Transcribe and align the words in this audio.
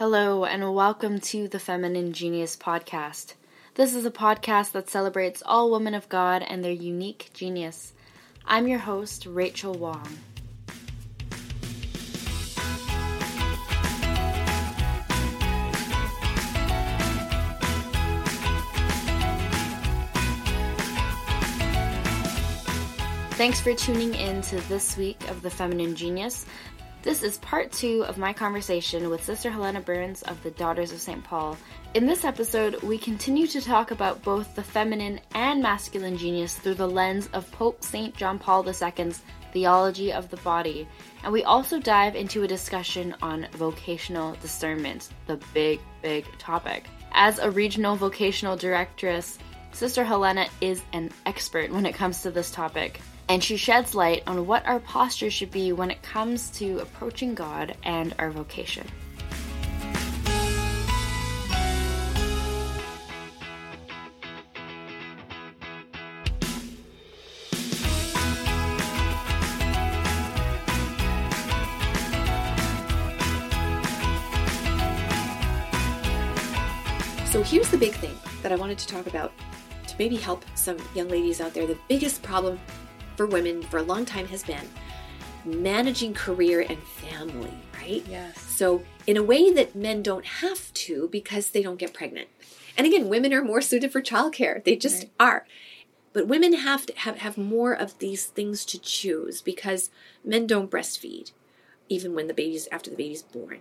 Hello, 0.00 0.46
and 0.46 0.74
welcome 0.74 1.20
to 1.20 1.46
the 1.46 1.58
Feminine 1.58 2.14
Genius 2.14 2.56
Podcast. 2.56 3.34
This 3.74 3.94
is 3.94 4.06
a 4.06 4.10
podcast 4.10 4.72
that 4.72 4.88
celebrates 4.88 5.42
all 5.44 5.70
women 5.70 5.92
of 5.92 6.08
God 6.08 6.42
and 6.42 6.64
their 6.64 6.72
unique 6.72 7.28
genius. 7.34 7.92
I'm 8.46 8.66
your 8.66 8.78
host, 8.78 9.26
Rachel 9.26 9.74
Wong. 9.74 10.08
Thanks 23.32 23.60
for 23.60 23.74
tuning 23.74 24.14
in 24.14 24.40
to 24.40 24.56
this 24.62 24.96
week 24.96 25.28
of 25.28 25.42
The 25.42 25.50
Feminine 25.50 25.94
Genius. 25.94 26.46
This 27.02 27.22
is 27.22 27.38
part 27.38 27.72
two 27.72 28.04
of 28.04 28.18
my 28.18 28.34
conversation 28.34 29.08
with 29.08 29.24
Sister 29.24 29.50
Helena 29.50 29.80
Burns 29.80 30.20
of 30.20 30.42
the 30.42 30.50
Daughters 30.50 30.92
of 30.92 31.00
St. 31.00 31.24
Paul. 31.24 31.56
In 31.94 32.04
this 32.04 32.26
episode, 32.26 32.82
we 32.82 32.98
continue 32.98 33.46
to 33.46 33.62
talk 33.62 33.90
about 33.90 34.22
both 34.22 34.54
the 34.54 34.62
feminine 34.62 35.18
and 35.34 35.62
masculine 35.62 36.18
genius 36.18 36.56
through 36.56 36.74
the 36.74 36.86
lens 36.86 37.30
of 37.32 37.50
Pope 37.52 37.82
St. 37.82 38.14
John 38.14 38.38
Paul 38.38 38.68
II's 38.68 39.22
theology 39.54 40.12
of 40.12 40.28
the 40.28 40.36
body. 40.38 40.86
And 41.24 41.32
we 41.32 41.42
also 41.42 41.78
dive 41.78 42.16
into 42.16 42.42
a 42.42 42.48
discussion 42.48 43.16
on 43.22 43.48
vocational 43.52 44.34
discernment, 44.42 45.08
the 45.26 45.40
big, 45.54 45.80
big 46.02 46.26
topic. 46.38 46.84
As 47.12 47.38
a 47.38 47.50
regional 47.50 47.96
vocational 47.96 48.56
directress, 48.56 49.38
Sister 49.72 50.04
Helena 50.04 50.48
is 50.60 50.82
an 50.92 51.10
expert 51.24 51.70
when 51.72 51.86
it 51.86 51.94
comes 51.94 52.20
to 52.22 52.30
this 52.30 52.50
topic 52.50 53.00
and 53.30 53.44
she 53.44 53.56
sheds 53.56 53.94
light 53.94 54.24
on 54.26 54.44
what 54.44 54.66
our 54.66 54.80
posture 54.80 55.30
should 55.30 55.52
be 55.52 55.72
when 55.72 55.88
it 55.88 56.02
comes 56.02 56.50
to 56.50 56.80
approaching 56.80 57.32
God 57.32 57.76
and 57.84 58.12
our 58.18 58.28
vocation. 58.32 58.84
So 77.26 77.44
here's 77.44 77.70
the 77.70 77.78
big 77.78 77.92
thing 77.92 78.18
that 78.42 78.50
I 78.50 78.56
wanted 78.56 78.78
to 78.78 78.88
talk 78.88 79.06
about 79.06 79.32
to 79.86 79.94
maybe 80.00 80.16
help 80.16 80.44
some 80.56 80.78
young 80.96 81.06
ladies 81.08 81.40
out 81.40 81.54
there. 81.54 81.68
The 81.68 81.78
biggest 81.86 82.24
problem 82.24 82.58
for 83.20 83.26
women 83.26 83.60
for 83.64 83.76
a 83.76 83.82
long 83.82 84.06
time 84.06 84.26
has 84.26 84.42
been 84.42 84.66
managing 85.44 86.14
career 86.14 86.64
and 86.66 86.82
family, 86.82 87.52
right? 87.74 88.02
Yes. 88.08 88.40
So, 88.40 88.82
in 89.06 89.18
a 89.18 89.22
way 89.22 89.52
that 89.52 89.74
men 89.76 90.02
don't 90.02 90.24
have 90.24 90.72
to 90.72 91.06
because 91.12 91.50
they 91.50 91.62
don't 91.62 91.78
get 91.78 91.92
pregnant. 91.92 92.30
And 92.78 92.86
again, 92.86 93.10
women 93.10 93.34
are 93.34 93.44
more 93.44 93.60
suited 93.60 93.92
for 93.92 94.00
childcare. 94.00 94.64
They 94.64 94.74
just 94.74 95.02
right. 95.02 95.12
are. 95.20 95.46
But 96.14 96.28
women 96.28 96.54
have 96.54 96.86
to 96.86 96.98
have, 97.00 97.18
have 97.18 97.36
more 97.36 97.74
of 97.74 97.98
these 97.98 98.24
things 98.24 98.64
to 98.64 98.78
choose 98.78 99.42
because 99.42 99.90
men 100.24 100.46
don't 100.46 100.70
breastfeed, 100.70 101.32
even 101.90 102.14
when 102.14 102.26
the 102.26 102.32
baby's 102.32 102.68
after 102.72 102.88
the 102.88 102.96
baby's 102.96 103.22
born. 103.22 103.60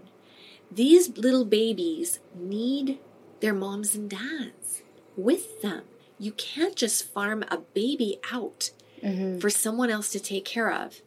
These 0.72 1.18
little 1.18 1.44
babies 1.44 2.22
need 2.34 2.98
their 3.42 3.54
moms 3.54 3.94
and 3.94 4.10
dads 4.10 4.84
with 5.18 5.62
them. 5.62 5.82
You 6.18 6.32
can't 6.32 6.78
just 6.78 7.04
farm 7.04 7.44
a 7.52 7.58
baby 7.58 8.22
out 8.32 8.72
mm-hmm. 9.04 9.40
for 9.40 9.50
someone 9.50 9.90
else 9.90 10.10
to 10.10 10.20
take 10.20 10.46
care 10.46 10.72
of. 10.72 11.02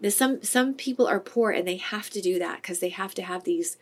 There's 0.00 0.16
some 0.16 0.42
some 0.42 0.74
people 0.74 1.06
are 1.06 1.20
poor 1.20 1.50
and 1.50 1.66
they 1.66 1.76
have 1.76 2.10
to 2.10 2.20
do 2.20 2.38
that 2.38 2.62
because 2.62 2.80
they 2.80 2.90
have 2.90 3.14
to 3.14 3.22
have 3.22 3.44
these 3.44 3.76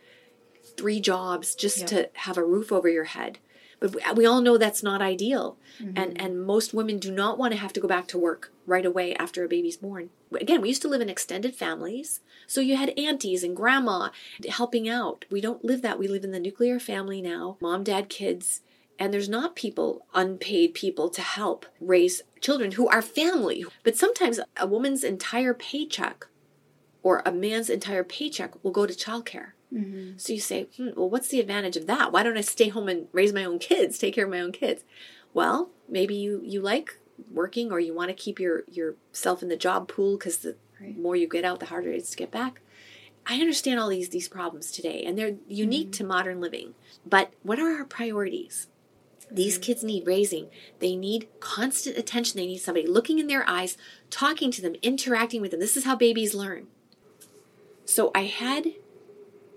three 0.77 1.01
jobs 1.01 1.55
just 1.55 1.81
yeah. 1.81 1.87
to 1.87 2.11
have 2.15 2.39
a 2.39 2.45
roof 2.45 2.73
over 2.73 2.89
your 2.89 3.05
head. 3.05 3.39
But 3.81 4.17
we 4.17 4.25
all 4.25 4.41
know 4.41 4.57
that's 4.57 4.83
not 4.83 5.03
ideal, 5.03 5.59
mm-hmm. 5.79 5.93
and 5.97 6.21
and 6.21 6.47
most 6.47 6.73
women 6.73 6.99
do 6.99 7.11
not 7.11 7.37
want 7.37 7.53
to 7.53 7.59
have 7.59 7.73
to 7.75 7.81
go 7.81 7.89
back 7.89 8.07
to 8.09 8.19
work 8.19 8.53
right 8.67 8.87
away 8.87 9.15
after 9.17 9.45
a 9.45 9.49
baby's 9.49 9.77
born. 9.77 10.11
Again, 10.33 10.63
we 10.63 10.69
used 10.69 10.83
to 10.83 10.89
live 10.89 11.01
in 11.01 11.11
extended 11.11 11.55
families, 11.55 12.21
so 12.47 12.61
you 12.61 12.77
had 12.77 12.99
aunties 12.99 13.43
and 13.43 13.55
grandma 13.55 14.11
helping 14.49 14.89
out. 14.89 15.27
We 15.31 15.41
don't 15.41 15.65
live 15.65 15.83
that. 15.83 15.99
We 15.99 16.09
live 16.09 16.25
in 16.25 16.31
the 16.31 16.41
nuclear 16.41 16.79
family 16.79 17.21
now. 17.21 17.59
Mom, 17.61 17.83
dad, 17.85 18.09
kids 18.09 18.63
and 18.99 19.13
there's 19.13 19.29
not 19.29 19.57
people, 19.57 20.07
unpaid 20.15 20.75
people 20.75 21.09
to 21.11 21.21
help 21.21 21.67
raise 21.81 22.23
children 22.41 22.73
who 22.73 22.89
are 22.89 23.03
family. 23.03 23.65
But 23.83 23.97
sometimes 23.97 24.41
a 24.57 24.67
woman's 24.67 25.05
entire 25.05 25.55
paycheck 25.55 26.27
or 27.03 27.23
a 27.27 27.33
man's 27.33 27.69
entire 27.69 28.05
paycheck 28.05 28.63
will 28.63 28.71
go 28.71 28.87
to 28.87 28.93
childcare. 28.93 29.53
Mm-hmm. 29.73 30.19
So 30.19 30.33
you 30.33 30.41
say, 30.41 30.69
hmm, 30.77 30.91
well, 30.97 31.11
what's 31.11 31.29
the 31.29 31.41
advantage 31.41 31.77
of 31.77 31.87
that? 31.87 32.13
Why 32.13 32.23
don't 32.23 32.39
I 32.39 32.43
stay 32.43 32.69
home 32.69 32.89
and 32.89 33.09
raise 33.13 33.33
my 33.33 33.45
own 33.45 33.59
kids, 33.59 33.99
take 33.99 34.15
care 34.15 34.25
of 34.25 34.31
my 34.31 34.41
own 34.41 34.53
kids? 34.53 34.85
Well, 35.33 35.71
maybe 35.89 36.15
you 36.15 36.41
you 36.45 36.61
like 36.61 36.99
working 37.31 37.73
or 37.73 37.81
you 37.81 37.95
want 37.95 38.09
to 38.09 38.15
keep 38.15 38.39
your 38.39 38.65
yourself 38.71 39.43
in 39.43 39.49
the 39.49 39.57
job 39.57 39.89
pool 39.89 40.17
because 40.17 40.39
the 40.39 40.57
right. 40.81 40.97
more 40.97 41.17
you 41.17 41.29
get 41.29 41.45
out, 41.45 41.61
the 41.61 41.67
harder 41.67 41.91
it 41.91 41.97
is 41.97 42.11
to 42.11 42.17
get 42.17 42.31
back. 42.31 42.61
I 43.27 43.41
understand 43.41 43.81
all 43.81 43.89
these 43.89 44.11
these 44.11 44.29
problems 44.29 44.71
today, 44.71 45.03
and 45.05 45.19
they're 45.19 45.37
unique 45.49 45.89
mm-hmm. 45.89 46.03
to 46.03 46.05
modern 46.05 46.41
living. 46.41 46.75
But 47.05 47.33
what 47.43 47.59
are 47.59 47.77
our 47.79 47.85
priorities? 47.85 48.69
These 49.31 49.59
kids 49.59 49.83
need 49.83 50.07
raising. 50.07 50.49
They 50.79 50.97
need 50.97 51.29
constant 51.41 51.97
attention. 51.97 52.39
They 52.39 52.47
need 52.47 52.59
somebody 52.59 52.87
looking 52.87 53.19
in 53.19 53.27
their 53.27 53.49
eyes, 53.49 53.77
talking 54.11 54.51
to 54.53 54.63
them, 54.63 54.75
interacting 54.83 55.41
with 55.41 55.51
them. 55.51 55.61
This 55.61 55.77
is 55.77 55.85
how 55.85 55.97
babies 55.97 56.35
learn. 56.35 56.67
So 57.85 58.11
I 58.15 58.25
had 58.25 58.75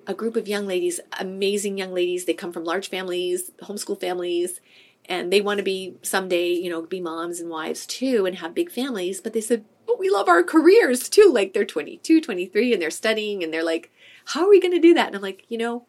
a 0.06 0.14
group 0.14 0.36
of 0.36 0.48
young 0.48 0.66
ladies, 0.66 1.00
amazing 1.20 1.78
young 1.78 1.94
ladies. 1.94 2.26
They 2.26 2.34
come 2.34 2.54
from 2.54 2.64
large 2.64 2.90
families, 2.90 3.52
homeschool 3.62 4.00
families, 4.00 4.62
and 5.06 5.32
they 5.32 5.42
want 5.42 5.58
to 5.58 5.64
be 5.64 5.96
someday, 6.02 6.50
you 6.50 6.70
know, 6.70 6.82
be 6.82 7.02
moms 7.02 7.40
and 7.40 7.50
wives 7.50 7.86
too 7.86 8.26
and 8.26 8.38
have 8.38 8.56
big 8.56 8.72
families. 8.72 9.22
But 9.22 9.34
they 9.34 9.42
said, 9.42 9.66
but 9.86 10.00
we 10.00 10.10
love 10.10 10.28
our 10.28 10.44
careers 10.44 11.10
too. 11.10 11.32
Like 11.34 11.54
they're 11.54 11.66
22, 11.66 12.22
23, 12.22 12.74
and 12.74 12.82
they're 12.82 12.90
studying, 12.90 13.44
and 13.44 13.54
they're 13.54 13.64
like, 13.64 13.92
how 14.26 14.46
are 14.46 14.50
we 14.50 14.60
going 14.60 14.74
to 14.74 14.80
do 14.80 14.94
that? 14.94 15.08
And 15.08 15.16
I'm 15.16 15.22
like, 15.22 15.46
you 15.50 15.58
know, 15.58 15.86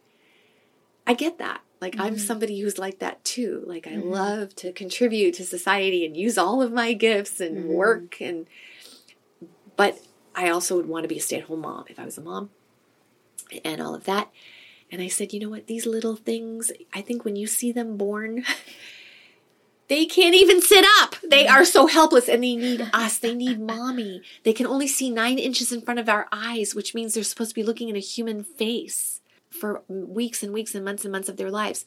I 1.07 1.15
get 1.15 1.39
that. 1.39 1.63
Like 1.81 1.95
mm-hmm. 1.95 2.03
I'm 2.03 2.19
somebody 2.19 2.61
who's 2.61 2.79
like 2.79 2.99
that 2.99 3.25
too. 3.25 3.63
Like 3.67 3.87
I 3.87 3.93
mm-hmm. 3.93 4.11
love 4.11 4.55
to 4.57 4.73
contribute 4.73 5.35
to 5.35 5.45
society 5.45 6.05
and 6.05 6.17
use 6.17 6.37
all 6.37 6.61
of 6.63 6.73
my 6.73 6.93
gifts 6.93 7.41
and 7.41 7.59
mm-hmm. 7.59 7.73
work 7.73 8.21
and 8.21 8.47
but 9.77 10.01
I 10.35 10.51
also 10.51 10.77
would 10.77 10.89
want 10.89 11.05
to 11.05 11.09
be 11.09 11.19
a 11.19 11.21
stay-at-home 11.21 11.61
mom 11.61 11.85
if 11.89 11.99
I 11.99 12.05
was 12.05 12.19
a 12.19 12.21
mom 12.21 12.51
and 13.65 13.81
all 13.81 13.95
of 13.95 14.05
that. 14.05 14.31
And 14.91 15.01
I 15.03 15.09
said, 15.09 15.33
"You 15.33 15.41
know 15.41 15.51
what? 15.51 15.67
These 15.67 15.87
little 15.87 16.17
things, 16.17 16.73
I 16.93 17.01
think 17.01 17.25
when 17.25 17.37
you 17.37 17.47
see 17.47 17.71
them 17.71 17.97
born, 17.97 18.45
they 19.89 20.07
can't 20.07 20.35
even 20.35 20.61
sit 20.61 20.85
up. 21.01 21.17
They 21.23 21.47
are 21.47 21.65
so 21.65 21.87
helpless 21.87 22.29
and 22.29 22.43
they 22.43 22.57
need 22.57 22.89
us. 22.93 23.19
They 23.19 23.35
need 23.35 23.61
mommy. 23.61 24.23
They 24.45 24.53
can 24.53 24.67
only 24.67 24.89
see 24.89 25.11
nine 25.11 25.39
inches 25.39 25.73
in 25.73 25.83
front 25.83 26.01
of 26.01 26.09
our 26.09 26.27
eyes, 26.33 26.75
which 26.75 26.95
means 26.95 27.15
they're 27.15 27.23
supposed 27.23 27.51
to 27.51 27.55
be 27.55 27.63
looking 27.63 27.89
in 27.89 27.97
a 27.97 28.01
human 28.01 28.43
face 28.43 29.21
for 29.51 29.83
weeks 29.89 30.43
and 30.43 30.53
weeks 30.53 30.75
and 30.75 30.85
months 30.85 31.05
and 31.05 31.13
months 31.13 31.29
of 31.29 31.37
their 31.37 31.51
lives. 31.51 31.87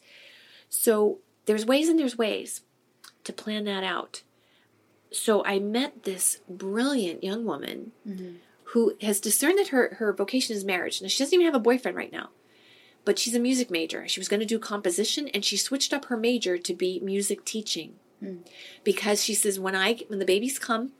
So 0.68 1.18
there's 1.46 1.66
ways 1.66 1.88
and 1.88 1.98
there's 1.98 2.18
ways 2.18 2.62
to 3.24 3.32
plan 3.32 3.64
that 3.64 3.84
out. 3.84 4.22
So 5.10 5.44
I 5.44 5.58
met 5.58 6.04
this 6.04 6.40
brilliant 6.48 7.22
young 7.22 7.44
woman 7.44 7.92
mm-hmm. 8.08 8.36
who 8.64 8.96
has 9.02 9.20
discerned 9.20 9.58
that 9.58 9.68
her, 9.68 9.96
her 9.98 10.12
vocation 10.12 10.56
is 10.56 10.64
marriage. 10.64 11.02
Now, 11.02 11.08
she 11.08 11.22
doesn't 11.22 11.34
even 11.34 11.46
have 11.46 11.54
a 11.54 11.60
boyfriend 11.60 11.96
right 11.96 12.12
now, 12.12 12.30
but 13.04 13.18
she's 13.18 13.34
a 13.34 13.40
music 13.40 13.70
major. 13.70 14.08
She 14.08 14.20
was 14.20 14.28
going 14.28 14.40
to 14.40 14.46
do 14.46 14.58
composition 14.58 15.28
and 15.28 15.44
she 15.44 15.56
switched 15.56 15.92
up 15.92 16.06
her 16.06 16.16
major 16.16 16.56
to 16.56 16.74
be 16.74 16.98
music 17.00 17.44
teaching 17.44 17.96
mm. 18.22 18.38
because 18.82 19.22
she 19.22 19.34
says, 19.34 19.60
when 19.60 19.76
I, 19.76 19.98
when 20.08 20.18
the 20.18 20.24
babies 20.24 20.58
come, 20.58 20.92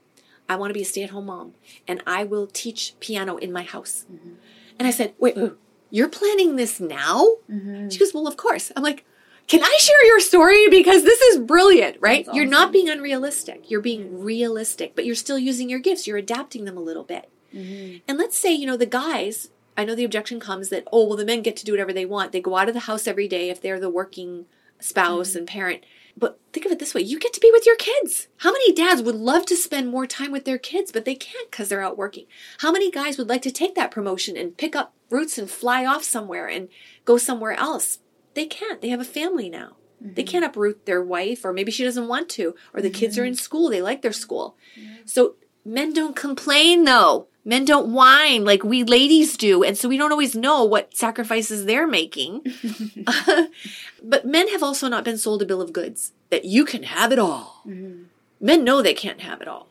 I 0.48 0.56
want 0.56 0.70
to 0.70 0.74
be 0.74 0.82
a 0.82 0.84
stay 0.84 1.02
at 1.04 1.10
home 1.10 1.26
mom 1.26 1.54
and 1.88 2.02
I 2.06 2.24
will 2.24 2.46
teach 2.46 2.94
piano 3.00 3.38
in 3.38 3.52
my 3.52 3.62
house. 3.62 4.04
Mm-hmm. 4.12 4.34
And 4.78 4.88
I 4.88 4.90
said, 4.90 5.14
wait, 5.19 5.37
wait, 5.37 5.52
you're 5.92 6.08
planning 6.08 6.56
this 6.56 6.80
now? 6.80 7.36
Mm-hmm. 7.50 7.90
She 7.90 7.98
goes, 7.98 8.14
well, 8.14 8.26
of 8.26 8.38
course. 8.38 8.72
I'm 8.74 8.82
like, 8.82 9.04
can 9.46 9.62
I 9.62 9.76
share 9.78 10.06
your 10.06 10.20
story? 10.20 10.68
Because 10.70 11.04
this 11.04 11.20
is 11.20 11.38
brilliant, 11.38 11.98
right? 12.00 12.26
Awesome. 12.26 12.34
You're 12.34 12.46
not 12.46 12.72
being 12.72 12.88
unrealistic. 12.88 13.70
You're 13.70 13.82
being 13.82 14.22
realistic, 14.22 14.96
but 14.96 15.04
you're 15.04 15.14
still 15.14 15.38
using 15.38 15.68
your 15.68 15.80
gifts. 15.80 16.06
You're 16.06 16.16
adapting 16.16 16.64
them 16.64 16.78
a 16.78 16.80
little 16.80 17.04
bit. 17.04 17.28
Mm-hmm. 17.54 17.98
And 18.08 18.16
let's 18.16 18.38
say, 18.38 18.54
you 18.54 18.66
know, 18.66 18.78
the 18.78 18.86
guys, 18.86 19.50
I 19.76 19.84
know 19.84 19.94
the 19.94 20.04
objection 20.04 20.40
comes 20.40 20.70
that, 20.70 20.88
oh, 20.90 21.06
well, 21.06 21.18
the 21.18 21.26
men 21.26 21.42
get 21.42 21.56
to 21.58 21.64
do 21.64 21.72
whatever 21.72 21.92
they 21.92 22.06
want. 22.06 22.32
They 22.32 22.40
go 22.40 22.56
out 22.56 22.68
of 22.68 22.74
the 22.74 22.80
house 22.80 23.06
every 23.06 23.28
day 23.28 23.50
if 23.50 23.60
they're 23.60 23.78
the 23.78 23.90
working 23.90 24.46
spouse 24.80 25.30
mm-hmm. 25.30 25.38
and 25.38 25.46
parent. 25.46 25.84
But 26.17 26.38
think 26.53 26.67
of 26.67 26.73
it 26.73 26.79
this 26.79 26.94
way 26.94 27.00
you 27.00 27.19
get 27.19 27.32
to 27.32 27.41
be 27.41 27.50
with 27.53 27.67
your 27.67 27.76
kids. 27.76 28.29
How 28.38 28.53
many 28.53 28.73
dads 28.73 29.03
would 29.03 29.14
love 29.14 29.47
to 29.47 29.56
spend 29.56 29.91
more 29.91 30.06
time 30.06 30.32
with 30.32 30.44
their 30.44 30.59
kids, 30.59 30.93
but 30.93 31.05
they 31.05 31.14
can't 31.14 31.50
because 31.50 31.69
they're 31.69 31.82
out 31.82 31.97
working? 31.97 32.26
How 32.59 32.70
many 32.73 32.91
guys 32.91 33.19
would 33.19 33.29
like 33.29 33.43
to 33.43 33.50
take 33.50 33.75
that 33.75 33.91
promotion 33.91 34.37
and 34.37 34.56
pick 34.56 34.76
up 34.76 34.94
roots 35.11 35.38
and 35.38 35.50
fly 35.50 35.85
off 35.85 36.05
somewhere 36.05 36.49
and 36.49 36.69
go 37.05 37.17
somewhere 37.17 37.53
else? 37.53 37.99
They 38.35 38.47
can't. 38.47 38.81
They 38.81 38.88
have 38.88 39.00
a 39.00 39.05
family 39.05 39.49
now. 39.49 39.76
Mm-hmm. 40.03 40.14
They 40.14 40.23
can't 40.23 40.44
uproot 40.44 40.87
their 40.87 41.03
wife, 41.03 41.44
or 41.44 41.53
maybe 41.53 41.70
she 41.70 41.85
doesn't 41.85 42.09
want 42.09 42.29
to, 42.31 42.55
or 42.75 42.81
the 42.81 42.88
mm-hmm. 42.88 42.99
kids 42.99 43.19
are 43.19 43.25
in 43.25 43.35
mm-hmm. 43.35 43.38
school. 43.38 43.69
They 43.69 43.82
like 43.82 44.03
their 44.03 44.12
school. 44.12 44.56
So 45.05 45.37
men 45.64 45.93
don't 45.93 46.17
complain 46.17 46.85
though. 46.85 47.29
Men 47.44 47.64
don't 47.64 47.92
whine 47.92 48.44
like 48.44 48.62
we 48.62 48.84
ladies 48.84 49.36
do, 49.36 49.64
and 49.64 49.76
so 49.76 49.88
we 49.88 49.96
don't 49.96 50.12
always 50.12 50.36
know 50.36 50.62
what 50.64 50.96
sacrifices 50.96 51.64
they're 51.64 51.88
making. 51.88 52.42
but 54.02 54.24
men 54.24 54.48
have 54.48 54.62
also 54.62 54.88
not 54.88 55.04
been 55.04 55.18
sold 55.18 55.42
a 55.42 55.46
bill 55.46 55.60
of 55.60 55.72
goods 55.72 56.12
that 56.30 56.44
you 56.44 56.64
can 56.64 56.84
have 56.84 57.10
it 57.10 57.18
all. 57.18 57.62
Mm-hmm. 57.66 58.04
Men 58.40 58.64
know 58.64 58.80
they 58.80 58.94
can't 58.94 59.20
have 59.20 59.40
it 59.40 59.48
all. 59.48 59.66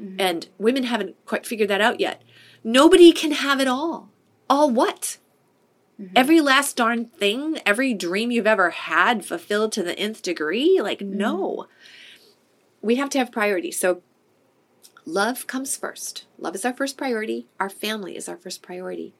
Mm-hmm. 0.00 0.20
And 0.20 0.48
women 0.58 0.84
haven't 0.84 1.16
quite 1.26 1.46
figured 1.46 1.68
that 1.70 1.80
out 1.80 2.00
yet. 2.00 2.22
Nobody 2.62 3.12
can 3.12 3.32
have 3.32 3.60
it 3.60 3.68
all. 3.68 4.10
All 4.48 4.70
what? 4.70 5.18
Mm-hmm. 6.00 6.12
Every 6.14 6.40
last 6.40 6.76
darn 6.76 7.06
thing, 7.06 7.58
every 7.64 7.94
dream 7.94 8.30
you've 8.30 8.46
ever 8.46 8.70
had 8.70 9.24
fulfilled 9.24 9.72
to 9.72 9.82
the 9.82 9.98
nth 9.98 10.22
degree? 10.22 10.80
Like, 10.80 11.00
mm-hmm. 11.00 11.16
no. 11.16 11.66
We 12.82 12.96
have 12.96 13.10
to 13.10 13.18
have 13.18 13.32
priorities. 13.32 13.78
So, 13.78 14.02
love 15.06 15.46
comes 15.46 15.76
first. 15.76 16.26
Love 16.38 16.54
is 16.54 16.64
our 16.64 16.74
first 16.74 16.98
priority. 16.98 17.46
Our 17.58 17.70
family 17.70 18.16
is 18.16 18.28
our 18.28 18.36
first 18.36 18.60
priority. 18.60 19.14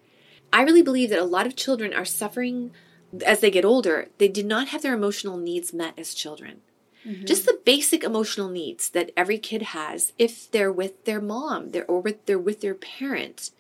I 0.53 0.63
really 0.63 0.83
believe 0.83 1.11
that 1.11 1.19
a 1.19 1.25
lot 1.25 1.47
of 1.47 1.57
children 1.57 1.95
are 1.95 2.05
suffering 2.05 2.73
as 3.25 3.41
they 3.41 3.51
get 3.51 3.65
older. 3.65 4.09
They 4.19 4.29
did 4.29 4.47
not 4.47 4.69
have 4.69 4.83
their 4.83 4.95
emotional 4.95 5.37
needs 5.39 5.73
met 5.73 5.99
as 5.99 6.13
children. 6.13 6.61
Mm-hmm. 7.07 7.25
Just 7.25 7.47
the 7.47 7.61
basic 7.65 8.03
emotional 8.03 8.49
needs 8.49 8.91
that 8.91 9.13
every 9.17 9.39
kid 9.39 9.63
has 9.63 10.13
if 10.19 10.51
they're 10.51 10.73
with 10.73 11.05
their 11.05 11.21
mom, 11.21 11.71
they're 11.71 11.87
or 11.87 12.01
with, 12.01 12.27
they're 12.27 12.39
with 12.39 12.61
their 12.61 12.75
parent 12.75 13.51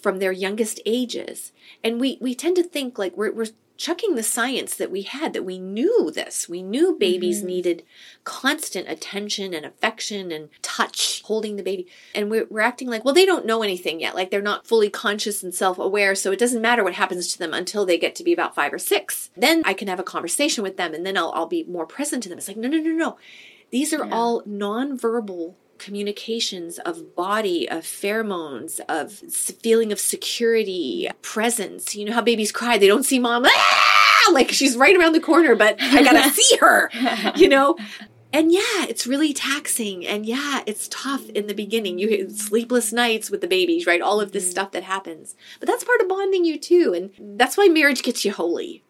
from 0.00 0.18
their 0.18 0.32
youngest 0.32 0.78
ages. 0.84 1.52
And 1.82 1.98
we, 1.98 2.18
we 2.20 2.34
tend 2.34 2.56
to 2.56 2.62
think 2.62 2.98
like 2.98 3.16
we're, 3.16 3.32
we're 3.32 3.46
chucking 3.76 4.14
the 4.14 4.22
science 4.22 4.74
that 4.76 4.90
we 4.90 5.02
had 5.02 5.32
that 5.32 5.44
we 5.44 5.58
knew 5.58 6.10
this. 6.10 6.48
We 6.48 6.62
knew 6.62 6.96
babies 6.98 7.38
mm-hmm. 7.38 7.46
needed 7.46 7.82
constant 8.24 8.88
attention 8.88 9.54
and 9.54 9.64
affection 9.64 10.32
and 10.32 10.48
touch 10.62 11.22
holding 11.22 11.56
the 11.56 11.62
baby. 11.62 11.86
And 12.14 12.30
we're, 12.30 12.46
we're 12.48 12.60
acting 12.60 12.88
like 12.88 13.04
well 13.04 13.14
they 13.14 13.26
don't 13.26 13.46
know 13.46 13.62
anything 13.62 14.00
yet. 14.00 14.14
Like 14.14 14.30
they're 14.30 14.42
not 14.42 14.66
fully 14.66 14.90
conscious 14.90 15.42
and 15.42 15.54
self-aware 15.54 16.14
so 16.14 16.32
it 16.32 16.38
doesn't 16.38 16.62
matter 16.62 16.84
what 16.84 16.94
happens 16.94 17.32
to 17.32 17.38
them 17.38 17.52
until 17.52 17.86
they 17.86 17.98
get 17.98 18.14
to 18.16 18.24
be 18.24 18.32
about 18.32 18.54
five 18.54 18.72
or 18.72 18.78
six. 18.78 19.30
Then 19.36 19.62
i 19.64 19.74
can 19.74 19.88
have 19.88 20.00
a 20.00 20.04
conversation 20.04 20.62
with 20.62 20.76
them 20.76 20.94
and 20.94 21.04
then 21.04 21.16
i'll, 21.16 21.32
I'll 21.34 21.46
be 21.46 21.64
more 21.64 21.86
present 21.86 22.22
to 22.24 22.28
them. 22.28 22.38
It's 22.38 22.48
like 22.48 22.56
no 22.56 22.68
no 22.68 22.78
no 22.78 22.90
no. 22.90 23.18
These 23.70 23.92
are 23.92 24.06
yeah. 24.06 24.14
all 24.14 24.42
nonverbal 24.42 25.54
communications 25.78 26.78
of 26.80 27.14
body, 27.14 27.68
of 27.68 27.84
pheromones, 27.84 28.80
of 28.88 29.12
feeling 29.12 29.92
of 29.92 30.00
security, 30.00 31.08
presence. 31.22 31.94
You 31.94 32.06
know 32.06 32.12
how 32.12 32.22
babies 32.22 32.52
cry, 32.52 32.78
they 32.78 32.86
don't 32.86 33.04
see 33.04 33.18
mom. 33.18 33.44
Ah! 33.46 34.30
Like 34.32 34.50
she's 34.50 34.76
right 34.76 34.96
around 34.96 35.12
the 35.12 35.20
corner, 35.20 35.54
but 35.54 35.76
I 35.80 36.02
gotta 36.02 36.30
see 36.34 36.56
her, 36.58 36.90
you 37.36 37.48
know? 37.48 37.76
And 38.32 38.52
yeah, 38.52 38.84
it's 38.88 39.06
really 39.06 39.32
taxing. 39.32 40.06
And 40.06 40.26
yeah, 40.26 40.62
it's 40.66 40.88
tough 40.88 41.28
in 41.30 41.46
the 41.46 41.54
beginning. 41.54 41.98
You 41.98 42.28
sleepless 42.28 42.92
nights 42.92 43.30
with 43.30 43.40
the 43.40 43.46
babies, 43.46 43.86
right? 43.86 44.02
All 44.02 44.20
of 44.20 44.32
this 44.32 44.44
mm-hmm. 44.44 44.50
stuff 44.50 44.72
that 44.72 44.82
happens. 44.82 45.36
But 45.60 45.68
that's 45.68 45.84
part 45.84 46.00
of 46.00 46.08
bonding 46.08 46.44
you 46.44 46.58
too. 46.58 46.92
And 46.94 47.38
that's 47.38 47.56
why 47.56 47.68
marriage 47.68 48.02
gets 48.02 48.24
you 48.24 48.32
holy, 48.32 48.84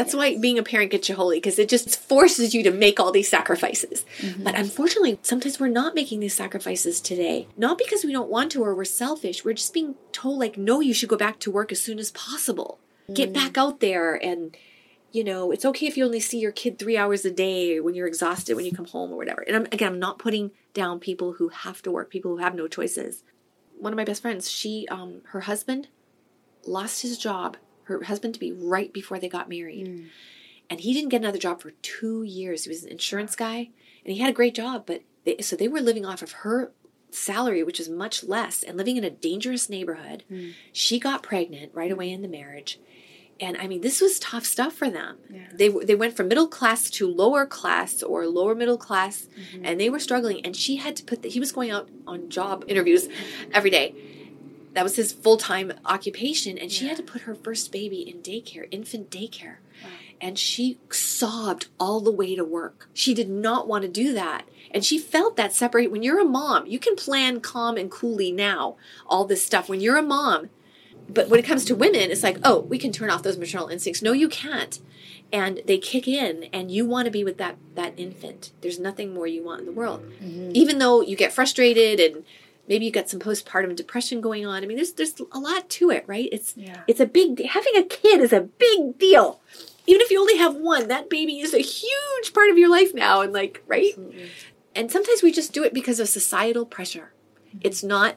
that's 0.00 0.14
yes. 0.14 0.18
why 0.18 0.38
being 0.38 0.58
a 0.58 0.62
parent 0.62 0.90
gets 0.90 1.10
you 1.10 1.14
holy 1.14 1.36
because 1.36 1.58
it 1.58 1.68
just 1.68 2.00
forces 2.00 2.54
you 2.54 2.62
to 2.62 2.70
make 2.70 2.98
all 2.98 3.12
these 3.12 3.28
sacrifices. 3.28 4.06
Mm-hmm. 4.20 4.44
But 4.44 4.54
unfortunately, 4.54 5.18
sometimes 5.20 5.60
we're 5.60 5.68
not 5.68 5.94
making 5.94 6.20
these 6.20 6.32
sacrifices 6.32 7.02
today. 7.02 7.48
Not 7.58 7.76
because 7.76 8.02
we 8.02 8.10
don't 8.10 8.30
want 8.30 8.50
to 8.52 8.64
or 8.64 8.74
we're 8.74 8.86
selfish. 8.86 9.44
We're 9.44 9.52
just 9.52 9.74
being 9.74 9.96
told, 10.10 10.38
like, 10.38 10.56
no, 10.56 10.80
you 10.80 10.94
should 10.94 11.10
go 11.10 11.18
back 11.18 11.38
to 11.40 11.50
work 11.50 11.70
as 11.70 11.82
soon 11.82 11.98
as 11.98 12.12
possible. 12.12 12.78
Mm-hmm. 13.04 13.12
Get 13.12 13.34
back 13.34 13.58
out 13.58 13.80
there 13.80 14.14
and 14.14 14.56
you 15.12 15.22
know, 15.22 15.50
it's 15.50 15.64
okay 15.66 15.86
if 15.86 15.98
you 15.98 16.04
only 16.06 16.20
see 16.20 16.38
your 16.38 16.52
kid 16.52 16.78
three 16.78 16.96
hours 16.96 17.24
a 17.26 17.30
day 17.30 17.78
when 17.80 17.94
you're 17.94 18.06
exhausted 18.06 18.54
when 18.54 18.64
you 18.64 18.72
come 18.72 18.86
home 18.86 19.12
or 19.12 19.16
whatever. 19.16 19.42
And 19.42 19.56
I'm, 19.56 19.64
again, 19.66 19.92
I'm 19.92 19.98
not 19.98 20.18
putting 20.20 20.52
down 20.72 20.98
people 21.00 21.32
who 21.32 21.48
have 21.48 21.82
to 21.82 21.90
work, 21.90 22.10
people 22.10 22.30
who 22.30 22.36
have 22.38 22.54
no 22.54 22.68
choices. 22.68 23.24
One 23.76 23.92
of 23.92 23.96
my 23.96 24.04
best 24.04 24.22
friends, 24.22 24.48
she, 24.48 24.86
um, 24.88 25.22
her 25.32 25.40
husband 25.40 25.88
lost 26.64 27.02
his 27.02 27.18
job 27.18 27.56
her 27.98 28.04
husband 28.04 28.34
to 28.34 28.40
be 28.40 28.52
right 28.52 28.92
before 28.92 29.18
they 29.18 29.28
got 29.28 29.48
married. 29.48 29.86
Mm. 29.86 30.06
And 30.68 30.80
he 30.80 30.94
didn't 30.94 31.10
get 31.10 31.20
another 31.20 31.38
job 31.38 31.60
for 31.60 31.72
two 31.82 32.22
years. 32.22 32.64
He 32.64 32.70
was 32.70 32.84
an 32.84 32.90
insurance 32.90 33.34
guy 33.34 33.70
and 34.04 34.14
he 34.14 34.18
had 34.18 34.30
a 34.30 34.34
great 34.34 34.54
job, 34.54 34.84
but 34.86 35.02
they, 35.24 35.38
so 35.40 35.56
they 35.56 35.68
were 35.68 35.80
living 35.80 36.06
off 36.06 36.22
of 36.22 36.32
her 36.32 36.72
salary, 37.10 37.62
which 37.62 37.78
was 37.78 37.88
much 37.88 38.24
less, 38.24 38.62
and 38.62 38.76
living 38.76 38.96
in 38.96 39.04
a 39.04 39.10
dangerous 39.10 39.68
neighborhood. 39.68 40.24
Mm. 40.30 40.54
She 40.72 40.98
got 40.98 41.22
pregnant 41.22 41.72
right 41.74 41.90
away 41.90 42.10
in 42.10 42.22
the 42.22 42.28
marriage. 42.28 42.78
And 43.40 43.56
I 43.56 43.66
mean, 43.66 43.80
this 43.80 44.00
was 44.00 44.18
tough 44.18 44.44
stuff 44.44 44.74
for 44.74 44.90
them. 44.90 45.16
Yeah. 45.30 45.46
They 45.54 45.68
they 45.68 45.94
went 45.94 46.14
from 46.14 46.28
middle 46.28 46.46
class 46.46 46.90
to 46.90 47.08
lower 47.08 47.46
class 47.46 48.02
or 48.02 48.26
lower 48.26 48.54
middle 48.54 48.76
class, 48.76 49.28
mm-hmm. 49.28 49.64
and 49.64 49.80
they 49.80 49.88
were 49.88 49.98
struggling. 49.98 50.44
And 50.44 50.54
she 50.54 50.76
had 50.76 50.94
to 50.96 51.04
put 51.04 51.22
that 51.22 51.32
he 51.32 51.40
was 51.40 51.50
going 51.50 51.70
out 51.70 51.88
on 52.06 52.28
job 52.28 52.64
interviews 52.68 53.08
every 53.52 53.70
day, 53.70 53.94
that 54.72 54.84
was 54.84 54.96
his 54.96 55.12
full 55.12 55.36
time 55.36 55.72
occupation, 55.84 56.58
and 56.58 56.70
she 56.70 56.88
had 56.88 56.96
to 56.96 57.02
put 57.02 57.22
her 57.22 57.34
first 57.34 57.72
baby 57.72 58.00
in 58.08 58.18
daycare, 58.18 58.68
infant 58.70 59.10
daycare. 59.10 59.56
Wow. 59.82 59.90
And 60.20 60.38
she 60.38 60.78
sobbed 60.90 61.68
all 61.78 62.00
the 62.00 62.12
way 62.12 62.36
to 62.36 62.44
work. 62.44 62.88
She 62.92 63.14
did 63.14 63.30
not 63.30 63.66
want 63.66 63.82
to 63.82 63.88
do 63.88 64.12
that. 64.12 64.46
And 64.70 64.84
she 64.84 64.98
felt 64.98 65.36
that 65.36 65.52
separate. 65.54 65.90
When 65.90 66.02
you're 66.02 66.20
a 66.20 66.24
mom, 66.24 66.66
you 66.66 66.78
can 66.78 66.94
plan 66.94 67.40
calm 67.40 67.76
and 67.76 67.90
coolly 67.90 68.30
now, 68.30 68.76
all 69.06 69.24
this 69.24 69.44
stuff. 69.44 69.68
When 69.68 69.80
you're 69.80 69.96
a 69.96 70.02
mom, 70.02 70.50
but 71.08 71.28
when 71.28 71.40
it 71.40 71.46
comes 71.46 71.64
to 71.64 71.74
women, 71.74 72.10
it's 72.10 72.22
like, 72.22 72.38
oh, 72.44 72.60
we 72.60 72.78
can 72.78 72.92
turn 72.92 73.10
off 73.10 73.22
those 73.22 73.38
maternal 73.38 73.68
instincts. 73.68 74.02
No, 74.02 74.12
you 74.12 74.28
can't. 74.28 74.78
And 75.32 75.62
they 75.66 75.78
kick 75.78 76.08
in, 76.08 76.44
and 76.52 76.70
you 76.70 76.84
want 76.86 77.06
to 77.06 77.10
be 77.10 77.22
with 77.22 77.38
that 77.38 77.56
that 77.74 77.94
infant. 77.96 78.52
There's 78.60 78.80
nothing 78.80 79.14
more 79.14 79.26
you 79.26 79.44
want 79.44 79.60
in 79.60 79.66
the 79.66 79.72
world. 79.72 80.04
Mm-hmm. 80.22 80.50
Even 80.54 80.78
though 80.78 81.00
you 81.00 81.16
get 81.16 81.32
frustrated 81.32 82.00
and 82.00 82.24
maybe 82.70 82.86
you 82.86 82.90
got 82.90 83.10
some 83.10 83.20
postpartum 83.20 83.76
depression 83.76 84.22
going 84.22 84.46
on. 84.46 84.62
I 84.62 84.66
mean, 84.66 84.76
there's 84.76 84.92
there's 84.92 85.20
a 85.32 85.38
lot 85.38 85.68
to 85.68 85.90
it, 85.90 86.04
right? 86.06 86.28
It's 86.32 86.54
yeah. 86.56 86.82
it's 86.86 87.00
a 87.00 87.06
big 87.06 87.44
having 87.44 87.76
a 87.76 87.82
kid 87.82 88.20
is 88.20 88.32
a 88.32 88.40
big 88.40 88.98
deal. 88.98 89.42
Even 89.86 90.00
if 90.00 90.10
you 90.10 90.20
only 90.20 90.38
have 90.38 90.54
one, 90.54 90.88
that 90.88 91.10
baby 91.10 91.40
is 91.40 91.52
a 91.52 91.58
huge 91.58 92.32
part 92.32 92.48
of 92.48 92.56
your 92.56 92.70
life 92.70 92.94
now, 92.94 93.20
and 93.20 93.34
like 93.34 93.62
right. 93.66 93.90
Absolutely. 93.90 94.30
And 94.74 94.90
sometimes 94.90 95.22
we 95.22 95.32
just 95.32 95.52
do 95.52 95.64
it 95.64 95.74
because 95.74 95.98
of 95.98 96.08
societal 96.08 96.64
pressure. 96.64 97.12
Mm-hmm. 97.48 97.58
It's 97.62 97.82
not 97.82 98.16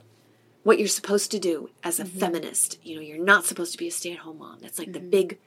what 0.61 0.77
you're 0.77 0.87
supposed 0.87 1.31
to 1.31 1.39
do 1.39 1.71
as 1.83 1.99
a 1.99 2.03
mm-hmm. 2.03 2.19
feminist. 2.19 2.77
You 2.83 2.95
know, 2.95 3.01
you're 3.01 3.17
not 3.17 3.45
supposed 3.45 3.71
to 3.71 3.77
be 3.79 3.87
a 3.87 3.91
stay-at-home 3.91 4.37
mom. 4.37 4.59
That's 4.61 4.77
like 4.77 4.89
mm-hmm. 4.89 4.93
the 4.93 5.09
big, 5.09 5.39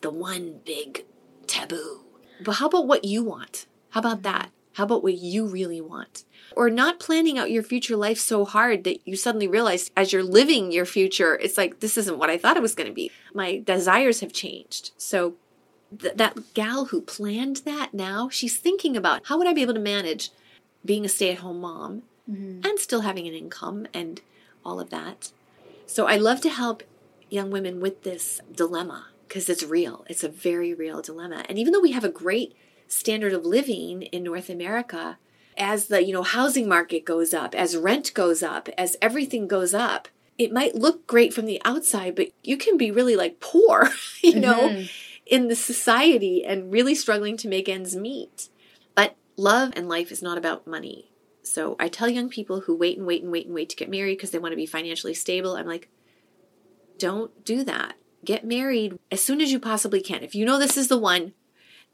the 0.00 0.10
one 0.10 0.58
big 0.64 1.04
taboo. 1.46 2.00
But 2.44 2.54
how 2.54 2.66
about 2.66 2.88
what 2.88 3.04
you 3.04 3.22
want? 3.22 3.66
How 3.90 4.00
about 4.00 4.22
that? 4.22 4.50
How 4.74 4.84
about 4.84 5.02
what 5.02 5.14
you 5.14 5.46
really 5.46 5.80
want? 5.80 6.24
Or 6.56 6.70
not 6.70 7.00
planning 7.00 7.38
out 7.38 7.50
your 7.50 7.62
future 7.62 7.96
life 7.96 8.18
so 8.18 8.44
hard 8.44 8.84
that 8.84 9.06
you 9.06 9.16
suddenly 9.16 9.48
realize 9.48 9.90
as 9.96 10.12
you're 10.12 10.22
living 10.22 10.72
your 10.72 10.86
future, 10.86 11.36
it's 11.36 11.58
like, 11.58 11.80
this 11.80 11.96
isn't 11.96 12.18
what 12.18 12.30
I 12.30 12.38
thought 12.38 12.56
it 12.56 12.62
was 12.62 12.74
going 12.74 12.88
to 12.88 12.94
be. 12.94 13.10
My 13.34 13.58
desires 13.58 14.20
have 14.20 14.32
changed. 14.32 14.92
So 14.96 15.34
th- 15.96 16.14
that 16.14 16.54
gal 16.54 16.86
who 16.86 17.00
planned 17.00 17.58
that 17.58 17.94
now, 17.94 18.28
she's 18.28 18.58
thinking 18.58 18.96
about 18.96 19.22
how 19.26 19.38
would 19.38 19.46
I 19.46 19.52
be 19.52 19.62
able 19.62 19.74
to 19.74 19.80
manage 19.80 20.30
being 20.84 21.04
a 21.04 21.08
stay 21.08 21.32
at 21.32 21.38
home 21.38 21.60
mom 21.60 22.02
mm-hmm. 22.30 22.60
and 22.64 22.78
still 22.78 23.02
having 23.02 23.26
an 23.26 23.34
income 23.34 23.86
and 23.92 24.20
all 24.64 24.80
of 24.80 24.90
that. 24.90 25.32
So 25.86 26.06
I 26.06 26.16
love 26.16 26.40
to 26.42 26.50
help 26.50 26.82
young 27.28 27.50
women 27.50 27.80
with 27.80 28.02
this 28.02 28.40
dilemma 28.54 29.08
because 29.26 29.48
it's 29.48 29.62
real. 29.62 30.04
It's 30.08 30.24
a 30.24 30.28
very 30.28 30.74
real 30.74 31.02
dilemma. 31.02 31.44
And 31.48 31.58
even 31.58 31.72
though 31.72 31.80
we 31.80 31.92
have 31.92 32.04
a 32.04 32.08
great 32.08 32.56
standard 32.90 33.32
of 33.32 33.46
living 33.46 34.02
in 34.02 34.22
North 34.22 34.50
America, 34.50 35.18
as 35.56 35.86
the 35.86 36.04
you 36.04 36.12
know 36.12 36.22
housing 36.22 36.68
market 36.68 37.04
goes 37.04 37.34
up 37.34 37.54
as 37.54 37.76
rent 37.76 38.12
goes 38.14 38.42
up 38.42 38.68
as 38.78 38.96
everything 39.02 39.46
goes 39.46 39.74
up 39.74 40.08
it 40.38 40.52
might 40.52 40.74
look 40.74 41.06
great 41.06 41.34
from 41.34 41.44
the 41.44 41.60
outside 41.64 42.14
but 42.14 42.28
you 42.42 42.56
can 42.56 42.76
be 42.76 42.90
really 42.90 43.14
like 43.14 43.40
poor 43.40 43.90
you 44.22 44.40
know 44.40 44.70
mm-hmm. 44.70 44.86
in 45.26 45.48
the 45.48 45.56
society 45.56 46.44
and 46.44 46.72
really 46.72 46.94
struggling 46.94 47.36
to 47.36 47.48
make 47.48 47.68
ends 47.68 47.94
meet. 47.94 48.48
But 48.94 49.16
love 49.36 49.72
and 49.76 49.88
life 49.88 50.10
is 50.10 50.22
not 50.22 50.38
about 50.38 50.66
money. 50.66 51.12
So 51.42 51.76
i 51.78 51.88
tell 51.88 52.08
young 52.08 52.28
people 52.28 52.60
who 52.60 52.76
wait 52.76 52.96
and 52.96 53.06
wait 53.06 53.22
and 53.22 53.30
wait 53.30 53.46
and 53.46 53.54
wait 53.54 53.68
to 53.70 53.76
get 53.76 53.90
married 53.90 54.16
because 54.16 54.30
they 54.30 54.38
want 54.38 54.52
to 54.52 54.56
be 54.56 54.66
financially 54.66 55.14
stable 55.14 55.56
i'm 55.56 55.66
like 55.66 55.88
don't 56.98 57.44
do 57.46 57.64
that. 57.64 57.94
Get 58.24 58.44
married 58.44 58.98
as 59.10 59.22
soon 59.22 59.40
as 59.40 59.50
you 59.50 59.58
possibly 59.58 60.02
can. 60.02 60.22
If 60.22 60.34
you 60.34 60.44
know 60.44 60.58
this 60.58 60.76
is 60.76 60.88
the 60.88 60.98
one 60.98 61.32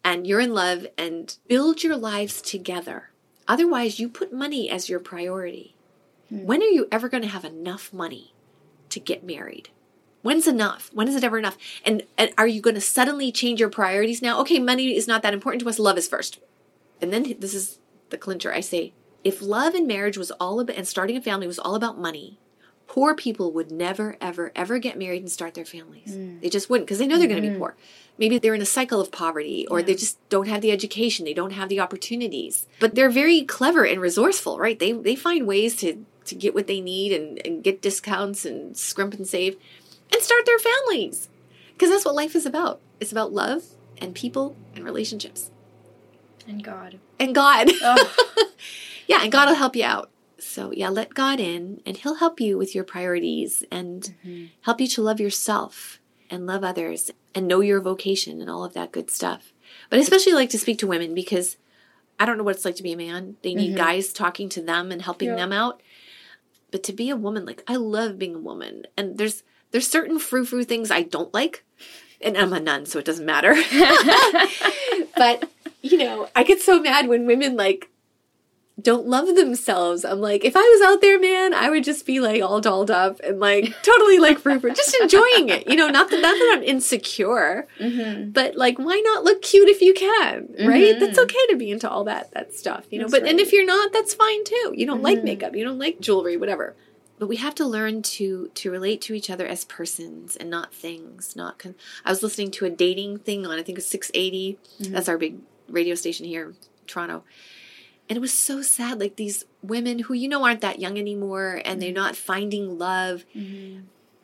and 0.06 0.26
you're 0.26 0.40
in 0.40 0.54
love 0.54 0.86
and 0.96 1.36
build 1.46 1.82
your 1.82 1.96
lives 1.96 2.40
together 2.40 3.10
Otherwise, 3.48 3.98
you 3.98 4.08
put 4.08 4.32
money 4.32 4.68
as 4.68 4.88
your 4.88 5.00
priority. 5.00 5.76
Hmm. 6.28 6.44
When 6.44 6.62
are 6.62 6.66
you 6.66 6.88
ever 6.90 7.08
going 7.08 7.22
to 7.22 7.28
have 7.28 7.44
enough 7.44 7.92
money 7.92 8.34
to 8.90 9.00
get 9.00 9.24
married? 9.24 9.70
When's 10.22 10.48
enough? 10.48 10.90
When 10.92 11.06
is 11.06 11.14
it 11.14 11.22
ever 11.22 11.38
enough? 11.38 11.56
And, 11.84 12.02
and 12.18 12.32
are 12.36 12.48
you 12.48 12.60
going 12.60 12.74
to 12.74 12.80
suddenly 12.80 13.30
change 13.30 13.60
your 13.60 13.68
priorities 13.68 14.22
now? 14.22 14.40
Okay, 14.40 14.58
money 14.58 14.96
is 14.96 15.06
not 15.06 15.22
that 15.22 15.34
important 15.34 15.62
to 15.62 15.68
us. 15.68 15.78
Love 15.78 15.98
is 15.98 16.08
first. 16.08 16.40
And 17.00 17.12
then 17.12 17.36
this 17.38 17.54
is 17.54 17.78
the 18.10 18.18
clincher. 18.18 18.52
I 18.52 18.60
say, 18.60 18.92
if 19.22 19.40
love 19.40 19.74
and 19.74 19.86
marriage 19.86 20.18
was 20.18 20.32
all 20.32 20.58
about, 20.58 20.76
and 20.76 20.88
starting 20.88 21.16
a 21.16 21.20
family 21.20 21.46
was 21.46 21.58
all 21.60 21.76
about 21.76 22.00
money, 22.00 22.40
poor 22.86 23.14
people 23.14 23.52
would 23.52 23.70
never, 23.70 24.16
ever, 24.20 24.52
ever 24.54 24.78
get 24.78 24.98
married 24.98 25.22
and 25.22 25.30
start 25.30 25.54
their 25.54 25.64
families. 25.64 26.14
Mm. 26.14 26.40
They 26.40 26.48
just 26.48 26.70
wouldn't 26.70 26.86
because 26.86 26.98
they 26.98 27.06
know 27.06 27.18
they're 27.18 27.26
mm-hmm. 27.26 27.36
going 27.36 27.50
to 27.50 27.54
be 27.54 27.58
poor. 27.58 27.76
Maybe 28.18 28.38
they're 28.38 28.54
in 28.54 28.62
a 28.62 28.66
cycle 28.66 29.00
of 29.00 29.12
poverty 29.12 29.66
or 29.70 29.80
yeah. 29.80 29.86
they 29.86 29.94
just 29.94 30.26
don't 30.28 30.48
have 30.48 30.62
the 30.62 30.70
education, 30.70 31.24
they 31.24 31.34
don't 31.34 31.52
have 31.52 31.68
the 31.68 31.80
opportunities. 31.80 32.66
But 32.80 32.94
they're 32.94 33.10
very 33.10 33.42
clever 33.42 33.84
and 33.84 34.00
resourceful, 34.00 34.58
right? 34.58 34.78
They 34.78 34.92
they 34.92 35.16
find 35.16 35.46
ways 35.46 35.76
to 35.76 36.04
to 36.24 36.34
get 36.34 36.54
what 36.54 36.66
they 36.66 36.80
need 36.80 37.12
and, 37.12 37.44
and 37.46 37.62
get 37.62 37.82
discounts 37.82 38.44
and 38.44 38.76
scrimp 38.76 39.14
and 39.14 39.26
save 39.26 39.56
and 40.12 40.22
start 40.22 40.46
their 40.46 40.58
families. 40.58 41.28
Because 41.72 41.90
that's 41.90 42.04
what 42.04 42.14
life 42.14 42.34
is 42.34 42.46
about. 42.46 42.80
It's 43.00 43.12
about 43.12 43.32
love 43.32 43.64
and 43.98 44.14
people 44.14 44.56
and 44.74 44.84
relationships. 44.84 45.50
And 46.48 46.62
God. 46.62 46.98
And 47.18 47.34
God. 47.34 47.68
Oh. 47.82 48.46
yeah, 49.06 49.20
and 49.22 49.32
God 49.32 49.48
will 49.48 49.56
help 49.56 49.76
you 49.76 49.84
out. 49.84 50.10
So, 50.56 50.72
yeah, 50.72 50.88
let 50.88 51.12
God 51.12 51.38
in 51.38 51.82
and 51.84 51.98
He'll 51.98 52.14
help 52.14 52.40
you 52.40 52.56
with 52.56 52.74
your 52.74 52.82
priorities 52.84 53.62
and 53.70 54.02
Mm-hmm. 54.02 54.44
help 54.62 54.80
you 54.80 54.88
to 54.88 55.02
love 55.02 55.20
yourself 55.20 56.00
and 56.30 56.46
love 56.46 56.64
others 56.64 57.10
and 57.34 57.46
know 57.46 57.60
your 57.60 57.82
vocation 57.82 58.40
and 58.40 58.48
all 58.48 58.64
of 58.64 58.72
that 58.72 58.90
good 58.90 59.10
stuff. 59.10 59.52
But 59.90 59.98
I 59.98 60.00
especially 60.02 60.32
like 60.32 60.48
to 60.50 60.58
speak 60.58 60.78
to 60.78 60.86
women 60.86 61.14
because 61.14 61.58
I 62.18 62.24
don't 62.24 62.38
know 62.38 62.42
what 62.42 62.56
it's 62.56 62.64
like 62.64 62.76
to 62.76 62.82
be 62.82 62.92
a 62.92 62.96
man. 62.96 63.36
They 63.42 63.54
need 63.54 63.76
guys 63.76 64.14
talking 64.14 64.48
to 64.48 64.62
them 64.62 64.90
and 64.90 65.02
helping 65.02 65.28
Yeah. 65.28 65.36
them 65.36 65.52
out. 65.52 65.82
But 66.70 66.82
to 66.84 66.94
be 66.94 67.10
a 67.10 67.16
woman, 67.16 67.44
like 67.44 67.62
I 67.68 67.76
love 67.76 68.18
being 68.18 68.34
a 68.36 68.38
woman. 68.40 68.86
And 68.96 69.18
there's 69.18 69.42
there's 69.72 69.86
certain 69.86 70.18
frou 70.18 70.46
frou 70.46 70.64
things 70.64 70.90
I 70.90 71.02
don't 71.02 71.34
like. 71.34 71.66
And 72.22 72.34
I'm 72.38 72.54
a 72.54 72.60
nun, 72.60 72.86
so 72.86 72.98
it 72.98 73.04
doesn't 73.04 73.26
matter. 73.26 73.52
but 75.18 75.50
you 75.82 75.98
know, 75.98 76.28
I 76.34 76.44
get 76.44 76.62
so 76.62 76.80
mad 76.80 77.08
when 77.08 77.26
women 77.26 77.56
like 77.56 77.90
don't 78.80 79.06
love 79.06 79.34
themselves. 79.36 80.04
I'm 80.04 80.20
like, 80.20 80.44
if 80.44 80.54
I 80.54 80.60
was 80.60 80.82
out 80.82 81.00
there, 81.00 81.18
man, 81.18 81.54
I 81.54 81.70
would 81.70 81.82
just 81.82 82.04
be 82.04 82.20
like 82.20 82.42
all 82.42 82.60
dolled 82.60 82.90
up 82.90 83.20
and 83.24 83.40
like 83.40 83.74
totally 83.82 84.18
like 84.18 84.38
frou, 84.38 84.60
just 84.60 84.94
enjoying 85.00 85.48
it. 85.48 85.66
You 85.68 85.76
know, 85.76 85.88
not 85.88 86.10
that 86.10 86.20
not 86.20 86.34
that 86.34 86.54
I'm 86.58 86.62
insecure, 86.62 87.66
Mm-hmm. 87.80 88.30
but 88.30 88.54
like, 88.56 88.78
why 88.78 89.00
not 89.04 89.24
look 89.24 89.40
cute 89.42 89.68
if 89.68 89.80
you 89.80 89.94
can, 89.94 90.48
right? 90.66 90.94
Mhm. 90.96 91.00
That's 91.00 91.18
okay 91.18 91.46
to 91.50 91.56
be 91.56 91.70
into 91.70 91.88
all 91.88 92.04
that 92.04 92.32
that 92.32 92.52
stuff, 92.54 92.84
you 92.90 92.98
know. 92.98 93.04
That's 93.08 93.20
but 93.22 93.28
and 93.30 93.40
if 93.40 93.52
you're 93.52 93.64
not, 93.64 93.92
that's 93.92 94.12
fine 94.14 94.44
too. 94.44 94.74
You 94.76 94.84
don't 94.86 95.02
like 95.02 95.20
Mhm. 95.20 95.24
makeup, 95.24 95.56
you 95.56 95.64
don't 95.64 95.78
like 95.78 96.00
jewelry, 96.00 96.36
whatever. 96.36 96.74
But 97.18 97.28
we 97.28 97.36
have 97.36 97.54
to 97.54 97.64
learn 97.64 98.02
to 98.02 98.50
to 98.54 98.70
relate 98.70 99.00
to 99.02 99.14
each 99.14 99.30
other 99.30 99.46
as 99.46 99.64
persons 99.64 100.36
and 100.36 100.50
not 100.50 100.74
things. 100.74 101.34
Not. 101.34 101.58
Con- 101.58 101.76
I 102.04 102.10
was 102.10 102.22
listening 102.22 102.50
to 102.52 102.66
a 102.66 102.70
dating 102.70 103.20
thing 103.20 103.46
on 103.46 103.58
I 103.58 103.62
think 103.62 103.78
it's 103.78 103.86
680. 103.88 104.58
That's 104.80 105.08
our 105.08 105.16
big 105.16 105.38
radio 105.66 105.94
station 105.94 106.26
here, 106.26 106.52
Toronto. 106.86 107.24
And 108.08 108.16
it 108.16 108.20
was 108.20 108.32
so 108.32 108.62
sad. 108.62 109.00
Like 109.00 109.16
these 109.16 109.44
women 109.62 109.98
who 110.00 110.14
you 110.14 110.28
know 110.28 110.44
aren't 110.44 110.60
that 110.60 110.78
young 110.78 110.96
anymore, 110.98 111.60
and 111.64 111.80
they're 111.82 111.92
not 111.92 112.14
finding 112.16 112.78
love 112.78 113.24
Mm-hmm. 113.36 113.80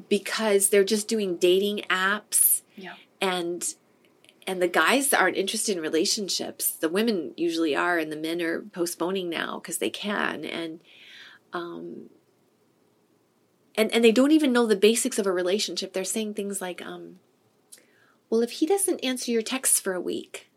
because 0.09 0.69
they're 0.69 0.85
just 0.85 1.09
doing 1.09 1.37
dating 1.37 1.79
apps 1.91 2.63
Yeah. 2.77 2.95
and 3.21 3.75
and 4.47 4.61
the 4.61 4.69
guys 4.69 5.13
aren't 5.13 5.37
interested 5.37 5.77
in 5.77 5.83
relationships 5.83 6.71
the 6.71 6.89
women 6.89 7.33
usually 7.37 7.75
are 7.77 7.97
and 7.99 8.11
the 8.11 8.17
men 8.17 8.43
are 8.43 8.61
postponing 8.61 9.29
now 9.31 9.59
because 9.61 9.79
they 9.79 9.91
can 9.91 10.45
and 10.45 10.81
um 11.53 12.11
and 13.77 13.93
and 13.93 14.03
they 14.05 14.13
don't 14.13 14.33
even 14.33 14.53
know 14.53 14.67
the 14.67 14.77
basics 14.77 15.19
of 15.19 15.27
a 15.27 15.33
relationship 15.33 15.93
they're 15.93 16.05
saying 16.05 16.35
things 16.35 16.61
like 16.61 16.83
um 16.83 17.19
well 18.31 18.43
if 18.43 18.51
he 18.53 18.67
doesn't 18.67 19.03
answer 19.05 19.31
your 19.31 19.43
texts 19.43 19.79
for 19.81 19.95
a 19.95 20.01
week 20.01 20.51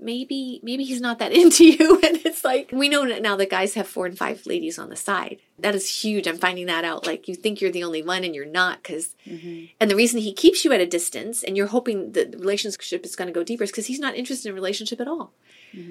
maybe 0.00 0.60
maybe 0.62 0.84
he's 0.84 1.00
not 1.00 1.18
that 1.18 1.32
into 1.40 1.64
you 1.64 2.00
and 2.04 2.18
it's 2.24 2.44
like 2.44 2.70
we 2.72 2.88
know 2.88 3.04
now 3.04 3.36
that 3.36 3.48
guys 3.48 3.74
have 3.74 3.86
four 3.86 4.06
and 4.06 4.18
five 4.18 4.44
ladies 4.44 4.78
on 4.78 4.88
the 4.88 4.96
side 4.96 5.38
that 5.58 5.74
is 5.74 6.02
huge 6.02 6.26
i'm 6.26 6.36
finding 6.36 6.66
that 6.66 6.84
out 6.84 7.06
like 7.06 7.28
you 7.28 7.34
think 7.34 7.60
you're 7.60 7.70
the 7.70 7.84
only 7.84 8.02
one 8.02 8.24
and 8.24 8.34
you're 8.34 8.44
not 8.44 8.82
because 8.82 9.14
Mm-hmm. 9.26 9.66
and 9.80 9.90
the 9.90 9.96
reason 9.96 10.20
he 10.20 10.32
keeps 10.32 10.64
you 10.64 10.72
at 10.72 10.80
a 10.80 10.86
distance 10.86 11.42
and 11.42 11.56
you're 11.56 11.68
hoping 11.68 12.12
the 12.12 12.26
relationship 12.38 13.04
is 13.06 13.16
going 13.16 13.28
to 13.28 13.32
go 13.32 13.42
deeper 13.44 13.64
is 13.64 13.70
because 13.70 13.86
he's 13.86 14.00
not 14.00 14.14
interested 14.16 14.48
in 14.48 14.52
a 14.52 14.54
relationship 14.54 15.00
at 15.00 15.08
all. 15.08 15.32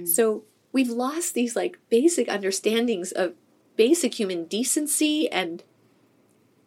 So 0.05 0.43
we've 0.72 0.89
lost 0.89 1.33
these 1.33 1.55
like 1.55 1.79
basic 1.89 2.27
understandings 2.29 3.12
of 3.12 3.33
basic 3.75 4.13
human 4.19 4.45
decency 4.45 5.29
and 5.31 5.63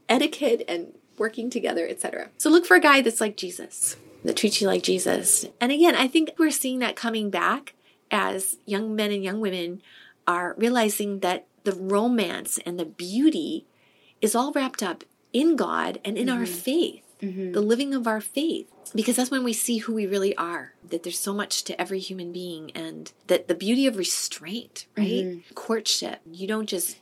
etiquette 0.09 0.63
and 0.69 0.93
working 1.19 1.51
together, 1.51 1.87
etc. 1.89 2.31
So 2.39 2.51
look 2.51 2.67
for 2.67 2.77
a 2.77 2.81
guy 2.81 3.01
that's 3.01 3.21
like 3.21 3.37
Jesus, 3.37 3.97
that 4.27 4.37
treats 4.37 4.61
you 4.61 4.67
like 4.67 4.83
Jesus. 4.83 5.47
And 5.61 5.73
again, 5.73 5.95
I 5.95 6.09
think 6.09 6.33
we're 6.39 6.51
seeing 6.51 6.79
that 6.81 6.97
coming 6.97 7.31
back 7.31 7.75
as 8.11 8.57
young 8.67 8.95
men 8.95 9.11
and 9.13 9.23
young 9.25 9.41
women 9.41 9.83
are 10.27 10.55
realizing 10.59 11.21
that 11.21 11.47
the 11.65 11.73
romance 11.73 12.59
and 12.67 12.79
the 12.79 12.85
beauty 12.85 13.67
is 14.21 14.35
all 14.35 14.53
wrapped 14.53 14.83
up 14.83 15.05
in 15.33 15.57
God 15.57 16.01
and 16.05 16.17
in 16.19 16.29
our 16.29 16.47
faith, 16.47 17.03
Mm-hmm. 17.23 17.53
the 17.53 17.63
living 17.63 17.95
of 17.95 18.07
our 18.07 18.21
faith. 18.21 18.69
Because 18.95 19.17
that's 19.17 19.31
when 19.31 19.43
we 19.43 19.55
see 19.55 19.79
who 19.79 19.95
we 19.95 20.07
really 20.07 20.37
are, 20.37 20.75
that 20.91 21.03
there's 21.03 21.19
so 21.19 21.33
much 21.33 21.65
to 21.65 21.81
every 21.81 21.99
human 21.99 22.31
being, 22.31 22.71
and 22.73 23.11
that 23.29 23.49
the 23.49 23.55
beauty 23.55 23.87
of 23.87 23.97
restraint, 23.97 24.87
right? 24.99 25.39
Courtship. 25.55 26.21
You 26.31 26.47
don't 26.47 26.69
just 26.69 26.99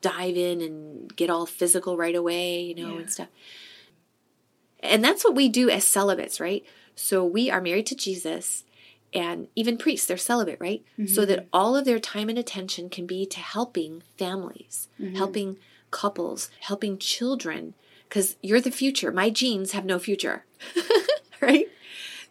dive 0.00 0.36
in 0.38 0.62
and 0.62 1.14
get 1.14 1.28
all 1.28 1.44
physical 1.44 1.98
right 1.98 2.14
away, 2.14 2.62
you 2.62 2.74
know, 2.74 2.94
Yeah. 2.94 3.00
and 3.00 3.12
stuff. 3.12 3.28
And 4.84 5.02
that's 5.02 5.24
what 5.24 5.34
we 5.34 5.48
do 5.48 5.70
as 5.70 5.84
celibates, 5.84 6.38
right? 6.38 6.64
So 6.94 7.24
we 7.24 7.50
are 7.50 7.60
married 7.60 7.86
to 7.86 7.96
Jesus, 7.96 8.64
and 9.12 9.48
even 9.56 9.78
priests, 9.78 10.06
they're 10.06 10.16
celibate, 10.16 10.58
right? 10.60 10.84
So 11.06 11.24
that 11.24 11.38
mm-hmm. 11.38 11.48
all 11.52 11.76
of 11.76 11.84
their 11.84 11.98
time 11.98 12.28
and 12.28 12.38
attention 12.38 12.90
can 12.90 13.06
be 13.06 13.26
to 13.26 13.40
helping 13.40 14.02
families, 14.18 14.88
mm-hmm. 15.00 15.16
helping 15.16 15.56
couples, 15.90 16.50
helping 16.60 16.98
children, 16.98 17.74
because 18.08 18.36
you're 18.42 18.60
the 18.60 18.70
future. 18.70 19.10
My 19.10 19.30
genes 19.30 19.72
have 19.72 19.84
no 19.84 19.98
future, 19.98 20.44
right? 21.40 21.68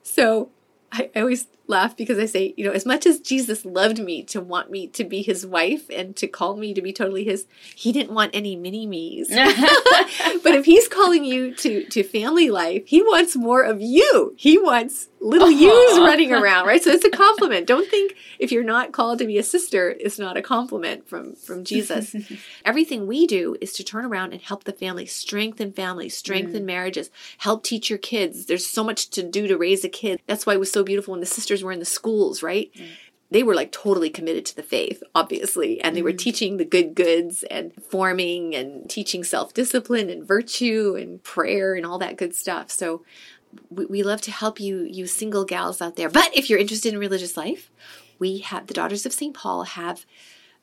So 0.03 0.49
I, 0.91 1.09
I 1.15 1.21
always 1.21 1.47
laugh 1.67 1.95
because 1.95 2.19
I 2.19 2.25
say, 2.25 2.53
you 2.57 2.65
know, 2.65 2.71
as 2.71 2.85
much 2.85 3.05
as 3.05 3.19
Jesus 3.19 3.65
loved 3.65 3.99
me 3.99 4.23
to 4.23 4.41
want 4.41 4.69
me 4.69 4.87
to 4.87 5.03
be 5.03 5.21
his 5.21 5.45
wife 5.45 5.89
and 5.89 6.15
to 6.17 6.27
call 6.27 6.57
me 6.57 6.73
to 6.73 6.81
be 6.81 6.91
totally 6.91 7.23
his, 7.23 7.47
he 7.75 7.91
didn't 7.91 8.13
want 8.13 8.31
any 8.33 8.55
mini 8.55 8.85
me's. 8.85 9.29
but 9.29 10.55
if 10.55 10.65
he's 10.65 10.87
calling 10.87 11.23
you 11.23 11.53
to 11.55 11.85
to 11.85 12.03
family 12.03 12.49
life, 12.49 12.83
he 12.87 13.01
wants 13.01 13.35
more 13.35 13.63
of 13.63 13.81
you. 13.81 14.33
He 14.37 14.57
wants 14.57 15.09
little 15.23 15.49
yous 15.63 15.97
running 15.97 16.31
around, 16.31 16.67
right? 16.67 16.83
So 16.83 16.91
it's 16.91 17.05
a 17.05 17.09
compliment. 17.09 17.67
Don't 17.67 17.89
think 17.89 18.15
if 18.39 18.51
you're 18.51 18.63
not 18.63 18.91
called 18.91 19.19
to 19.19 19.25
be 19.25 19.37
a 19.37 19.43
sister, 19.43 19.95
it's 19.99 20.19
not 20.19 20.37
a 20.37 20.41
compliment 20.41 21.07
from 21.07 21.35
from 21.35 21.63
Jesus. 21.63 22.15
Everything 22.65 23.07
we 23.07 23.25
do 23.25 23.55
is 23.61 23.73
to 23.73 23.83
turn 23.83 24.05
around 24.05 24.33
and 24.33 24.41
help 24.41 24.65
the 24.65 24.73
family, 24.73 25.05
strengthen 25.05 25.71
families, 25.71 26.17
strengthen 26.17 26.63
mm. 26.63 26.67
marriages, 26.67 27.09
help 27.37 27.63
teach 27.63 27.89
your 27.89 27.99
kids. 27.99 28.45
There's 28.45 28.65
so 28.65 28.83
much 28.83 29.09
to 29.11 29.23
do 29.23 29.47
to 29.47 29.57
raise 29.57 29.83
a 29.83 29.89
kid. 29.89 30.21
That's 30.27 30.45
why 30.45 30.53
it 30.53 30.59
was 30.59 30.71
so 30.71 30.83
beautiful 30.83 31.13
when 31.13 31.21
the 31.21 31.25
sisters 31.25 31.63
were 31.63 31.71
in 31.71 31.79
the 31.79 31.85
schools, 31.85 32.43
right? 32.43 32.71
Mm. 32.75 32.87
they 33.31 33.43
were 33.43 33.55
like 33.55 33.71
totally 33.71 34.11
committed 34.11 34.45
to 34.45 34.55
the 34.55 34.61
faith, 34.61 35.01
obviously, 35.15 35.81
and 35.81 35.95
they 35.95 36.03
were 36.03 36.11
mm. 36.11 36.17
teaching 36.17 36.57
the 36.57 36.65
good 36.65 36.93
goods 36.93 37.43
and 37.49 37.73
forming 37.83 38.53
and 38.53 38.89
teaching 38.89 39.23
self 39.23 39.53
discipline 39.53 40.09
and 40.09 40.27
virtue 40.27 40.95
and 40.99 41.23
prayer 41.23 41.73
and 41.73 41.85
all 41.85 41.97
that 41.97 42.17
good 42.17 42.35
stuff. 42.35 42.69
So 42.69 43.03
we, 43.69 43.85
we 43.85 44.03
love 44.03 44.21
to 44.21 44.31
help 44.31 44.59
you, 44.59 44.83
you 44.83 45.07
single 45.07 45.45
gals 45.45 45.81
out 45.81 45.95
there. 45.95 46.09
But 46.09 46.35
if 46.35 46.49
you're 46.49 46.59
interested 46.59 46.93
in 46.93 46.99
religious 46.99 47.37
life, 47.37 47.71
we 48.19 48.39
have 48.39 48.67
the 48.67 48.73
Daughters 48.73 49.05
of 49.05 49.13
St. 49.13 49.33
Paul 49.33 49.63
have 49.63 50.05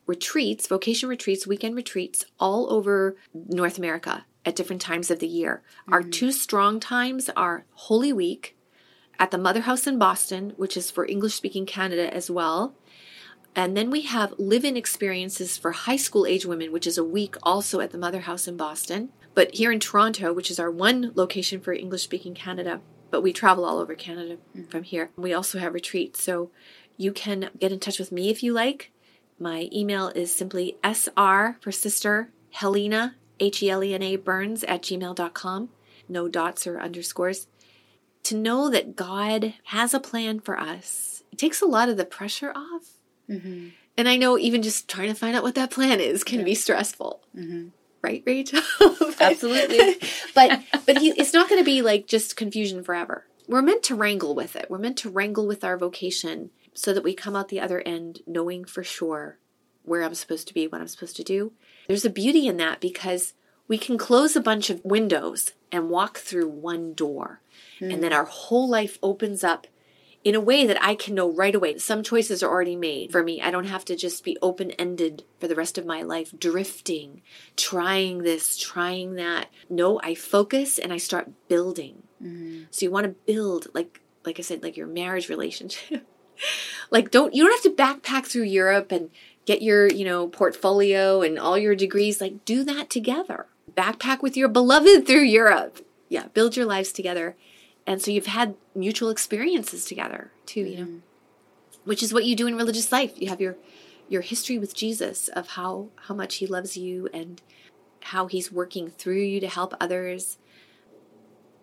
retreats, 0.07 0.67
vocation 0.67 1.09
retreats, 1.09 1.47
weekend 1.47 1.75
retreats 1.75 2.25
all 2.39 2.71
over 2.71 3.15
North 3.33 3.77
America 3.77 4.25
at 4.45 4.55
different 4.55 4.81
times 4.81 5.11
of 5.11 5.19
the 5.19 5.27
year. 5.27 5.61
Our 5.87 6.01
mm-hmm. 6.01 6.09
two 6.09 6.31
strong 6.31 6.79
times 6.79 7.29
are 7.35 7.65
Holy 7.73 8.11
Week 8.11 8.57
at 9.19 9.31
the 9.31 9.37
Mother 9.37 9.61
House 9.61 9.85
in 9.85 9.99
Boston, 9.99 10.53
which 10.57 10.75
is 10.75 10.89
for 10.89 11.05
English 11.05 11.35
speaking 11.35 11.65
Canada 11.65 12.11
as 12.13 12.31
well. 12.31 12.73
And 13.55 13.75
then 13.75 13.91
we 13.91 14.01
have 14.03 14.33
live 14.39 14.63
in 14.63 14.77
experiences 14.77 15.57
for 15.57 15.71
high 15.71 15.97
school 15.97 16.25
age 16.25 16.45
women, 16.45 16.71
which 16.71 16.87
is 16.87 16.97
a 16.97 17.03
week 17.03 17.35
also 17.43 17.81
at 17.81 17.91
the 17.91 17.97
Mother 17.97 18.21
House 18.21 18.47
in 18.47 18.57
Boston. 18.57 19.09
But 19.33 19.55
here 19.55 19.71
in 19.71 19.79
Toronto, 19.79 20.33
which 20.33 20.51
is 20.51 20.59
our 20.59 20.71
one 20.71 21.11
location 21.15 21.61
for 21.61 21.73
English 21.73 22.03
speaking 22.03 22.33
Canada, 22.33 22.81
but 23.09 23.21
we 23.21 23.33
travel 23.33 23.65
all 23.65 23.79
over 23.79 23.95
Canada 23.95 24.37
from 24.69 24.83
here. 24.83 25.09
We 25.15 25.33
also 25.33 25.59
have 25.59 25.73
retreats. 25.73 26.23
So 26.23 26.51
you 26.97 27.11
can 27.11 27.49
get 27.59 27.71
in 27.71 27.79
touch 27.79 27.99
with 27.99 28.11
me 28.11 28.29
if 28.29 28.43
you 28.43 28.53
like. 28.53 28.91
My 29.39 29.69
email 29.73 30.09
is 30.09 30.33
simply 30.33 30.77
SR 30.83 31.57
for 31.61 31.71
sister 31.71 32.31
Helena, 32.51 33.15
H 33.39 33.63
E 33.63 33.69
L 33.69 33.83
E 33.83 33.93
N 33.93 34.03
A 34.03 34.15
Burns 34.17 34.63
at 34.65 34.83
gmail.com. 34.83 35.69
No 36.07 36.27
dots 36.27 36.67
or 36.67 36.79
underscores 36.79 37.47
to 38.23 38.35
know 38.35 38.69
that 38.69 38.95
God 38.95 39.55
has 39.65 39.93
a 39.93 39.99
plan 39.99 40.39
for 40.39 40.59
us, 40.59 41.23
it 41.31 41.37
takes 41.37 41.61
a 41.61 41.65
lot 41.65 41.89
of 41.89 41.97
the 41.97 42.05
pressure 42.05 42.51
off. 42.55 42.91
Mm-hmm. 43.29 43.69
And 43.97 44.09
I 44.09 44.17
know 44.17 44.37
even 44.37 44.61
just 44.61 44.87
trying 44.87 45.09
to 45.09 45.15
find 45.15 45.35
out 45.35 45.43
what 45.43 45.55
that 45.55 45.71
plan 45.71 45.99
is 45.99 46.23
can 46.23 46.43
be 46.43 46.55
stressful. 46.55 47.21
Mm-hmm. 47.35 47.69
Right, 48.01 48.23
Rachel? 48.25 48.61
Absolutely. 49.19 49.97
but 50.35 50.61
but 50.85 50.97
he, 50.97 51.09
it's 51.11 51.33
not 51.33 51.49
going 51.49 51.61
to 51.61 51.65
be 51.65 51.81
like 51.81 52.07
just 52.07 52.35
confusion 52.35 52.83
forever. 52.83 53.25
We're 53.47 53.61
meant 53.61 53.83
to 53.83 53.95
wrangle 53.95 54.33
with 54.33 54.55
it. 54.55 54.67
We're 54.69 54.77
meant 54.77 54.97
to 54.97 55.09
wrangle 55.09 55.45
with 55.45 55.63
our 55.63 55.77
vocation 55.77 56.51
so 56.73 56.93
that 56.93 57.03
we 57.03 57.13
come 57.13 57.35
out 57.35 57.49
the 57.49 57.59
other 57.59 57.81
end 57.81 58.21
knowing 58.25 58.65
for 58.65 58.83
sure 58.83 59.37
where 59.83 60.03
I'm 60.03 60.15
supposed 60.15 60.47
to 60.47 60.53
be, 60.53 60.67
what 60.67 60.81
I'm 60.81 60.87
supposed 60.87 61.15
to 61.17 61.23
do. 61.23 61.53
There's 61.87 62.05
a 62.05 62.09
beauty 62.09 62.47
in 62.47 62.57
that 62.57 62.79
because 62.79 63.33
we 63.67 63.77
can 63.77 63.97
close 63.97 64.35
a 64.35 64.41
bunch 64.41 64.69
of 64.69 64.83
windows 64.83 65.53
and 65.71 65.89
walk 65.89 66.17
through 66.17 66.47
one 66.49 66.93
door. 66.93 67.41
And 67.79 67.93
hmm. 67.93 67.99
then 68.01 68.13
our 68.13 68.25
whole 68.25 68.69
life 68.69 68.99
opens 69.01 69.43
up 69.43 69.67
in 70.23 70.35
a 70.35 70.39
way 70.39 70.65
that 70.65 70.81
I 70.83 70.95
can 70.95 71.15
know 71.15 71.31
right 71.31 71.55
away. 71.55 71.77
Some 71.77 72.03
choices 72.03 72.43
are 72.43 72.49
already 72.49 72.75
made 72.75 73.11
for 73.11 73.23
me. 73.23 73.41
I 73.41 73.49
don't 73.49 73.65
have 73.65 73.85
to 73.85 73.95
just 73.95 74.23
be 74.23 74.37
open 74.41 74.71
ended 74.71 75.23
for 75.39 75.47
the 75.47 75.55
rest 75.55 75.77
of 75.77 75.85
my 75.85 76.03
life, 76.03 76.33
drifting, 76.37 77.21
trying 77.57 78.19
this, 78.19 78.57
trying 78.57 79.15
that. 79.15 79.49
No, 79.69 79.99
I 80.03 80.13
focus 80.13 80.77
and 80.77 80.93
I 80.93 80.97
start 80.97 81.31
building. 81.47 82.03
Mm-hmm. 82.21 82.63
So 82.69 82.85
you 82.85 82.91
want 82.91 83.05
to 83.05 83.33
build, 83.33 83.67
like, 83.73 84.01
like 84.23 84.37
I 84.37 84.43
said, 84.43 84.61
like 84.61 84.77
your 84.77 84.87
marriage 84.87 85.27
relationship. 85.27 86.05
like, 86.91 87.09
don't 87.09 87.33
you 87.33 87.43
don't 87.43 87.63
have 87.63 87.75
to 87.75 87.83
backpack 87.83 88.25
through 88.25 88.43
Europe 88.43 88.91
and 88.91 89.09
get 89.45 89.63
your, 89.63 89.87
you 89.87 90.05
know, 90.05 90.27
portfolio 90.27 91.23
and 91.23 91.39
all 91.39 91.57
your 91.57 91.75
degrees. 91.75 92.21
Like, 92.21 92.45
do 92.45 92.63
that 92.65 92.91
together. 92.91 93.47
Backpack 93.73 94.21
with 94.21 94.37
your 94.37 94.49
beloved 94.49 95.07
through 95.07 95.23
Europe. 95.23 95.83
Yeah, 96.09 96.27
build 96.33 96.55
your 96.55 96.65
lives 96.65 96.91
together 96.91 97.35
and 97.87 98.01
so 98.01 98.11
you've 98.11 98.27
had 98.27 98.55
mutual 98.75 99.09
experiences 99.09 99.85
together 99.85 100.31
too 100.45 100.61
you 100.61 100.77
know 100.77 100.83
mm-hmm. 100.83 100.97
which 101.83 102.03
is 102.03 102.13
what 102.13 102.25
you 102.25 102.35
do 102.35 102.47
in 102.47 102.55
religious 102.55 102.91
life 102.91 103.13
you 103.15 103.29
have 103.29 103.41
your 103.41 103.57
your 104.07 104.21
history 104.21 104.57
with 104.57 104.75
jesus 104.75 105.27
of 105.29 105.49
how 105.49 105.89
how 106.07 106.15
much 106.15 106.35
he 106.35 106.47
loves 106.47 106.77
you 106.77 107.07
and 107.13 107.41
how 108.05 108.27
he's 108.27 108.51
working 108.51 108.89
through 108.89 109.21
you 109.21 109.39
to 109.39 109.47
help 109.47 109.73
others 109.79 110.37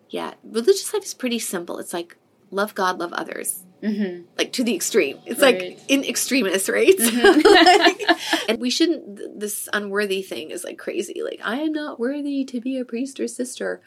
yeah 0.09 0.33
religious 0.43 0.93
life 0.93 1.03
is 1.03 1.13
pretty 1.13 1.39
simple 1.39 1.79
it's 1.79 1.93
like 1.93 2.17
love 2.51 2.73
god 2.73 2.97
love 2.97 3.13
others 3.13 3.63
mm-hmm. 3.81 4.23
like 4.37 4.51
to 4.51 4.63
the 4.63 4.75
extreme 4.75 5.19
it's 5.25 5.41
right. 5.41 5.59
like 5.61 5.79
in 5.87 6.03
extremis 6.03 6.69
right 6.69 6.97
mm-hmm. 6.97 8.49
and 8.49 8.59
we 8.59 8.69
shouldn't 8.69 9.39
this 9.39 9.69
unworthy 9.73 10.21
thing 10.21 10.49
is 10.49 10.63
like 10.63 10.77
crazy 10.77 11.21
like 11.23 11.39
i 11.43 11.57
am 11.57 11.71
not 11.71 11.99
worthy 11.99 12.43
to 12.43 12.59
be 12.59 12.77
a 12.77 12.85
priest 12.85 13.19
or 13.19 13.27
sister 13.27 13.81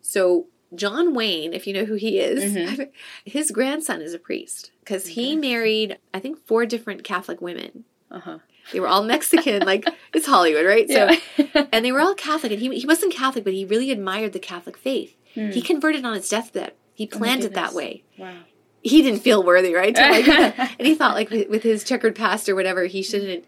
so 0.00 0.46
John 0.74 1.14
Wayne, 1.14 1.54
if 1.54 1.66
you 1.66 1.72
know 1.72 1.84
who 1.84 1.94
he 1.94 2.18
is, 2.18 2.54
mm-hmm. 2.54 2.82
his 3.24 3.50
grandson 3.50 4.02
is 4.02 4.14
a 4.14 4.18
priest 4.18 4.70
because 4.80 5.04
okay. 5.04 5.12
he 5.12 5.36
married, 5.36 5.98
I 6.12 6.20
think, 6.20 6.46
four 6.46 6.66
different 6.66 7.04
Catholic 7.04 7.40
women. 7.40 7.84
Uh-huh. 8.10 8.38
They 8.72 8.80
were 8.80 8.88
all 8.88 9.02
Mexican, 9.02 9.64
like 9.64 9.86
it's 10.12 10.26
Hollywood, 10.26 10.66
right? 10.66 10.86
Yeah. 10.88 11.16
So, 11.36 11.66
and 11.72 11.84
they 11.84 11.92
were 11.92 12.00
all 12.00 12.14
Catholic, 12.14 12.52
and 12.52 12.60
he 12.60 12.78
he 12.78 12.86
wasn't 12.86 13.14
Catholic, 13.14 13.44
but 13.44 13.54
he 13.54 13.64
really 13.64 13.90
admired 13.90 14.32
the 14.32 14.38
Catholic 14.38 14.76
faith. 14.76 15.16
Mm. 15.34 15.54
He 15.54 15.62
converted 15.62 16.04
on 16.04 16.14
his 16.14 16.28
deathbed. 16.28 16.72
He 16.94 17.08
oh 17.10 17.16
planned 17.16 17.42
oh 17.42 17.46
it 17.46 17.54
that 17.54 17.72
way. 17.72 18.04
Wow. 18.18 18.34
He 18.82 19.02
didn't 19.02 19.20
feel 19.20 19.42
worthy, 19.42 19.74
right? 19.74 19.94
Like, 19.94 20.28
and 20.28 20.86
he 20.86 20.94
thought, 20.94 21.14
like, 21.14 21.30
with 21.30 21.62
his 21.62 21.82
checkered 21.82 22.14
past 22.14 22.48
or 22.48 22.54
whatever, 22.54 22.84
he 22.84 23.02
shouldn't. 23.02 23.44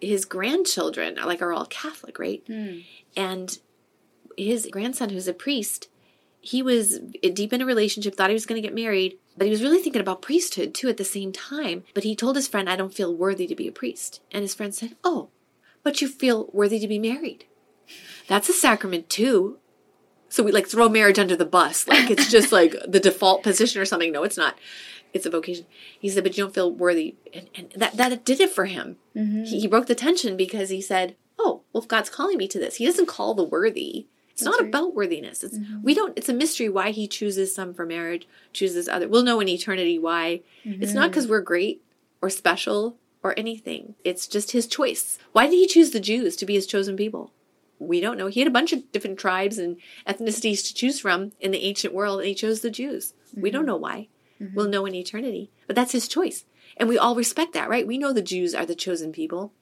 His 0.00 0.24
grandchildren 0.24 1.18
are 1.18 1.26
like 1.26 1.40
are 1.40 1.52
all 1.52 1.66
Catholic, 1.66 2.18
right? 2.18 2.44
Mm. 2.46 2.84
And 3.16 3.58
his 4.36 4.68
grandson, 4.70 5.10
who's 5.10 5.28
a 5.28 5.34
priest, 5.34 5.88
he 6.42 6.60
was 6.60 6.98
deep 6.98 7.52
in 7.52 7.62
a 7.62 7.66
relationship, 7.66 8.16
thought 8.16 8.28
he 8.28 8.34
was 8.34 8.46
going 8.46 8.60
to 8.60 8.66
get 8.66 8.74
married, 8.74 9.16
but 9.36 9.44
he 9.44 9.50
was 9.50 9.62
really 9.62 9.78
thinking 9.78 10.02
about 10.02 10.20
priesthood 10.20 10.74
too 10.74 10.88
at 10.88 10.96
the 10.96 11.04
same 11.04 11.30
time. 11.30 11.84
But 11.94 12.02
he 12.02 12.16
told 12.16 12.34
his 12.34 12.48
friend, 12.48 12.68
I 12.68 12.74
don't 12.74 12.92
feel 12.92 13.14
worthy 13.14 13.46
to 13.46 13.54
be 13.54 13.68
a 13.68 13.72
priest. 13.72 14.20
And 14.32 14.42
his 14.42 14.52
friend 14.52 14.74
said, 14.74 14.96
Oh, 15.04 15.28
but 15.84 16.00
you 16.00 16.08
feel 16.08 16.50
worthy 16.52 16.80
to 16.80 16.88
be 16.88 16.98
married. 16.98 17.44
That's 18.26 18.48
a 18.48 18.52
sacrament 18.52 19.08
too. 19.08 19.58
So 20.28 20.42
we 20.42 20.50
like 20.50 20.66
throw 20.66 20.88
marriage 20.88 21.18
under 21.20 21.36
the 21.36 21.46
bus. 21.46 21.86
Like 21.86 22.10
it's 22.10 22.28
just 22.28 22.50
like 22.60 22.74
the 22.88 23.00
default 23.00 23.44
position 23.44 23.80
or 23.80 23.84
something. 23.84 24.10
No, 24.10 24.24
it's 24.24 24.36
not. 24.36 24.58
It's 25.12 25.26
a 25.26 25.30
vocation. 25.30 25.66
He 26.00 26.08
said, 26.08 26.24
but 26.24 26.36
you 26.36 26.42
don't 26.42 26.54
feel 26.54 26.72
worthy. 26.72 27.14
And, 27.32 27.48
and 27.54 27.72
that, 27.76 27.96
that 27.98 28.24
did 28.24 28.40
it 28.40 28.50
for 28.50 28.64
him. 28.64 28.96
Mm-hmm. 29.14 29.44
He, 29.44 29.60
he 29.60 29.66
broke 29.68 29.86
the 29.86 29.94
tension 29.94 30.36
because 30.36 30.70
he 30.70 30.80
said, 30.80 31.14
Oh, 31.38 31.62
well, 31.72 31.82
if 31.82 31.88
God's 31.88 32.10
calling 32.10 32.36
me 32.36 32.48
to 32.48 32.58
this, 32.58 32.76
he 32.76 32.86
doesn't 32.86 33.06
call 33.06 33.34
the 33.34 33.44
worthy 33.44 34.06
it's 34.32 34.42
That's 34.42 34.56
not 34.56 34.60
right. 34.60 34.68
about 34.68 34.94
worthiness. 34.94 35.44
It's 35.44 35.58
mm-hmm. 35.58 35.82
we 35.82 35.94
don't. 35.94 36.16
It's 36.16 36.28
a 36.28 36.34
mystery 36.34 36.68
why 36.68 36.90
he 36.90 37.06
chooses 37.06 37.54
some 37.54 37.74
for 37.74 37.84
marriage, 37.84 38.26
chooses 38.52 38.88
other. 38.88 39.06
We'll 39.06 39.22
know 39.22 39.40
in 39.40 39.48
eternity 39.48 39.98
why. 39.98 40.40
Mm-hmm. 40.64 40.82
It's 40.82 40.94
not 40.94 41.10
because 41.10 41.24
mm-hmm. 41.24 41.32
we're 41.32 41.40
great 41.42 41.82
or 42.22 42.30
special 42.30 42.96
or 43.22 43.38
anything. 43.38 43.94
It's 44.04 44.26
just 44.26 44.52
his 44.52 44.66
choice. 44.66 45.18
Why 45.32 45.46
did 45.46 45.56
he 45.56 45.66
choose 45.66 45.90
the 45.90 46.00
Jews 46.00 46.34
to 46.36 46.46
be 46.46 46.54
his 46.54 46.66
chosen 46.66 46.96
people? 46.96 47.30
We 47.78 48.00
don't 48.00 48.16
know. 48.16 48.28
He 48.28 48.40
had 48.40 48.46
a 48.46 48.52
bunch 48.52 48.72
of 48.72 48.90
different 48.90 49.18
tribes 49.18 49.58
and 49.58 49.76
ethnicities 50.06 50.66
to 50.66 50.74
choose 50.74 50.98
from 51.00 51.32
in 51.40 51.50
the 51.50 51.64
ancient 51.64 51.92
world, 51.92 52.20
and 52.20 52.28
he 52.28 52.34
chose 52.34 52.60
the 52.60 52.70
Jews. 52.70 53.12
Mm-hmm. 53.30 53.42
We 53.42 53.50
don't 53.50 53.62
mm-hmm. 53.62 53.66
know 53.66 53.76
why. 53.76 54.08
Mm-hmm. 54.40 54.54
We'll 54.54 54.68
know 54.68 54.86
in 54.86 54.94
eternity. 54.94 55.50
But 55.66 55.76
that's 55.76 55.92
his 55.92 56.08
choice. 56.08 56.44
And 56.76 56.88
we 56.88 56.96
all 56.96 57.14
respect 57.14 57.52
that, 57.52 57.68
right? 57.68 57.86
We 57.86 57.98
know 57.98 58.12
the 58.12 58.22
Jews 58.22 58.54
are 58.54 58.64
the 58.64 58.74
chosen 58.74 59.12
people. 59.12 59.52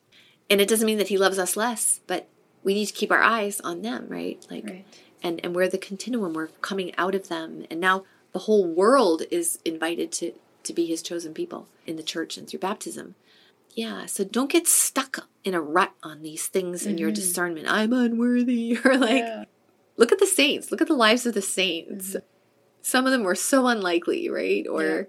And 0.49 0.61
it 0.61 0.69
doesn't 0.69 0.87
mean 0.87 0.99
that 0.99 1.09
he 1.09 1.19
loves 1.19 1.39
us 1.39 1.57
less, 1.57 2.01
but 2.07 2.29
we 2.63 2.75
need 2.75 2.87
to 2.87 2.93
keep 2.93 3.11
our 3.11 3.23
eyes 3.23 3.61
on 3.61 3.83
them, 3.83 4.07
right? 4.09 4.45
Like, 4.51 4.65
right. 4.65 4.87
and 5.23 5.41
and 5.45 5.55
we're 5.55 5.69
the 5.69 5.79
continuum. 5.79 6.35
We're 6.35 6.49
coming 6.49 6.95
out 6.97 7.15
of 7.15 7.29
them, 7.29 7.65
and 7.71 7.81
now 7.81 8.05
the 8.33 8.41
whole 8.41 8.67
world 8.67 9.23
is 9.31 9.59
invited 9.65 10.13
to 10.13 10.33
to 10.65 10.73
be 10.73 10.87
His 10.87 11.03
chosen 11.03 11.35
people 11.35 11.69
in 11.87 11.97
the 11.97 12.03
church 12.03 12.37
and 12.37 12.49
through 12.49 12.61
baptism. 12.61 13.15
Yeah, 13.73 14.07
so 14.07 14.25
don't 14.25 14.51
get 14.51 14.67
stuck 14.67 15.29
in 15.45 15.55
a 15.55 15.61
rut 15.61 15.93
on 16.03 16.23
these 16.23 16.49
things 16.49 16.85
in 16.85 16.93
mm-hmm. 16.93 16.99
your 16.99 17.11
discernment. 17.13 17.67
I'm 17.69 17.93
unworthy, 17.93 18.79
or 18.85 18.97
like, 18.97 19.23
yeah. 19.23 19.45
look 19.97 20.13
at 20.13 20.19
the 20.19 20.27
saints. 20.27 20.71
Look 20.71 20.81
at 20.81 20.89
the 20.89 20.95
lives 20.95 21.25
of 21.25 21.35
the 21.35 21.43
saints. 21.43 22.09
Mm-hmm. 22.09 22.27
Some 22.83 23.07
of 23.07 23.13
them 23.13 23.23
were 23.23 23.35
so 23.35 23.67
unlikely, 23.67 24.29
right? 24.29 24.67
Or 24.69 24.83
yeah 24.83 25.03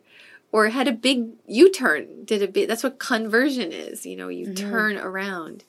or 0.51 0.69
had 0.69 0.87
a 0.87 0.91
big 0.91 1.29
U-turn, 1.47 2.25
did 2.25 2.41
a 2.41 2.47
bit. 2.47 2.67
That's 2.67 2.83
what 2.83 2.99
conversion 2.99 3.71
is. 3.71 4.05
You 4.05 4.17
know, 4.17 4.27
you 4.27 4.47
mm-hmm. 4.47 4.69
turn 4.69 4.97
around. 4.97 5.63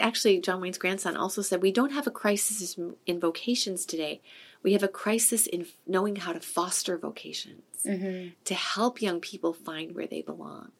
Actually, 0.00 0.40
John 0.40 0.60
Wayne's 0.60 0.78
grandson 0.78 1.16
also 1.16 1.42
said, 1.42 1.62
We 1.62 1.72
don't 1.72 1.92
have 1.92 2.06
a 2.06 2.10
crisis 2.12 2.78
in 3.06 3.20
vocations 3.20 3.84
today. 3.84 4.20
We 4.62 4.72
have 4.72 4.82
a 4.82 4.88
crisis 4.88 5.46
in 5.46 5.66
knowing 5.86 6.16
how 6.16 6.32
to 6.32 6.40
foster 6.40 6.98
vocations 6.98 7.62
mm-hmm. 7.84 8.30
to 8.44 8.54
help 8.54 9.00
young 9.00 9.20
people 9.20 9.52
find 9.52 9.94
where 9.94 10.06
they 10.06 10.22
belong. 10.22 10.72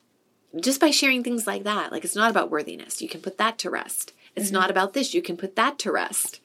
Just 0.58 0.80
by 0.80 0.90
sharing 0.90 1.22
things 1.22 1.46
like 1.46 1.64
that, 1.64 1.92
like 1.92 2.04
it's 2.04 2.16
not 2.16 2.30
about 2.30 2.50
worthiness. 2.50 3.02
You 3.02 3.08
can 3.08 3.20
put 3.20 3.38
that 3.38 3.58
to 3.58 3.70
rest. 3.70 4.12
It's 4.34 4.46
mm-hmm. 4.46 4.54
not 4.54 4.70
about 4.70 4.94
this. 4.94 5.14
You 5.14 5.22
can 5.22 5.36
put 5.36 5.56
that 5.56 5.78
to 5.80 5.92
rest. 5.92 6.40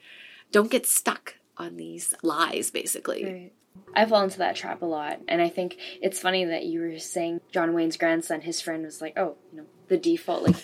Don't 0.52 0.70
get 0.72 0.86
stuck 0.86 1.36
on 1.58 1.78
these 1.78 2.14
lies, 2.22 2.72
basically. 2.72 3.26
Right. 3.26 3.52
I 3.96 4.06
fall 4.06 4.24
into 4.24 4.40
that 4.40 4.56
trap 4.56 4.82
a 4.82 4.86
lot. 4.86 5.20
And 5.28 5.42
I 5.42 5.50
think 5.50 5.78
it's 6.02 6.20
funny 6.20 6.46
that 6.46 6.66
you 6.66 6.80
were 6.80 7.00
saying 7.00 7.42
John 7.52 7.74
Wayne's 7.74 7.98
grandson, 7.98 8.42
his 8.42 8.62
friend 8.62 8.84
was 8.84 9.02
like, 9.02 9.18
oh, 9.18 9.36
you 9.52 9.60
know, 9.60 9.66
the 9.88 9.98
default, 9.98 10.44
like, 10.44 10.56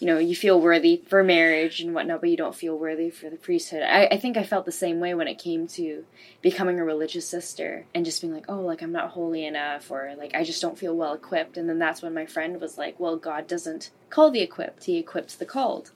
you 0.00 0.06
know, 0.06 0.18
you 0.18 0.34
feel 0.34 0.60
worthy 0.60 1.02
for 1.06 1.22
marriage 1.22 1.80
and 1.80 1.94
whatnot, 1.94 2.20
but 2.20 2.28
you 2.28 2.36
don't 2.36 2.54
feel 2.54 2.76
worthy 2.76 3.08
for 3.08 3.30
the 3.30 3.36
priesthood. 3.36 3.82
I, 3.82 4.06
I 4.06 4.16
think 4.18 4.36
I 4.36 4.42
felt 4.42 4.66
the 4.66 4.72
same 4.72 5.00
way 5.00 5.14
when 5.14 5.28
it 5.28 5.38
came 5.38 5.66
to 5.68 6.04
becoming 6.42 6.78
a 6.78 6.84
religious 6.84 7.26
sister 7.26 7.86
and 7.94 8.04
just 8.04 8.20
being 8.20 8.34
like, 8.34 8.46
oh, 8.48 8.60
like, 8.60 8.82
I'm 8.82 8.92
not 8.92 9.10
holy 9.10 9.46
enough, 9.46 9.90
or 9.90 10.14
like, 10.18 10.34
I 10.34 10.44
just 10.44 10.60
don't 10.60 10.78
feel 10.78 10.96
well 10.96 11.14
equipped. 11.14 11.56
And 11.56 11.68
then 11.68 11.78
that's 11.78 12.02
when 12.02 12.12
my 12.12 12.26
friend 12.26 12.60
was 12.60 12.76
like, 12.76 12.98
well, 12.98 13.16
God 13.16 13.46
doesn't 13.46 13.90
call 14.10 14.30
the 14.30 14.42
equipped, 14.42 14.84
He 14.84 14.98
equips 14.98 15.34
the 15.34 15.46
called. 15.46 15.92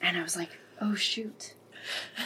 And 0.00 0.18
I 0.18 0.22
was 0.22 0.36
like, 0.36 0.50
oh, 0.80 0.94
shoot. 0.94 1.54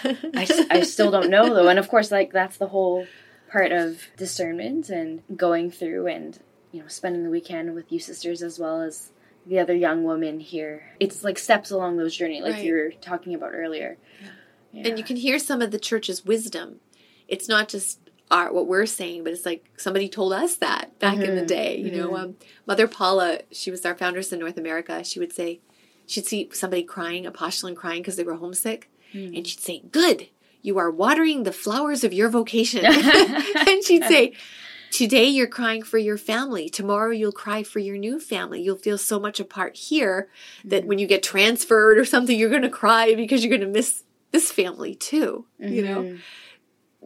I, 0.05 0.67
I 0.71 0.83
still 0.83 1.11
don't 1.11 1.31
know, 1.31 1.55
though. 1.55 1.69
And 1.69 1.79
of 1.79 1.89
course, 1.89 2.11
like, 2.11 2.33
that's 2.33 2.57
the 2.57 2.69
whole 2.69 3.07
part 3.51 3.73
of 3.73 4.03
discernment 4.17 4.91
and 4.91 5.23
going 5.35 5.71
through 5.71 6.07
and 6.07 6.39
you 6.71 6.83
know 6.83 6.89
spending 6.89 7.25
the 7.25 7.31
weekend 7.31 7.75
with 7.75 7.91
you 7.91 7.99
sisters 7.99 8.43
as 8.43 8.59
well 8.59 8.83
as 8.83 9.11
the 9.47 9.59
other 9.59 9.75
young 9.75 10.05
woman 10.05 10.41
here. 10.41 10.83
It's 11.01 11.25
like 11.25 11.39
steps 11.39 11.71
along 11.71 11.97
those 11.97 12.15
journey, 12.15 12.43
like 12.43 12.55
right. 12.55 12.65
you 12.65 12.75
were 12.75 12.93
talking 13.01 13.35
about 13.35 13.53
earlier. 13.55 13.97
Yeah. 14.23 14.29
Yeah. 14.73 14.89
And 14.89 14.99
you 14.99 15.05
can 15.05 15.17
hear 15.17 15.39
some 15.39 15.63
of 15.63 15.71
the 15.71 15.79
church's 15.79 16.25
wisdom. 16.25 16.81
It's 17.27 17.49
not 17.49 17.69
just 17.69 17.99
our 18.31 18.53
what 18.53 18.67
we're 18.67 18.87
saying, 18.87 19.25
but 19.25 19.33
it's 19.33 19.47
like 19.47 19.65
somebody 19.77 20.09
told 20.09 20.35
us 20.35 20.57
that 20.57 20.99
back 20.99 21.15
mm-hmm. 21.15 21.23
in 21.23 21.35
the 21.35 21.41
mm-hmm. 21.41 21.47
day. 21.47 21.79
You 21.79 21.91
mm-hmm. 21.91 21.99
know, 21.99 22.17
um, 22.17 22.37
Mother 22.67 22.87
Paula, 22.87 23.41
she 23.51 23.71
was 23.71 23.85
our 23.87 23.95
foundress 23.95 24.33
in 24.33 24.39
North 24.39 24.59
America. 24.59 25.03
She 25.03 25.19
would 25.19 25.33
say, 25.33 25.61
she'd 26.07 26.27
see 26.27 26.51
somebody 26.53 26.83
crying, 26.83 27.25
a 27.25 27.31
postulant 27.31 27.79
crying 27.79 28.03
because 28.03 28.17
they 28.17 28.25
were 28.25 28.35
homesick, 28.35 28.91
mm. 29.15 29.37
and 29.37 29.47
she'd 29.47 29.61
say, 29.61 29.83
"Good, 29.91 30.29
you 30.63 30.79
are 30.79 30.91
watering 30.91 31.43
the 31.43 31.53
flowers 31.53 32.05
of 32.05 32.13
your 32.13 32.29
vocation. 32.29 32.85
and 32.85 33.85
she'd 33.85 34.05
say, 34.05 34.35
Today 34.91 35.27
you're 35.27 35.47
crying 35.47 35.83
for 35.83 35.99
your 35.99 36.17
family. 36.17 36.69
Tomorrow 36.69 37.11
you'll 37.11 37.33
cry 37.33 37.63
for 37.63 37.79
your 37.79 37.99
new 37.99 38.19
family. 38.19 38.63
You'll 38.63 38.77
feel 38.77 38.99
so 38.99 39.21
much 39.21 39.39
apart 39.39 39.77
here 39.77 40.31
that 40.65 40.87
when 40.87 40.99
you 40.99 41.07
get 41.07 41.23
transferred 41.23 41.99
or 41.99 42.05
something, 42.07 42.39
you're 42.39 42.49
going 42.49 42.63
to 42.63 42.71
cry 42.71 43.15
because 43.15 43.45
you're 43.45 43.57
going 43.57 43.69
to 43.69 43.79
miss 43.79 44.05
this 44.31 44.51
family 44.51 44.95
too. 44.95 45.47
Mm-hmm. 45.61 45.73
You 45.75 45.83
know? 45.83 46.03
Mm-hmm. 46.03 46.17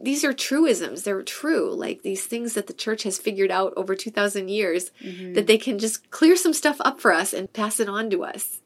These 0.01 0.23
are 0.23 0.33
truisms. 0.33 1.03
They're 1.03 1.23
true. 1.23 1.73
Like 1.73 2.01
these 2.01 2.25
things 2.25 2.53
that 2.53 2.67
the 2.67 2.73
church 2.73 3.03
has 3.03 3.19
figured 3.19 3.51
out 3.51 3.73
over 3.75 3.95
2,000 3.95 4.49
years 4.49 4.91
mm-hmm. 5.01 5.33
that 5.33 5.47
they 5.47 5.57
can 5.57 5.77
just 5.77 6.09
clear 6.09 6.35
some 6.35 6.53
stuff 6.53 6.77
up 6.81 7.01
for 7.01 7.11
us 7.11 7.33
and 7.33 7.51
pass 7.51 7.79
it 7.79 7.89
on 7.89 8.09
to 8.11 8.23
us. 8.23 8.61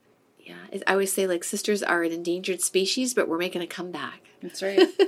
Yeah. 0.48 0.80
I 0.88 0.94
always 0.94 1.14
say, 1.14 1.28
like, 1.28 1.44
sisters 1.44 1.84
are 1.84 2.04
an 2.04 2.12
endangered 2.12 2.62
species, 2.62 3.14
but 3.14 3.28
we're 3.28 3.38
making 3.38 3.62
a 3.62 3.68
comeback. 3.68 4.22
That's 4.42 4.62
right. 4.62 4.88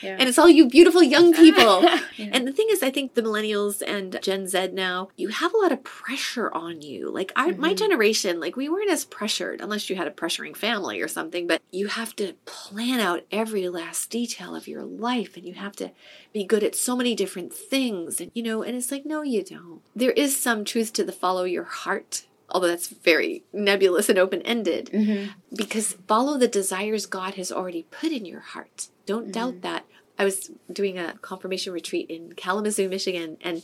Yeah. 0.00 0.16
And 0.20 0.28
it's 0.28 0.38
all 0.38 0.48
you 0.48 0.68
beautiful 0.68 1.02
young 1.02 1.32
people. 1.32 1.82
Yeah. 2.16 2.30
And 2.32 2.46
the 2.46 2.52
thing 2.52 2.68
is, 2.70 2.82
I 2.82 2.90
think 2.90 3.14
the 3.14 3.22
millennials 3.22 3.82
and 3.86 4.18
Gen 4.22 4.46
Z 4.46 4.68
now, 4.68 5.08
you 5.16 5.28
have 5.28 5.52
a 5.52 5.56
lot 5.56 5.72
of 5.72 5.82
pressure 5.82 6.50
on 6.54 6.80
you. 6.80 7.10
Like 7.10 7.32
our, 7.36 7.48
my 7.48 7.70
mm-hmm. 7.70 7.74
generation, 7.74 8.40
like 8.40 8.56
we 8.56 8.68
weren't 8.68 8.90
as 8.90 9.04
pressured 9.04 9.60
unless 9.60 9.90
you 9.90 9.96
had 9.96 10.06
a 10.06 10.12
pressuring 10.12 10.56
family 10.56 11.00
or 11.02 11.08
something, 11.08 11.46
but 11.46 11.60
you 11.72 11.88
have 11.88 12.16
to 12.16 12.34
plan 12.46 13.00
out 13.00 13.24
every 13.30 13.68
last 13.68 14.08
detail 14.08 14.54
of 14.54 14.68
your 14.68 14.82
life 14.82 15.36
and 15.36 15.44
you 15.44 15.54
have 15.54 15.76
to 15.76 15.90
be 16.32 16.44
good 16.44 16.62
at 16.62 16.74
so 16.74 16.96
many 16.96 17.14
different 17.14 17.52
things. 17.52 18.20
And, 18.20 18.30
you 18.34 18.42
know, 18.42 18.62
and 18.62 18.76
it's 18.76 18.92
like, 18.92 19.04
no, 19.04 19.22
you 19.22 19.42
don't. 19.42 19.82
There 19.94 20.12
is 20.12 20.40
some 20.40 20.64
truth 20.64 20.92
to 20.94 21.04
the 21.04 21.12
follow 21.12 21.44
your 21.44 21.64
heart, 21.64 22.24
although 22.50 22.68
that's 22.68 22.88
very 22.88 23.42
nebulous 23.52 24.08
and 24.08 24.18
open 24.18 24.40
ended 24.42 24.90
Mhm. 24.92 25.30
because 25.54 25.96
follow 26.06 26.38
the 26.38 26.48
desires 26.48 27.06
God 27.06 27.34
has 27.34 27.50
already 27.50 27.86
put 27.90 28.12
in 28.12 28.24
your 28.24 28.40
heart. 28.40 28.88
Don't 29.04 29.32
doubt 29.32 29.62
that. 29.62 29.84
I 30.18 30.24
was 30.24 30.50
doing 30.72 30.98
a 30.98 31.14
confirmation 31.22 31.72
retreat 31.72 32.08
in 32.10 32.32
Kalamazoo, 32.34 32.88
Michigan, 32.88 33.36
and 33.42 33.62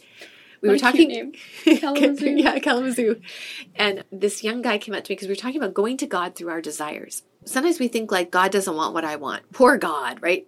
we 0.60 0.68
were 0.68 0.74
What 0.74 0.80
a 0.80 0.84
talking. 0.84 1.34
Kalamazoo. 1.64 2.30
yeah, 2.36 2.58
Kalamazoo. 2.58 3.20
And 3.74 4.04
this 4.12 4.44
young 4.44 4.62
guy 4.62 4.78
came 4.78 4.94
up 4.94 5.02
to 5.04 5.10
me 5.10 5.14
because 5.16 5.26
we 5.28 5.32
were 5.32 5.36
talking 5.36 5.56
about 5.60 5.74
going 5.74 5.96
to 5.98 6.06
God 6.06 6.34
through 6.34 6.50
our 6.50 6.60
desires. 6.60 7.22
Sometimes 7.44 7.80
we 7.80 7.88
think 7.88 8.12
like 8.12 8.30
God 8.30 8.52
doesn't 8.52 8.76
want 8.76 8.94
what 8.94 9.04
I 9.04 9.16
want. 9.16 9.50
Poor 9.52 9.76
God, 9.78 10.18
right? 10.22 10.46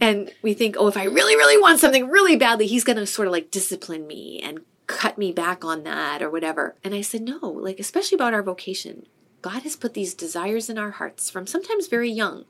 And 0.00 0.32
we 0.42 0.54
think, 0.54 0.76
oh, 0.78 0.86
if 0.88 0.96
I 0.96 1.04
really, 1.04 1.36
really 1.36 1.60
want 1.60 1.78
something 1.80 2.08
really 2.08 2.36
badly, 2.36 2.66
he's 2.66 2.84
going 2.84 2.96
to 2.96 3.06
sort 3.06 3.28
of 3.28 3.32
like 3.32 3.50
discipline 3.50 4.06
me 4.06 4.40
and 4.42 4.60
cut 4.92 5.18
me 5.18 5.32
back 5.32 5.64
on 5.64 5.82
that 5.84 6.22
or 6.22 6.30
whatever. 6.30 6.76
And 6.84 6.94
I 6.94 7.00
said, 7.00 7.22
no, 7.22 7.38
like, 7.42 7.80
especially 7.80 8.16
about 8.16 8.34
our 8.34 8.42
vocation. 8.42 9.06
God 9.40 9.62
has 9.62 9.74
put 9.74 9.94
these 9.94 10.14
desires 10.14 10.70
in 10.70 10.78
our 10.78 10.92
hearts 10.92 11.28
from 11.30 11.46
sometimes 11.46 11.88
very 11.88 12.10
young 12.10 12.44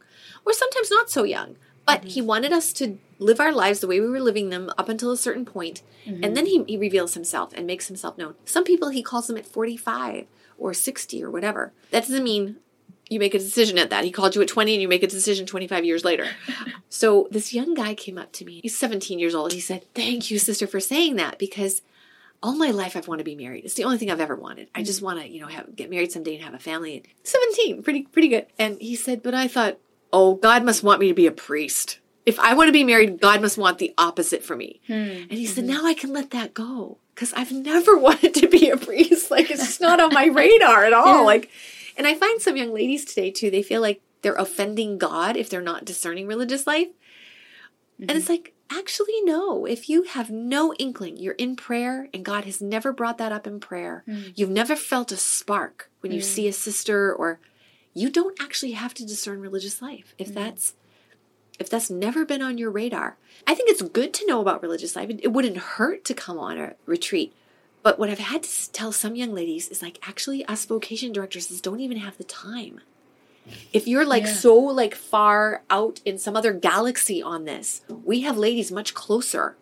or 0.45 0.53
sometimes 0.53 0.91
not 0.91 1.11
so 1.11 1.25
young. 1.25 1.57
But 1.87 2.01
mm-hmm. 2.01 2.09
he 2.09 2.21
wanted 2.21 2.53
us 2.53 2.73
to 2.75 2.99
live 3.19 3.41
our 3.41 3.53
lives 3.53 3.81
the 3.81 3.87
way 3.87 4.01
we 4.01 4.09
were 4.09 4.21
living 4.21 4.51
them 4.51 4.71
up 4.79 4.89
until 4.89 5.11
a 5.11 5.17
certain 5.17 5.45
point, 5.45 5.83
mm-hmm. 6.07 6.23
And 6.23 6.37
then 6.37 6.47
he, 6.47 6.63
he 6.65 6.77
reveals 6.77 7.15
himself 7.15 7.53
and 7.55 7.67
makes 7.67 7.89
himself 7.89 8.19
known. 8.19 8.35
Some 8.45 8.65
people 8.65 8.91
he 8.91 9.03
calls 9.03 9.27
them 9.27 9.37
at 9.37 9.47
45 9.47 10.27
or 10.59 10.75
60 10.75 11.25
or 11.25 11.31
whatever. 11.31 11.73
That 11.91 12.03
doesn't 12.03 12.23
mean 12.23 12.57
you 13.09 13.19
make 13.19 13.35
a 13.35 13.39
decision 13.39 13.79
at 13.79 13.91
that. 13.91 14.05
He 14.05 14.11
called 14.11 14.35
you 14.35 14.43
at 14.43 14.49
20 14.49 14.75
and 14.75 14.83
you 14.83 14.89
make 14.89 15.03
a 15.03 15.09
decision 15.09 15.45
25 15.45 15.85
years 15.85 16.05
later. 16.05 16.27
so 16.89 17.29
this 17.31 17.53
young 17.53 17.75
guy 17.75 17.95
came 17.95 18.17
up 18.17 18.33
to 18.33 18.45
me. 18.45 18.61
He's 18.63 18.79
17 18.79 19.19
years 19.19 19.35
old. 19.35 19.53
He 19.53 19.61
said, 19.61 19.85
Thank 19.95 20.31
you, 20.31 20.39
sister, 20.39 20.67
for 20.67 20.81
saying 20.81 21.17
that 21.17 21.39
because 21.39 21.83
all 22.43 22.57
my 22.57 22.71
life 22.71 22.97
I've 22.97 23.09
wanted 23.09 23.25
to 23.25 23.31
be 23.31 23.37
married. 23.37 23.65
It's 23.65 23.75
the 23.75 23.85
only 23.85 23.99
thing 23.99 24.11
I've 24.11 24.21
ever 24.21 24.35
wanted. 24.35 24.69
I 24.75 24.83
just 24.83 25.01
mm. 25.01 25.05
want 25.05 25.21
to, 25.21 25.29
you 25.29 25.41
know, 25.41 25.47
have, 25.47 25.75
get 25.77 25.91
married 25.91 26.13
someday 26.13 26.35
and 26.35 26.45
have 26.45 26.55
a 26.55 26.59
family. 26.59 27.05
17, 27.23 27.83
pretty 27.83 28.03
pretty 28.03 28.29
good. 28.29 28.47
And 28.59 28.81
he 28.81 28.97
said, 28.97 29.23
"But 29.23 29.35
I 29.35 29.49
thought, 29.49 29.79
oh, 30.13 30.35
God 30.35 30.65
must 30.65 30.83
want 30.83 31.01
me 31.01 31.09
to 31.09 31.15
be 31.15 31.27
a 31.27 31.33
priest. 31.33 31.99
If 32.25 32.39
I 32.39 32.55
want 32.55 32.69
to 32.69 32.73
be 32.73 32.85
married, 32.85 33.21
God 33.21 33.41
must 33.41 33.59
want 33.59 33.79
the 33.79 33.95
opposite 33.97 34.43
for 34.45 34.57
me." 34.57 34.81
Hmm. 34.87 34.93
And 34.93 35.33
he 35.33 35.47
said, 35.47 35.65
mm-hmm. 35.65 35.75
"Now 35.75 35.87
I 35.87 35.95
can 35.95 36.13
let 36.13 36.31
that 36.31 36.55
go 36.55 36.99
because 37.15 37.33
I've 37.35 37.53
never 37.53 37.97
wanted 37.99 38.35
to 38.35 38.49
be 38.49 38.71
a 38.71 38.77
priest. 38.77 39.31
Like 39.31 39.51
it's 39.51 39.65
just 39.65 39.81
not 39.81 40.01
on 40.01 40.13
my 40.13 40.27
radar 40.33 40.85
at 40.85 40.93
all. 40.93 41.19
Yeah. 41.19 41.21
Like, 41.21 41.51
and 41.97 42.07
I 42.07 42.15
find 42.15 42.41
some 42.41 42.57
young 42.57 42.73
ladies 42.73 43.05
today 43.05 43.31
too. 43.31 43.51
They 43.51 43.63
feel 43.63 43.81
like 43.81 44.01
they're 44.23 44.35
offending 44.35 44.99
God 44.99 45.37
if 45.37 45.51
they're 45.51 45.61
not 45.61 45.85
discerning 45.85 46.27
religious 46.27 46.67
life. 46.67 46.89
And 47.99 48.09
mm-hmm. 48.09 48.19
it's 48.19 48.29
like, 48.29 48.55
actually, 48.79 49.21
no. 49.23 49.67
If 49.67 49.89
you 49.89 50.03
have 50.05 50.31
no 50.31 50.73
inkling, 50.75 51.17
you're 51.17 51.35
in 51.35 51.57
prayer 51.57 52.09
and 52.15 52.25
God 52.25 52.45
has 52.45 52.61
never 52.61 52.93
brought 52.93 53.19
that 53.19 53.33
up 53.33 53.47
in 53.47 53.61
prayer, 53.61 54.05
Mm. 54.09 54.33
you've 54.35 54.51
never 54.51 54.75
felt 54.77 55.13
a 55.13 55.17
spark 55.17 55.91
when 56.01 56.13
you 56.13 56.21
Mm. 56.21 56.25
see 56.25 56.49
a 56.49 56.53
sister 56.53 57.13
or 57.15 57.39
you 57.95 58.09
don't 58.09 58.41
actually 58.41 58.73
have 58.73 58.95
to 58.95 59.07
discern 59.07 59.41
religious 59.41 59.83
life 59.83 60.15
if 60.19 60.29
Mm. 60.31 60.35
that's 60.35 60.75
if 61.59 61.69
that's 61.71 61.91
never 61.91 62.25
been 62.25 62.43
on 62.43 62.59
your 62.59 62.71
radar. 62.71 63.17
I 63.47 63.55
think 63.55 63.71
it's 63.71 63.83
good 63.83 64.13
to 64.15 64.27
know 64.27 64.41
about 64.41 64.63
religious 64.63 64.97
life. 64.97 65.11
It, 65.11 65.21
it 65.23 65.29
wouldn't 65.33 65.57
hurt 65.59 66.05
to 66.07 66.15
come 66.15 66.37
on 66.39 66.59
a 66.59 66.75
retreat. 66.87 67.33
But 67.85 67.99
what 68.01 68.09
I've 68.09 68.19
had 68.19 68.43
to 68.45 68.73
tell 68.73 68.91
some 68.91 69.15
young 69.15 69.33
ladies 69.35 69.69
is 69.69 69.83
like 69.83 69.99
actually 70.09 70.45
us 70.47 70.65
vocation 70.65 71.13
directors 71.13 71.47
don't 71.61 71.79
even 71.81 71.99
have 71.99 72.17
the 72.17 72.25
time. 72.25 72.81
If 73.73 73.87
you're 73.89 74.05
like 74.07 74.25
Yeah. 74.25 74.33
so 74.35 74.57
like 74.57 74.95
far 74.95 75.63
out 75.71 76.01
in 76.05 76.19
some 76.19 76.37
other 76.37 76.53
galaxy 76.53 77.23
on 77.23 77.45
this, 77.45 77.83
we 77.89 78.21
have 78.23 78.37
ladies 78.39 78.71
much 78.73 78.95
closer 78.95 79.57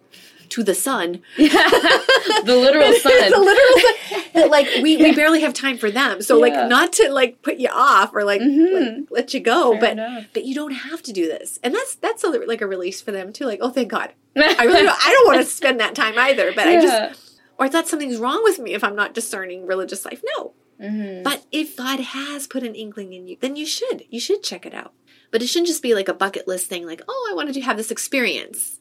to 0.50 0.64
the 0.64 0.74
sun. 0.74 1.22
the 1.38 2.44
literal 2.44 2.92
sun. 2.94 3.30
the 3.30 3.38
literal 3.38 4.32
sun. 4.32 4.50
like 4.50 4.66
we, 4.82 4.96
we 4.96 5.14
barely 5.14 5.40
have 5.42 5.54
time 5.54 5.78
for 5.78 5.90
them. 5.90 6.22
So 6.22 6.36
Yeah. 6.44 6.56
like 6.58 6.68
not 6.68 6.92
to 6.94 7.12
like 7.12 7.40
put 7.42 7.58
you 7.58 7.68
off 7.72 8.10
or 8.14 8.24
like, 8.24 8.40
Mhm. 8.40 8.98
like, 9.00 9.10
let 9.10 9.34
you 9.34 9.40
go, 9.40 9.72
Fair 9.72 9.80
but 9.80 9.90
enough. 9.92 10.24
but 10.32 10.44
you 10.44 10.54
don't 10.54 10.72
have 10.72 11.02
to 11.04 11.12
do 11.12 11.26
this. 11.26 11.58
And 11.62 11.74
that's 11.74 11.94
that's 11.96 12.24
a, 12.24 12.28
like 12.28 12.60
a 12.60 12.66
release 12.66 13.00
for 13.00 13.12
them 13.12 13.32
too. 13.32 13.44
Like, 13.46 13.60
oh 13.62 13.70
thank 13.70 13.88
God. 13.90 14.12
I 14.36 14.64
really 14.64 14.82
don't, 14.82 14.98
I 15.06 15.10
don't 15.10 15.26
want 15.26 15.40
to 15.40 15.46
spend 15.46 15.80
that 15.80 15.94
time 15.94 16.14
either, 16.18 16.52
but 16.54 16.66
I 16.66 16.80
just 16.80 17.36
or 17.58 17.66
I 17.66 17.68
thought 17.68 17.88
something's 17.88 18.16
wrong 18.18 18.42
with 18.42 18.58
me 18.58 18.72
if 18.74 18.82
I'm 18.82 18.96
not 18.96 19.14
discerning 19.14 19.66
religious 19.66 20.04
life. 20.04 20.22
No. 20.36 20.52
Mhm. 20.80 21.22
But 21.22 21.44
if 21.52 21.76
God 21.76 22.00
has 22.00 22.46
put 22.46 22.62
an 22.62 22.74
inkling 22.74 23.12
in 23.12 23.26
you, 23.28 23.36
then 23.40 23.56
you 23.56 23.66
should. 23.66 24.04
You 24.08 24.20
should 24.20 24.42
check 24.42 24.64
it 24.64 24.74
out. 24.74 24.92
But 25.30 25.42
it 25.42 25.46
shouldn't 25.48 25.68
just 25.68 25.82
be 25.82 25.94
like 25.94 26.08
a 26.08 26.14
bucket 26.14 26.48
list 26.48 26.66
thing 26.66 26.86
like, 26.86 27.02
oh, 27.08 27.28
I 27.30 27.34
wanted 27.34 27.54
to 27.54 27.60
have 27.60 27.76
this 27.76 27.90
experience. 27.90 28.78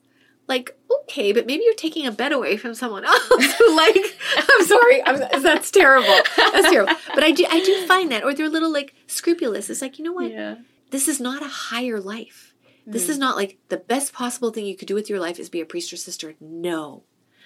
Like, 0.47 0.75
okay, 1.03 1.31
but 1.31 1.45
maybe 1.45 1.63
you're 1.63 1.75
taking 1.75 2.07
a 2.07 2.11
bet 2.11 2.31
away 2.31 2.57
from 2.57 2.73
someone 2.73 3.05
else. 3.05 3.29
like, 3.75 4.17
I'm 4.35 4.65
sorry, 4.65 5.03
I'm, 5.05 5.19
that's 5.43 5.69
terrible. 5.69 6.15
That's 6.37 6.71
terrible. 6.71 6.93
But 7.13 7.23
I 7.23 7.29
do, 7.31 7.45
I 7.49 7.59
do 7.63 7.85
find 7.85 8.11
that, 8.11 8.23
or 8.23 8.33
they're 8.33 8.47
a 8.47 8.49
little 8.49 8.71
like 8.73 8.95
scrupulous. 9.05 9.69
It's 9.69 9.81
like, 9.81 9.99
you 9.99 10.05
know 10.05 10.13
what? 10.13 10.31
yeah. 10.31 10.55
This 10.89 11.07
is 11.07 11.19
not 11.19 11.43
a 11.43 11.47
higher 11.47 11.99
life. 11.99 12.55
This 12.87 13.05
Mm. 13.05 13.09
is 13.09 13.17
not 13.19 13.35
like 13.35 13.59
the 13.69 13.77
best 13.77 14.11
possible 14.11 14.49
thing 14.49 14.65
you 14.65 14.75
could 14.75 14.87
do 14.87 14.95
with 14.95 15.07
your 15.07 15.19
life 15.19 15.37
is 15.37 15.49
be 15.49 15.61
a 15.61 15.65
priest 15.65 15.93
or 15.93 15.97
sister. 15.97 16.33
No. 16.39 17.03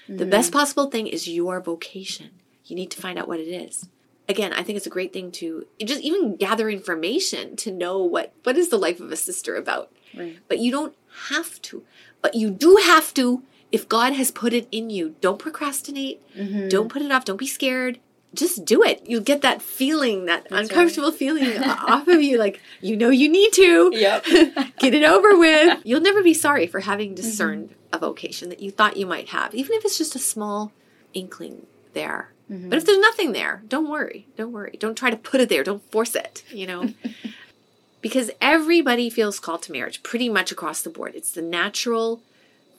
The 0.07 0.23
Mhm. 0.25 0.29
best 0.29 0.53
possible 0.53 0.89
thing 0.89 1.07
is 1.07 1.27
your 1.27 1.59
vocation. 1.59 2.29
You 2.63 2.77
need 2.77 2.91
to 2.91 3.01
find 3.01 3.19
out 3.19 3.27
what 3.27 3.41
it 3.41 3.49
is. 3.49 3.89
Again, 4.29 4.53
I 4.53 4.63
think 4.63 4.77
it's 4.77 4.87
a 4.87 4.91
great 4.91 5.11
thing 5.11 5.31
to 5.33 5.65
just 5.83 6.01
even 6.01 6.37
gather 6.37 6.69
information 6.69 7.55
to 7.57 7.71
know 7.71 7.97
what 8.03 8.33
what 8.43 8.57
is 8.57 8.69
the 8.69 8.77
life 8.77 8.99
of 8.99 9.11
a 9.11 9.15
sister 9.17 9.55
about. 9.55 9.91
Right. 10.15 10.37
But 10.47 10.59
you 10.59 10.71
don't 10.71 10.95
have 11.29 11.61
to. 11.63 11.83
But 12.21 12.35
you 12.35 12.49
do 12.49 12.77
have 12.83 13.13
to 13.15 13.43
if 13.71 13.89
God 13.89 14.13
has 14.13 14.31
put 14.31 14.53
it 14.53 14.67
in 14.71 14.89
you. 14.89 15.15
Don't 15.19 15.39
procrastinate. 15.39 16.21
Mhm. 16.37 16.69
Don't 16.69 16.89
put 16.89 17.01
it 17.01 17.11
off. 17.11 17.25
Don't 17.25 17.37
be 17.37 17.47
scared. 17.47 17.99
Just 18.33 18.65
do 18.65 18.81
it. 18.81 19.03
You'll 19.05 19.21
get 19.21 19.41
that 19.41 19.61
feeling, 19.61 20.25
that 20.25 20.47
That's 20.49 20.69
uncomfortable 20.69 21.11
feeling 21.23 21.61
off 21.63 22.07
of 22.07 22.21
you. 22.23 22.37
Like, 22.39 22.61
you 22.81 22.95
know, 22.95 23.09
you 23.09 23.29
need 23.29 23.51
to. 23.53 23.91
Yep. 23.93 24.25
Get 24.79 24.93
it 24.95 25.03
over 25.03 25.37
with. 25.37 25.79
You'll 25.85 26.01
never 26.01 26.23
be 26.23 26.33
sorry 26.33 26.65
for 26.65 26.79
having 26.79 27.13
discerned 27.13 27.75
a 27.91 27.99
vocation 27.99 28.49
that 28.49 28.59
you 28.59 28.71
thought 28.71 28.97
you 28.97 29.05
might 29.05 29.29
have, 29.29 29.53
even 29.53 29.73
if 29.75 29.85
it's 29.85 29.97
just 29.99 30.15
a 30.15 30.19
small 30.19 30.71
inkling 31.13 31.67
there. 31.93 32.31
Mhm. 32.51 32.69
But 32.69 32.77
if 32.77 32.85
there's 32.85 32.99
nothing 32.99 33.31
there, 33.31 33.63
don't 33.67 33.89
worry. 33.89 34.27
Don't 34.37 34.51
worry. 34.51 34.75
Don't 34.79 34.97
try 34.97 35.09
to 35.09 35.17
put 35.17 35.41
it 35.41 35.49
there. 35.49 35.63
Don't 35.63 35.83
force 35.91 36.15
it, 36.15 36.43
you 36.51 36.67
know? 36.67 36.89
because 38.01 38.31
everybody 38.41 39.09
feels 39.09 39.39
called 39.39 39.61
to 39.63 39.71
marriage 39.71 40.03
pretty 40.03 40.29
much 40.29 40.51
across 40.51 40.81
the 40.81 40.89
board. 40.89 41.13
It's 41.15 41.31
the 41.31 41.41
natural 41.41 42.21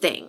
thing. 0.01 0.29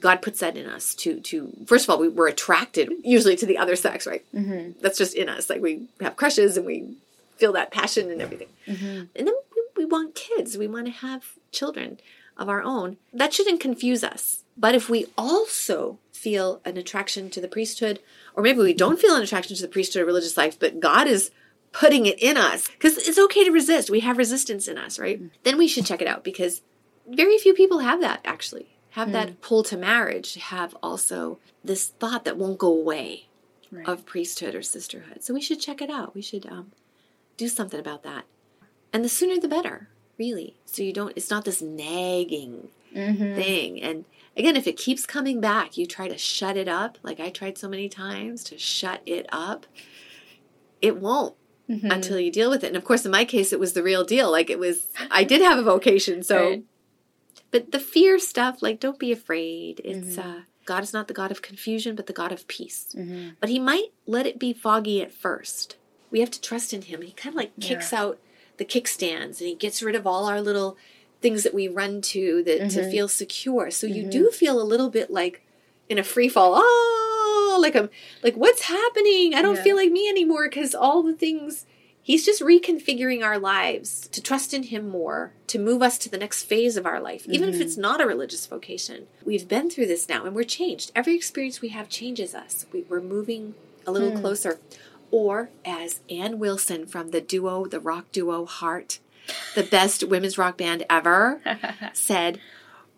God 0.00 0.20
puts 0.20 0.40
that 0.40 0.56
in 0.56 0.66
us 0.66 0.94
to 0.96 1.20
to 1.20 1.52
first 1.66 1.84
of 1.84 1.90
all 1.90 1.98
we, 1.98 2.08
we're 2.08 2.26
attracted 2.28 2.92
usually 3.04 3.36
to 3.36 3.46
the 3.46 3.56
other 3.56 3.76
sex, 3.76 4.06
right? 4.06 4.24
Mhm. 4.34 4.78
That's 4.80 4.98
just 4.98 5.14
in 5.14 5.28
us. 5.28 5.48
Like 5.48 5.62
we 5.62 5.86
have 6.00 6.16
crushes 6.16 6.56
and 6.56 6.66
we 6.66 6.96
feel 7.36 7.52
that 7.52 7.70
passion 7.70 8.10
and 8.10 8.20
everything. 8.20 8.48
Mhm. 8.66 9.08
And 9.14 9.26
then 9.28 9.34
we, 9.54 9.62
we 9.76 9.84
want 9.84 10.14
kids. 10.16 10.58
We 10.58 10.66
want 10.66 10.86
to 10.86 10.92
have 10.92 11.24
children 11.52 11.98
of 12.36 12.48
our 12.48 12.62
own. 12.62 12.96
That 13.12 13.32
shouldn't 13.32 13.60
confuse 13.60 14.02
us. 14.02 14.42
But 14.56 14.74
if 14.74 14.88
we 14.88 15.06
also 15.18 15.98
feel 16.12 16.60
an 16.64 16.76
attraction 16.76 17.28
to 17.30 17.40
the 17.40 17.48
priesthood, 17.48 18.00
or 18.34 18.42
maybe 18.42 18.58
we 18.60 18.72
don't 18.74 18.98
feel 18.98 19.14
an 19.14 19.22
attraction 19.22 19.54
to 19.56 19.62
the 19.62 19.68
priesthood 19.68 20.02
or 20.02 20.06
religious 20.06 20.36
life, 20.36 20.58
but 20.58 20.80
God 20.80 21.06
is 21.06 21.30
putting 21.72 22.06
it 22.06 22.18
in 22.22 22.36
us, 22.38 22.66
because 22.68 22.96
it's 22.96 23.18
okay 23.18 23.44
to 23.44 23.50
resist. 23.50 23.90
We 23.90 24.00
have 24.00 24.16
resistance 24.16 24.66
in 24.66 24.78
us, 24.78 24.98
right? 24.98 25.20
Then 25.42 25.58
we 25.58 25.68
should 25.68 25.84
check 25.84 26.00
it 26.00 26.08
out 26.08 26.24
because 26.24 26.62
very 27.06 27.36
few 27.38 27.52
people 27.52 27.80
have 27.80 28.00
that 28.00 28.20
actually. 28.24 28.68
Have 28.90 29.12
that 29.12 29.42
pull 29.42 29.62
to 29.64 29.76
marriage, 29.76 30.34
have 30.36 30.74
also 30.82 31.38
this 31.62 31.88
thought 31.88 32.24
that 32.24 32.38
won't 32.38 32.58
go 32.58 32.68
away 32.72 33.26
Right. 33.70 33.86
of 33.86 34.06
priesthood 34.06 34.54
or 34.54 34.62
sisterhood. 34.62 35.22
So 35.24 35.34
we 35.34 35.40
should 35.42 35.60
check 35.60 35.82
it 35.82 35.90
out. 35.90 36.14
We 36.14 36.22
should 36.22 36.46
um, 36.46 36.70
do 37.36 37.48
something 37.48 37.78
about 37.80 38.04
that. 38.04 38.24
And 38.92 39.04
the 39.04 39.08
sooner 39.10 39.38
the 39.38 39.48
better, 39.48 39.88
really. 40.16 40.54
So 40.64 40.82
you 40.82 40.92
don't, 40.94 41.12
it's 41.16 41.28
not 41.30 41.44
this 41.44 41.60
nagging 41.60 42.68
Mhm. 42.94 43.34
thing. 43.34 43.82
And 43.82 44.04
again, 44.36 44.56
if 44.56 44.66
it 44.66 44.76
keeps 44.76 45.06
coming 45.06 45.40
back, 45.40 45.76
you 45.76 45.86
try 45.86 46.08
to 46.08 46.18
shut 46.18 46.56
it 46.56 46.68
up, 46.68 46.98
like 47.02 47.20
I 47.20 47.30
tried 47.30 47.56
so 47.58 47.68
many 47.68 47.88
times 47.88 48.44
to 48.44 48.58
shut 48.58 49.00
it 49.06 49.26
up, 49.32 49.66
it 50.82 50.96
won't 50.96 51.34
Mhm. 51.68 51.92
until 51.92 52.20
you 52.20 52.30
deal 52.30 52.48
with 52.50 52.62
it. 52.62 52.68
And 52.68 52.76
of 52.76 52.84
course, 52.84 53.04
in 53.04 53.10
my 53.10 53.24
case, 53.24 53.52
it 53.52 53.58
was 53.58 53.72
the 53.72 53.82
real 53.82 54.04
deal. 54.04 54.30
Like 54.30 54.50
it 54.50 54.58
was, 54.58 54.86
I 55.10 55.24
did 55.24 55.40
have 55.40 55.58
a 55.58 55.62
vocation. 55.62 56.22
So, 56.22 56.48
Right. 56.50 56.64
but 57.50 57.72
the 57.72 57.80
fear 57.80 58.18
stuff, 58.18 58.62
like 58.62 58.78
don't 58.78 58.98
be 58.98 59.10
afraid. 59.10 59.80
It's, 59.84 60.16
Mhm. 60.16 60.18
uh, 60.18 60.40
God 60.64 60.82
is 60.82 60.92
not 60.92 61.08
the 61.08 61.14
God 61.14 61.30
of 61.30 61.42
confusion, 61.42 61.94
but 61.96 62.06
the 62.06 62.12
God 62.12 62.30
of 62.32 62.46
peace 62.48 62.88
Mhm. 62.96 63.36
but 63.40 63.48
he 63.48 63.58
might 63.58 63.92
let 64.06 64.26
it 64.26 64.38
be 64.38 64.52
foggy 64.52 65.00
at 65.00 65.12
first 65.12 65.76
we 66.10 66.20
have 66.20 66.30
to 66.30 66.40
trust 66.40 66.72
in 66.72 66.82
him. 66.82 67.02
He 67.02 67.10
kind 67.12 67.32
of 67.34 67.36
like 67.36 67.58
kicks 67.60 67.92
out 67.92 68.20
the 68.58 68.64
kickstands 68.64 69.40
and 69.40 69.48
he 69.48 69.54
gets 69.56 69.82
rid 69.82 69.94
of 69.96 70.06
all 70.06 70.24
our 70.26 70.40
little 70.40 70.76
things 71.26 71.42
that 71.44 71.54
we 71.54 71.66
run 71.68 72.00
to 72.14 72.42
that 72.44 72.58
Mm-hmm. 72.60 72.68
to 72.80 72.90
feel 72.90 73.08
secure. 73.08 73.70
So 73.70 73.86
you 73.86 74.02
do 74.18 74.30
feel 74.30 74.56
a 74.60 74.70
little 74.72 74.90
bit 74.90 75.10
like 75.10 75.36
in 75.88 75.98
a 75.98 76.04
free 76.04 76.28
fall. 76.28 76.52
Oh, 76.56 77.58
like 77.60 77.74
I'm 77.76 77.88
like 78.22 78.36
what's 78.36 78.62
happening? 78.62 79.34
I 79.34 79.42
don't 79.42 79.56
Yeah. 79.56 79.62
feel 79.66 79.76
like 79.76 79.90
me 79.90 80.08
anymore 80.08 80.44
because 80.48 80.74
all 80.74 81.02
the 81.02 81.14
things 81.14 81.66
he's 82.02 82.24
just 82.24 82.40
reconfiguring 82.40 83.24
our 83.24 83.38
lives 83.38 84.06
to 84.14 84.20
trust 84.22 84.54
in 84.54 84.62
him 84.64 84.88
more, 84.88 85.32
to 85.48 85.58
move 85.58 85.82
us 85.82 85.98
to 85.98 86.08
the 86.08 86.18
next 86.24 86.44
phase 86.44 86.76
of 86.76 86.86
our 86.86 87.00
life, 87.00 87.26
even 87.28 87.48
Mm-hmm. 87.50 87.60
if 87.60 87.66
it's 87.66 87.76
not 87.76 88.00
a 88.00 88.06
religious 88.06 88.46
vocation. 88.46 89.06
We've 89.24 89.48
been 89.48 89.68
through 89.70 89.86
this 89.88 90.08
now 90.08 90.24
and 90.24 90.34
we're 90.36 90.44
changed. 90.60 90.92
Every 90.94 91.14
experience 91.16 91.60
we 91.60 91.70
have 91.70 91.88
changes 91.88 92.32
us. 92.34 92.64
We, 92.72 92.82
we're 92.88 93.00
moving 93.16 93.54
a 93.86 93.90
little 93.90 94.12
Hmm. 94.12 94.20
closer. 94.20 94.60
Or 95.10 95.50
as 95.64 96.00
Ann 96.10 96.38
Wilson 96.38 96.86
from 96.86 97.10
the 97.10 97.20
duo, 97.20 97.66
the 97.66 97.80
rock 97.80 98.06
duo 98.12 98.44
Heart, 98.44 98.98
the 99.54 99.62
best 99.62 100.04
women's 100.04 100.38
rock 100.38 100.56
band 100.58 100.84
ever, 100.90 101.40
said, 101.92 102.40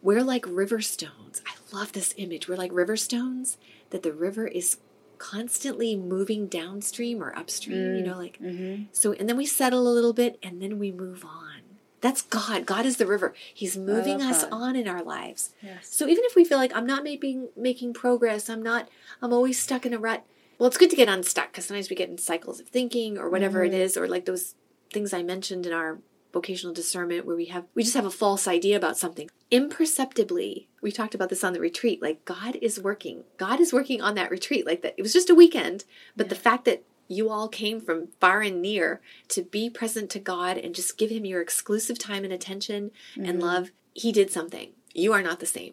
We're 0.03 0.23
like 0.23 0.45
river 0.49 0.81
stones. 0.81 1.43
I 1.47 1.55
love 1.77 1.93
this 1.93 2.15
image. 2.17 2.49
We're 2.49 2.57
like 2.57 2.73
river 2.73 2.97
stones, 2.97 3.57
that 3.91 4.03
the 4.03 4.13
river 4.13 4.47
is 4.47 4.79
constantly 5.19 5.97
moving 5.97 6.47
downstream 6.47 7.23
or 7.23 7.37
upstream, 7.37 7.97
you 7.97 8.03
know, 8.03 8.17
like 8.17 8.39
Mm-hmm. 8.41 8.85
so 8.93 9.13
and 9.13 9.29
then 9.29 9.37
we 9.37 9.47
settle 9.47 9.89
a 9.89 9.93
little 9.93 10.13
bit 10.13 10.39
and 10.43 10.63
then 10.63 10.79
we 10.79 10.93
move 10.93 11.25
on. 11.25 11.63
That's 12.01 12.23
God. 12.23 12.65
God 12.65 12.87
is 12.87 12.99
the 12.99 13.07
river. 13.09 13.35
He's 13.53 13.77
moving 13.77 14.23
us 14.23 14.45
on 14.53 14.77
in 14.77 14.87
our 14.87 15.03
lives. 15.03 15.53
Yes. 15.61 15.89
So 15.91 16.07
even 16.07 16.23
if 16.25 16.37
we 16.37 16.45
feel 16.45 16.57
like 16.59 16.71
I'm 16.77 16.87
not 16.87 17.03
making 17.03 17.49
making 17.57 17.95
progress, 17.95 18.49
I'm 18.49 18.63
not 18.63 18.89
I'm 19.21 19.33
always 19.33 19.61
stuck 19.61 19.85
in 19.85 19.93
a 19.93 19.99
rut. 19.99 20.25
Well, 20.59 20.69
it's 20.69 20.77
good 20.79 20.91
to 20.91 20.97
get 20.97 21.09
unstuck 21.09 21.51
because 21.51 21.65
sometimes 21.67 21.91
we 21.91 21.97
get 21.97 22.09
in 22.09 22.19
cycles 22.19 22.61
of 22.61 22.69
thinking 22.69 23.19
or 23.19 23.29
whatever 23.29 23.65
it 23.65 23.75
is, 23.75 23.97
or 23.97 24.07
like 24.07 24.25
those 24.27 24.55
things 24.93 25.13
I 25.13 25.23
mentioned 25.25 25.67
in 25.67 25.73
our 25.73 25.99
vocational 26.33 26.75
discernment 26.75 27.25
where 27.25 27.37
we 27.37 27.47
have 27.47 27.65
we 27.75 27.83
just 27.83 27.97
have 27.97 28.07
a 28.07 28.11
false 28.11 28.47
idea 28.47 28.77
about 28.77 28.99
something. 28.99 29.31
Imperceptibly, 29.51 30.69
we 30.83 30.93
talked 30.93 31.15
about 31.15 31.29
this 31.29 31.45
on 31.45 31.53
the 31.53 31.61
retreat. 31.61 32.03
Like 32.03 32.25
God 32.25 32.57
is 32.57 32.81
working. 32.81 33.25
God 33.37 33.61
is 33.61 33.73
working 33.73 34.01
on 34.01 34.15
that 34.15 34.31
retreat. 34.31 34.67
Like 34.67 34.83
that 34.83 34.95
it 34.97 35.03
was 35.03 35.13
just 35.13 35.31
a 35.31 35.35
weekend, 35.35 35.85
but 36.17 36.29
the 36.29 36.35
fact 36.35 36.65
that 36.67 36.83
you 37.11 37.31
all 37.31 37.49
came 37.49 37.81
from 37.81 38.09
far 38.21 38.43
and 38.43 38.61
near 38.61 39.01
to 39.29 39.43
be 39.43 39.71
present 39.71 40.11
to 40.11 40.19
God 40.19 40.59
and 40.59 40.75
just 40.75 40.99
give 40.99 41.11
him 41.11 41.25
your 41.25 41.41
exclusive 41.41 41.99
time 41.99 42.23
and 42.23 42.33
attention 42.33 42.91
and 43.17 43.27
mm-hmm. 43.27 43.41
love, 43.41 43.71
he 43.95 44.13
did 44.13 44.31
something. 44.31 44.73
You 44.93 45.15
are 45.15 45.23
not 45.23 45.41
the 45.41 45.47
same 45.47 45.73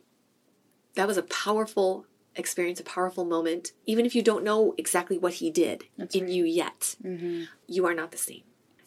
that 0.95 1.07
was 1.07 1.17
a 1.17 1.23
powerful 1.23 2.05
experience, 2.35 2.79
a 2.79 2.83
powerful 2.83 3.23
moment. 3.23 3.71
Even 3.85 4.05
if 4.05 4.15
you 4.15 4.21
don't 4.21 4.43
know 4.43 4.73
exactly 4.77 5.17
what 5.17 5.35
he 5.35 5.51
did 5.51 5.83
in 6.13 6.27
you 6.27 6.43
yet, 6.43 6.95
mm-hmm. 7.03 7.43
you 7.67 7.85
are 7.85 7.93
not 7.93 8.11
the 8.11 8.17
same. 8.17 8.43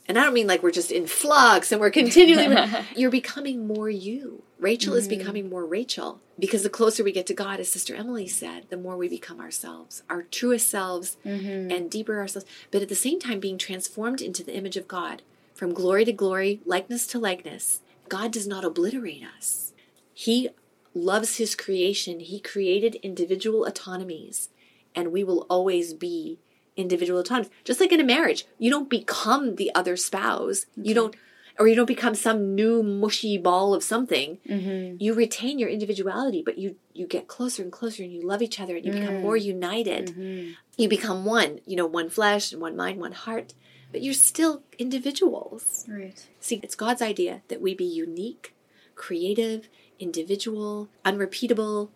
And 0.09 0.19
I 0.19 0.25
don't 0.25 0.33
mean 0.33 0.47
like 0.47 0.63
we're 0.63 0.71
just 0.71 0.91
in 0.91 1.07
flux 1.07 1.71
and 1.71 1.81
we're 1.81 1.91
continually, 1.91 2.57
you're 2.97 3.11
becoming 3.11 3.67
more 3.67 3.91
you. 3.91 4.43
Rachel 4.59 4.95
is 4.95 5.07
mm. 5.07 5.19
becoming 5.19 5.51
more 5.51 5.67
Rachel 5.67 6.21
because 6.39 6.63
the 6.63 6.71
closer 6.71 7.05
we 7.05 7.13
get 7.13 7.27
to 7.27 7.35
God, 7.35 7.61
as 7.61 7.69
Sister 7.69 7.95
Emily 7.95 8.27
said, 8.27 8.67
the 8.71 8.79
more 8.79 8.97
we 8.97 9.09
become 9.09 9.39
ourselves, 9.39 10.03
our 10.09 10.23
truest 10.23 10.71
selves 10.71 11.19
mm-hmm. 11.25 11.71
and 11.71 11.91
deeper 11.91 12.19
ourselves. 12.19 12.49
But 12.71 12.81
at 12.81 12.89
the 12.89 12.95
same 12.95 13.21
time, 13.21 13.39
being 13.39 13.59
transformed 13.59 14.23
into 14.23 14.43
the 14.43 14.57
image 14.57 14.77
of 14.77 14.89
God 14.89 15.23
from 15.55 15.75
glory 15.75 16.05
to 16.07 16.13
glory, 16.13 16.61
likeness 16.65 17.07
to 17.09 17.19
likeness. 17.19 17.83
God 18.09 18.33
does 18.33 18.47
not 18.47 18.65
obliterate 18.65 19.25
us. 19.37 19.73
He 20.15 20.49
loves 20.95 21.37
his 21.37 21.55
creation. 21.55 22.21
He 22.21 22.41
created 22.41 22.95
individual 22.97 23.67
autonomies, 23.67 24.49
and 24.95 25.13
we 25.13 25.23
will 25.23 25.47
always 25.51 25.95
be 25.95 26.39
individual 26.79 27.21
autonomies. 27.21 27.51
Just 27.65 27.81
like 27.81 27.93
in 27.93 28.01
a 28.01 28.05
marriage, 28.05 28.47
you 28.59 28.71
don't 28.71 28.89
become 28.89 29.57
the 29.57 29.71
other 29.75 29.97
spouse. 29.97 30.65
You 30.77 30.95
don't, 30.95 31.15
or 31.59 31.67
you 31.67 31.75
don't 31.75 31.87
become 31.87 32.15
some 32.15 32.55
new 32.55 32.83
mushy 32.83 33.37
ball 33.37 33.75
of 33.75 33.83
something. 33.83 34.39
Mm-hmm. 34.49 34.97
You 35.03 35.13
retain 35.13 35.59
your 35.59 35.69
individuality, 35.69 36.43
but 36.43 36.57
you 36.57 36.77
you 36.95 37.07
get 37.07 37.29
closer 37.29 37.63
and 37.63 37.73
closer, 37.73 38.03
and 38.03 38.13
you 38.13 38.23
love 38.23 38.41
each 38.41 38.61
other, 38.61 38.77
and 38.77 38.87
you 38.87 38.93
become 38.93 39.21
more 39.21 39.37
mm. 39.37 39.43
united. 39.43 40.07
Mm-hmm. 40.07 40.53
You 40.79 40.89
become 40.89 41.25
one. 41.25 41.61
You 41.67 41.77
know, 41.77 41.87
one 41.87 42.09
flesh, 42.09 42.53
and 42.53 42.63
one 42.63 42.77
mind, 42.77 43.01
one 43.01 43.13
heart. 43.13 43.55
But 43.91 44.03
you're 44.03 44.15
still 44.15 44.63
individuals. 44.79 45.87
Right. 45.89 46.27
See, 46.41 46.61
it's 46.63 46.75
God's 46.75 47.03
idea 47.03 47.43
that 47.49 47.61
we 47.61 47.75
be 47.75 47.85
unique, 47.85 48.55
creative, 48.95 49.69
individual, 49.99 50.89
unrepeatable. 51.05 51.91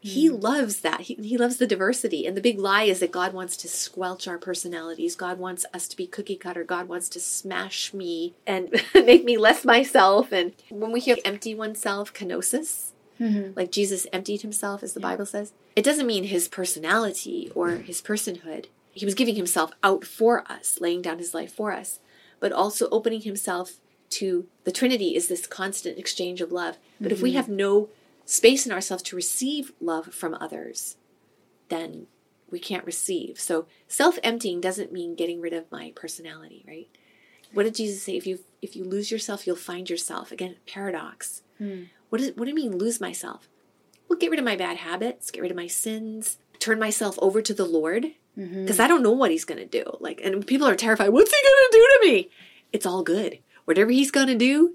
He 0.00 0.30
mm. 0.30 0.42
loves 0.42 0.80
that. 0.80 1.02
He, 1.02 1.14
he 1.14 1.36
loves 1.36 1.56
the 1.56 1.66
diversity. 1.66 2.26
And 2.26 2.36
the 2.36 2.40
big 2.40 2.58
lie 2.58 2.84
is 2.84 3.00
that 3.00 3.10
God 3.10 3.32
wants 3.32 3.56
to 3.58 3.68
squelch 3.68 4.28
our 4.28 4.38
personalities. 4.38 5.16
God 5.16 5.38
wants 5.38 5.66
us 5.74 5.88
to 5.88 5.96
be 5.96 6.06
cookie 6.06 6.36
cutter. 6.36 6.64
God 6.64 6.88
wants 6.88 7.08
to 7.10 7.20
smash 7.20 7.92
me 7.92 8.34
and 8.46 8.82
make 8.94 9.24
me 9.24 9.36
less 9.36 9.64
myself. 9.64 10.32
And 10.32 10.52
when 10.70 10.92
we 10.92 11.00
hear 11.00 11.16
empty 11.24 11.54
oneself, 11.54 12.12
kenosis, 12.12 12.92
mm-hmm. 13.20 13.52
like 13.56 13.72
Jesus 13.72 14.06
emptied 14.12 14.42
himself, 14.42 14.82
as 14.82 14.92
the 14.92 15.00
Bible 15.00 15.26
says, 15.26 15.52
it 15.74 15.84
doesn't 15.84 16.06
mean 16.06 16.24
his 16.24 16.48
personality 16.48 17.50
or 17.54 17.70
his 17.70 18.00
personhood. 18.00 18.66
He 18.92 19.04
was 19.04 19.14
giving 19.14 19.36
himself 19.36 19.72
out 19.82 20.04
for 20.04 20.50
us, 20.50 20.80
laying 20.80 21.02
down 21.02 21.18
his 21.18 21.34
life 21.34 21.52
for 21.52 21.72
us, 21.72 22.00
but 22.40 22.52
also 22.52 22.88
opening 22.90 23.22
himself 23.22 23.74
to 24.08 24.46
the 24.64 24.72
Trinity 24.72 25.16
is 25.16 25.28
this 25.28 25.46
constant 25.46 25.98
exchange 25.98 26.40
of 26.40 26.52
love. 26.52 26.78
But 27.00 27.12
if 27.12 27.20
we 27.20 27.30
mm-hmm. 27.30 27.36
have 27.36 27.48
no 27.48 27.88
space 28.26 28.66
in 28.66 28.72
ourselves 28.72 29.02
to 29.04 29.16
receive 29.16 29.72
love 29.80 30.12
from 30.12 30.34
others, 30.34 30.96
then 31.68 32.06
we 32.50 32.58
can't 32.58 32.84
receive. 32.84 33.40
So 33.40 33.66
self-emptying 33.88 34.60
doesn't 34.60 34.92
mean 34.92 35.14
getting 35.14 35.40
rid 35.40 35.52
of 35.52 35.70
my 35.72 35.92
personality, 35.96 36.64
right? 36.66 36.88
What 37.52 37.62
did 37.62 37.76
Jesus 37.76 38.02
say? 38.02 38.16
If 38.16 38.26
you 38.26 38.40
if 38.60 38.76
you 38.76 38.84
lose 38.84 39.10
yourself, 39.10 39.46
you'll 39.46 39.56
find 39.56 39.88
yourself. 39.88 40.32
Again, 40.32 40.56
paradox. 40.66 41.42
Hmm. 41.58 41.84
What 42.10 42.20
does 42.20 42.32
what 42.34 42.44
do 42.44 42.50
you 42.50 42.54
mean 42.54 42.76
lose 42.76 43.00
myself? 43.00 43.48
Well, 44.08 44.18
get 44.18 44.30
rid 44.30 44.38
of 44.38 44.44
my 44.44 44.56
bad 44.56 44.76
habits, 44.76 45.30
get 45.30 45.42
rid 45.42 45.50
of 45.50 45.56
my 45.56 45.66
sins, 45.66 46.38
turn 46.58 46.78
myself 46.78 47.18
over 47.20 47.42
to 47.42 47.54
the 47.54 47.64
Lord 47.64 48.06
mm-hmm. 48.38 48.62
because 48.62 48.80
I 48.80 48.88
don't 48.88 49.02
know 49.02 49.12
what 49.12 49.30
he's 49.30 49.44
going 49.44 49.58
to 49.58 49.66
do. 49.66 49.84
Like 50.00 50.20
and 50.22 50.46
people 50.46 50.66
are 50.66 50.76
terrified, 50.76 51.10
what's 51.10 51.32
he 51.32 51.42
going 51.42 51.54
to 51.54 51.68
do 51.72 51.78
to 51.78 52.12
me? 52.12 52.30
It's 52.72 52.86
all 52.86 53.02
good. 53.02 53.38
Whatever 53.64 53.90
he's 53.90 54.10
going 54.10 54.28
to 54.28 54.36
do, 54.36 54.74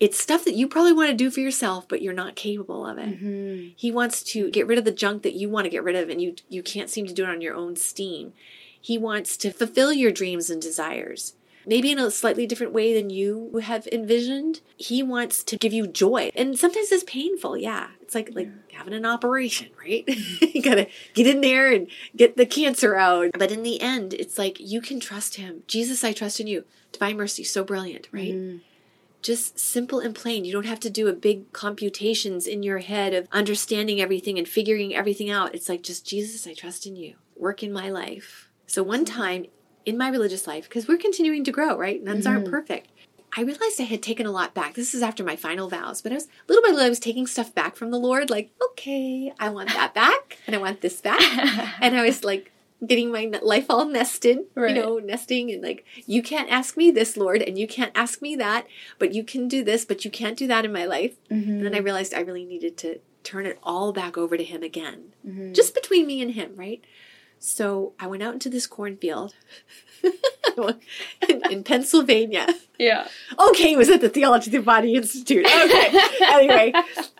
it's 0.00 0.20
stuff 0.20 0.44
that 0.44 0.54
you 0.54 0.66
probably 0.66 0.92
want 0.92 1.10
to 1.10 1.16
do 1.16 1.30
for 1.30 1.40
yourself, 1.40 1.86
but 1.88 2.02
you're 2.02 2.12
not 2.12 2.34
capable 2.34 2.84
of 2.86 2.98
it. 2.98 3.22
Mm-hmm. 3.22 3.68
He 3.76 3.92
wants 3.92 4.22
to 4.24 4.50
get 4.50 4.66
rid 4.66 4.78
of 4.78 4.84
the 4.84 4.90
junk 4.90 5.22
that 5.22 5.34
you 5.34 5.48
want 5.48 5.64
to 5.64 5.70
get 5.70 5.84
rid 5.84 5.96
of 5.96 6.08
and 6.08 6.20
you 6.20 6.34
you 6.48 6.62
can't 6.62 6.90
seem 6.90 7.06
to 7.06 7.14
do 7.14 7.24
it 7.24 7.30
on 7.30 7.40
your 7.40 7.54
own 7.54 7.76
steam. 7.76 8.32
He 8.80 8.98
wants 8.98 9.36
to 9.38 9.52
fulfill 9.52 9.92
your 9.92 10.10
dreams 10.10 10.50
and 10.50 10.60
desires. 10.60 11.34
Maybe 11.64 11.92
in 11.92 11.98
a 12.00 12.10
slightly 12.10 12.46
different 12.46 12.72
way 12.72 12.92
than 12.92 13.10
you 13.10 13.60
have 13.62 13.86
envisioned. 13.92 14.60
He 14.76 15.02
wants 15.02 15.44
to 15.44 15.56
give 15.56 15.72
you 15.72 15.86
joy. 15.86 16.32
And 16.34 16.58
sometimes 16.58 16.90
it's 16.90 17.04
painful, 17.04 17.56
yeah. 17.56 17.88
It's 18.00 18.14
like 18.14 18.30
like 18.34 18.50
having 18.72 18.94
an 18.94 19.06
operation, 19.06 19.70
right? 19.78 20.04
you 20.52 20.60
gotta 20.60 20.88
get 21.14 21.28
in 21.28 21.40
there 21.40 21.72
and 21.72 21.86
get 22.16 22.36
the 22.36 22.46
cancer 22.46 22.96
out. 22.96 23.30
But 23.38 23.52
in 23.52 23.62
the 23.62 23.80
end, 23.80 24.14
it's 24.14 24.38
like 24.38 24.58
you 24.58 24.80
can 24.80 24.98
trust 24.98 25.36
him. 25.36 25.62
Jesus, 25.68 26.02
I 26.02 26.12
trust 26.12 26.40
in 26.40 26.48
you. 26.48 26.64
Divine 26.90 27.16
mercy, 27.16 27.44
so 27.44 27.62
brilliant, 27.62 28.08
right? 28.10 28.34
Mm-hmm. 28.34 28.58
Just 29.22 29.58
simple 29.58 30.00
and 30.00 30.14
plain. 30.14 30.44
You 30.44 30.52
don't 30.52 30.66
have 30.66 30.80
to 30.80 30.90
do 30.90 31.08
a 31.08 31.12
big 31.12 31.52
computations 31.52 32.46
in 32.46 32.62
your 32.62 32.78
head 32.78 33.14
of 33.14 33.28
understanding 33.32 34.00
everything 34.00 34.38
and 34.38 34.48
figuring 34.48 34.94
everything 34.94 35.30
out. 35.30 35.54
It's 35.54 35.68
like 35.68 35.82
just 35.82 36.06
Jesus, 36.06 36.46
I 36.46 36.54
trust 36.54 36.86
in 36.86 36.96
you. 36.96 37.14
Work 37.36 37.62
in 37.62 37.72
my 37.72 37.88
life. 37.88 38.50
So 38.66 38.82
one 38.82 39.04
mm-hmm. 39.04 39.16
time 39.16 39.46
in 39.84 39.96
my 39.96 40.08
religious 40.08 40.46
life, 40.46 40.68
because 40.68 40.86
we're 40.86 40.98
continuing 40.98 41.44
to 41.44 41.52
grow, 41.52 41.76
right? 41.76 42.02
Nuns 42.02 42.26
aren't 42.26 42.44
mm-hmm. 42.44 42.52
perfect. 42.52 42.88
I 43.34 43.42
realized 43.42 43.80
I 43.80 43.84
had 43.84 44.02
taken 44.02 44.26
a 44.26 44.30
lot 44.30 44.52
back. 44.52 44.74
This 44.74 44.94
is 44.94 45.02
after 45.02 45.24
my 45.24 45.36
final 45.36 45.68
vows, 45.68 46.02
but 46.02 46.12
I 46.12 46.16
was 46.16 46.28
little 46.48 46.62
by 46.62 46.68
little 46.68 46.84
I 46.84 46.90
was 46.90 47.00
taking 47.00 47.26
stuff 47.26 47.54
back 47.54 47.76
from 47.76 47.90
the 47.90 47.98
Lord, 47.98 48.28
like, 48.28 48.50
okay, 48.62 49.32
I 49.40 49.48
want 49.48 49.70
that 49.70 49.94
back 49.94 50.38
and 50.46 50.54
I 50.54 50.58
want 50.58 50.82
this 50.82 51.00
back. 51.00 51.20
and 51.80 51.96
I 51.96 52.04
was 52.04 52.24
like 52.24 52.51
getting 52.86 53.12
my 53.12 53.30
life 53.42 53.66
all 53.70 53.84
nested, 53.84 54.40
Right. 54.54 54.74
you 54.74 54.82
know, 54.82 54.98
nesting 54.98 55.50
and 55.52 55.62
like, 55.62 55.84
you 56.06 56.22
can't 56.22 56.50
ask 56.50 56.76
me 56.76 56.90
this, 56.90 57.16
Lord, 57.16 57.40
and 57.42 57.56
you 57.56 57.66
can't 57.68 57.92
ask 57.94 58.20
me 58.20 58.34
that, 58.36 58.66
but 58.98 59.14
you 59.14 59.22
can 59.24 59.46
do 59.48 59.62
this, 59.62 59.84
but 59.84 60.04
you 60.04 60.10
can't 60.10 60.36
do 60.36 60.46
that 60.48 60.64
in 60.64 60.72
my 60.72 60.84
life. 60.84 61.14
And 61.30 61.64
then 61.64 61.74
I 61.74 61.78
realized 61.78 62.12
I 62.12 62.20
really 62.20 62.44
needed 62.44 62.76
to 62.78 62.98
turn 63.22 63.46
it 63.46 63.58
all 63.62 63.92
back 63.92 64.18
over 64.18 64.36
to 64.36 64.42
Him 64.44 64.62
again, 64.62 65.12
just 65.52 65.74
between 65.74 66.06
me 66.06 66.20
and 66.20 66.32
Him, 66.32 66.56
right? 66.56 66.82
So 67.38 67.92
I 67.98 68.06
went 68.06 68.22
out 68.22 68.34
into 68.34 68.48
this 68.48 68.66
cornfield 68.68 69.34
in, 70.02 71.42
in 71.50 71.64
Pennsylvania. 71.64 72.46
Yeah. 72.78 73.08
Okay, 73.38 73.72
it 73.72 73.76
was 73.78 73.88
at 73.88 74.00
the 74.00 74.08
Theology 74.08 74.48
of 74.48 74.52
the 74.52 74.62
Body 74.62 74.94
Institute. 74.94 75.46
Okay. 75.46 76.00
anyway, 76.32 76.72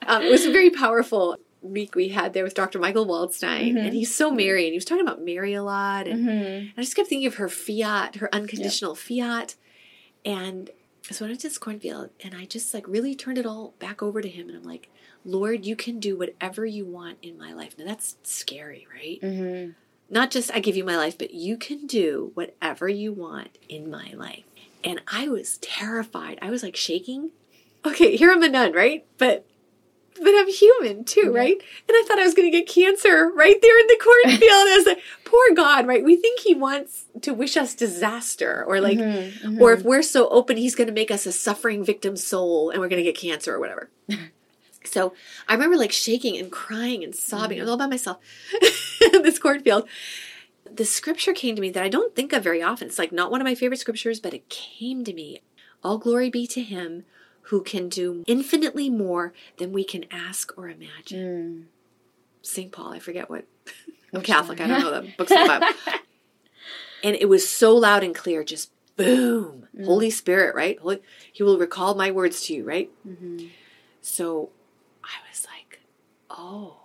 um, 0.07 0.23
it 0.23 0.31
was 0.31 0.45
a 0.45 0.53
very 0.53 0.71
powerful 0.71 1.37
week 1.63 1.95
we 1.95 2.09
had 2.09 2.33
there 2.33 2.45
with 2.45 2.55
Dr. 2.55 2.79
Michael 2.79 3.07
Waldstein, 3.07 3.79
and 3.79 3.93
he's 3.95 4.15
so 4.15 4.31
Mary, 4.31 4.65
and 4.65 4.73
he 4.73 4.77
was 4.77 4.85
talking 4.85 5.07
about 5.07 5.23
Mary 5.25 5.55
a 5.55 5.63
lot, 5.63 6.07
and 6.07 6.29
Mm-hmm. 6.29 6.79
I 6.79 6.83
just 6.83 6.97
kept 6.97 7.09
thinking 7.09 7.27
of 7.27 7.37
her 7.37 7.49
fiat, 7.49 8.17
her 8.17 8.29
unconditional 8.35 8.95
fiat, 8.95 9.55
and 10.25 10.71
so 11.11 11.25
I 11.25 11.29
went 11.29 11.41
to 11.41 11.49
this 11.49 11.59
cornfield, 11.59 12.11
and 12.23 12.35
I 12.35 12.45
just 12.45 12.73
like 12.73 12.87
really 12.87 13.15
turned 13.15 13.39
it 13.39 13.47
all 13.47 13.75
back 13.79 14.03
over 14.03 14.21
to 14.21 14.29
him, 14.29 14.49
and 14.49 14.57
I'm 14.57 14.63
like, 14.65 14.89
Lord, 15.25 15.65
you 15.67 15.77
can 15.77 16.01
do 16.01 16.17
whatever 16.17 16.65
you 16.67 16.85
want 16.85 17.19
in 17.23 17.39
my 17.39 17.53
life. 17.53 17.77
Now 17.79 17.85
that's 17.85 18.17
scary, 18.23 18.87
right? 18.93 19.21
Mm-hmm. 19.21 19.73
Not 20.11 20.31
just 20.31 20.53
I 20.53 20.61
give 20.61 20.77
you 20.77 20.85
my 20.85 20.97
life, 20.97 21.17
but 21.17 21.33
you 21.33 21.57
can 21.57 21.87
do 21.87 22.33
whatever 22.35 22.89
you 22.89 23.13
want 23.13 23.59
in 23.69 23.91
my 23.91 24.13
life. 24.15 24.45
And 24.85 25.01
I 25.11 25.29
was 25.29 25.59
terrified. 25.59 26.39
I 26.43 26.51
was 26.51 26.63
like 26.63 26.77
shaking. 26.77 27.31
Okay, 27.85 28.17
here 28.17 28.31
I'm 28.31 28.43
a 28.43 28.49
nun, 28.49 28.73
right? 28.73 29.07
But 29.19 29.47
but 30.21 30.35
I'm 30.35 30.49
human 30.49 31.05
too, 31.05 31.23
mm-hmm. 31.23 31.35
right? 31.35 31.53
And 31.53 31.91
I 31.91 32.05
thought 32.07 32.19
I 32.19 32.25
was 32.25 32.35
going 32.35 32.51
to 32.51 32.57
get 32.57 32.69
cancer 32.69 33.31
right 33.35 33.61
there 33.61 33.81
in 33.81 33.87
the 33.87 33.99
cornfield. 34.03 34.43
I 34.51 34.75
was 34.77 34.87
like, 34.87 35.01
poor 35.25 35.55
God, 35.55 35.87
right? 35.87 36.05
We 36.05 36.17
think 36.17 36.41
He 36.41 36.55
wants 36.55 37.07
to 37.23 37.33
wish 37.33 37.57
us 37.57 37.75
disaster, 37.75 38.65
or 38.67 38.81
like, 38.81 38.99
mm-hmm, 38.99 39.47
mm-hmm. 39.47 39.63
or 39.63 39.73
if 39.73 39.83
we're 39.83 40.03
so 40.03 40.29
open, 40.29 40.57
He's 40.57 40.75
going 40.75 40.89
to 40.89 40.93
make 40.93 41.11
us 41.11 41.27
a 41.27 41.33
suffering 41.33 41.85
victim 41.85 42.17
soul, 42.17 42.71
and 42.71 42.81
we're 42.81 42.89
going 42.89 43.03
to 43.03 43.11
get 43.11 43.19
cancer 43.19 43.55
or 43.55 43.61
whatever. 43.61 43.91
so 44.85 45.15
I 45.49 45.55
remember 45.55 45.77
like 45.77 45.93
shaking 45.93 46.37
and 46.37 46.51
crying 46.51 47.03
and 47.03 47.15
sobbing. 47.15 47.59
I 47.59 47.63
was 47.63 47.71
all 47.71 47.79
by 47.79 47.87
myself 47.87 48.19
in 49.15 49.23
this 49.23 49.39
cornfield. 49.39 49.89
The 50.71 50.85
scripture 50.85 51.33
came 51.33 51.55
to 51.55 51.61
me 51.61 51.71
that 51.71 51.83
I 51.83 51.89
don't 51.89 52.15
think 52.15 52.33
of 52.33 52.43
very 52.43 52.63
often. 52.63 52.89
It's 52.89 52.99
like 52.99 53.13
not 53.13 53.31
one 53.31 53.41
of 53.41 53.45
my 53.47 53.55
favorite 53.55 53.81
scriptures, 53.81 54.21
but 54.21 54.35
it 54.35 54.49
came 54.49 55.05
to 55.05 55.13
me. 55.13 55.43
All 55.85 55.99
glory 55.99 56.31
be 56.31 56.47
to 56.47 56.63
Him 56.63 57.05
who 57.47 57.63
can 57.63 57.89
do 57.89 58.25
infinitely 58.27 58.89
more 58.89 59.33
than 59.59 59.73
we 59.73 59.85
can 59.85 60.05
ask 60.11 60.57
or 60.57 60.69
imagine. 60.69 61.19
Mm. 61.19 61.65
St. 62.43 62.73
Paul, 62.73 62.93
I 62.93 62.99
forget 62.99 63.29
what. 63.31 63.45
I'm 64.15 64.21
Catholic, 64.23 64.61
I 64.61 64.67
don't 64.67 64.81
know 64.81 65.01
the 65.01 65.13
books 65.17 65.31
of 65.33 65.39
the 65.39 65.47
Bible. 65.47 65.67
and 67.05 67.17
it 67.17 67.29
was 67.29 67.49
so 67.49 67.75
loud 67.75 68.03
and 68.03 68.15
clear, 68.15 68.45
just 68.45 68.71
boom. 68.97 69.69
Mm. 69.77 69.85
Holy 69.85 70.11
Spirit, 70.11 70.55
right? 70.55 70.79
Holy, 70.79 71.01
he 71.33 71.43
will 71.43 71.59
recall 71.59 71.95
my 71.95 72.11
words 72.11 72.43
to 72.47 72.55
you, 72.55 72.65
right? 72.65 72.91
Mm-hmm. 73.07 73.47
So 74.01 74.51
I 75.03 75.17
was 75.29 75.47
like, 75.47 75.81
oh, 76.31 76.77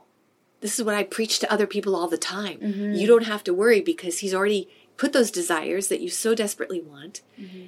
this 0.61 0.79
is 0.79 0.85
what 0.85 0.95
I 0.95 1.03
preach 1.03 1.39
to 1.39 1.51
other 1.51 1.67
people 1.67 1.95
all 1.95 2.07
the 2.07 2.17
time. 2.17 2.59
Mm-hmm. 2.59 2.93
You 2.93 3.07
don't 3.07 3.25
have 3.25 3.43
to 3.45 3.53
worry 3.53 3.81
because 3.81 4.19
he's 4.19 4.33
already 4.33 4.69
put 4.97 5.13
those 5.13 5.31
desires 5.31 5.87
that 5.87 6.01
you 6.01 6.09
so 6.09 6.33
desperately 6.33 6.81
want 6.81 7.21
mm-hmm. 7.39 7.67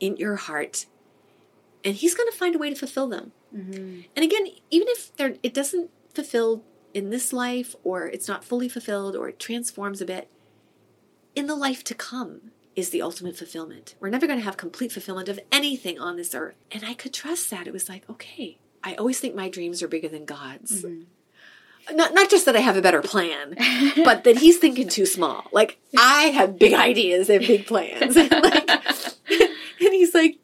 in 0.00 0.16
your 0.16 0.36
heart 0.36 0.86
and 1.84 1.94
he's 1.94 2.14
going 2.14 2.30
to 2.30 2.36
find 2.36 2.54
a 2.54 2.58
way 2.58 2.70
to 2.70 2.76
fulfill 2.76 3.08
them. 3.08 3.32
Mm-hmm. 3.54 4.00
And 4.14 4.24
again, 4.24 4.48
even 4.70 4.88
if 4.88 5.10
it 5.18 5.54
doesn't 5.54 5.90
fulfill 6.14 6.64
in 6.94 7.10
this 7.10 7.32
life, 7.32 7.76
or 7.84 8.06
it's 8.06 8.28
not 8.28 8.44
fully 8.44 8.68
fulfilled, 8.68 9.16
or 9.16 9.28
it 9.28 9.38
transforms 9.38 10.00
a 10.00 10.04
bit, 10.04 10.30
in 11.34 11.46
the 11.46 11.54
life 11.54 11.84
to 11.84 11.94
come 11.94 12.50
is 12.74 12.90
the 12.90 13.02
ultimate 13.02 13.36
fulfillment. 13.36 13.94
We're 14.00 14.08
never 14.08 14.26
going 14.26 14.38
to 14.38 14.44
have 14.44 14.56
complete 14.56 14.92
fulfillment 14.92 15.28
of 15.28 15.40
anything 15.50 15.98
on 15.98 16.16
this 16.16 16.34
earth. 16.34 16.54
And 16.70 16.84
I 16.84 16.94
could 16.94 17.12
trust 17.12 17.50
that. 17.50 17.66
It 17.66 17.72
was 17.72 17.88
like, 17.88 18.08
okay, 18.08 18.58
I 18.84 18.94
always 18.94 19.18
think 19.18 19.34
my 19.34 19.48
dreams 19.48 19.82
are 19.82 19.88
bigger 19.88 20.08
than 20.08 20.24
God's. 20.24 20.84
Mm-hmm. 20.84 21.96
Not, 21.96 22.14
not 22.14 22.30
just 22.30 22.44
that 22.46 22.54
I 22.54 22.60
have 22.60 22.76
a 22.76 22.82
better 22.82 23.02
plan, 23.02 23.56
but 24.04 24.24
that 24.24 24.38
he's 24.38 24.58
thinking 24.58 24.88
too 24.88 25.06
small. 25.06 25.44
Like 25.52 25.78
I 25.96 26.24
have 26.24 26.58
big 26.58 26.74
ideas 26.74 27.30
and 27.30 27.46
big 27.46 27.66
plans. 27.66 28.14
like, 28.16 28.30
and 29.30 29.50
he's 29.78 30.14
like, 30.14 30.38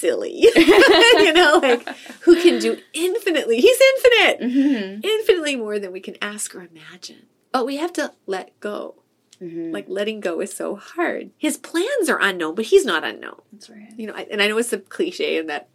silly. 0.00 0.32
you 0.56 1.32
know, 1.32 1.60
like 1.62 1.86
who 2.22 2.40
can 2.40 2.58
do 2.58 2.78
infinitely. 2.92 3.60
He's 3.60 3.78
infinite. 3.80 4.40
Mm-hmm. 4.40 5.00
Infinitely 5.04 5.56
more 5.56 5.78
than 5.78 5.92
we 5.92 6.00
can 6.00 6.16
ask 6.22 6.54
or 6.54 6.62
imagine. 6.62 7.26
But 7.52 7.66
we 7.66 7.76
have 7.76 7.92
to 7.94 8.12
let 8.26 8.58
go. 8.60 8.96
Mm-hmm. 9.40 9.72
Like 9.72 9.86
letting 9.88 10.20
go 10.20 10.40
is 10.40 10.52
so 10.52 10.76
hard. 10.76 11.30
His 11.38 11.56
plans 11.56 12.08
are 12.08 12.20
unknown, 12.20 12.54
but 12.54 12.66
he's 12.66 12.84
not 12.84 13.04
unknown. 13.04 13.40
That's 13.52 13.70
right. 13.70 13.92
You 13.96 14.08
know, 14.08 14.14
and 14.14 14.42
I 14.42 14.48
know 14.48 14.58
it's 14.58 14.72
a 14.72 14.78
cliche 14.78 15.38
in 15.38 15.46
that 15.46 15.68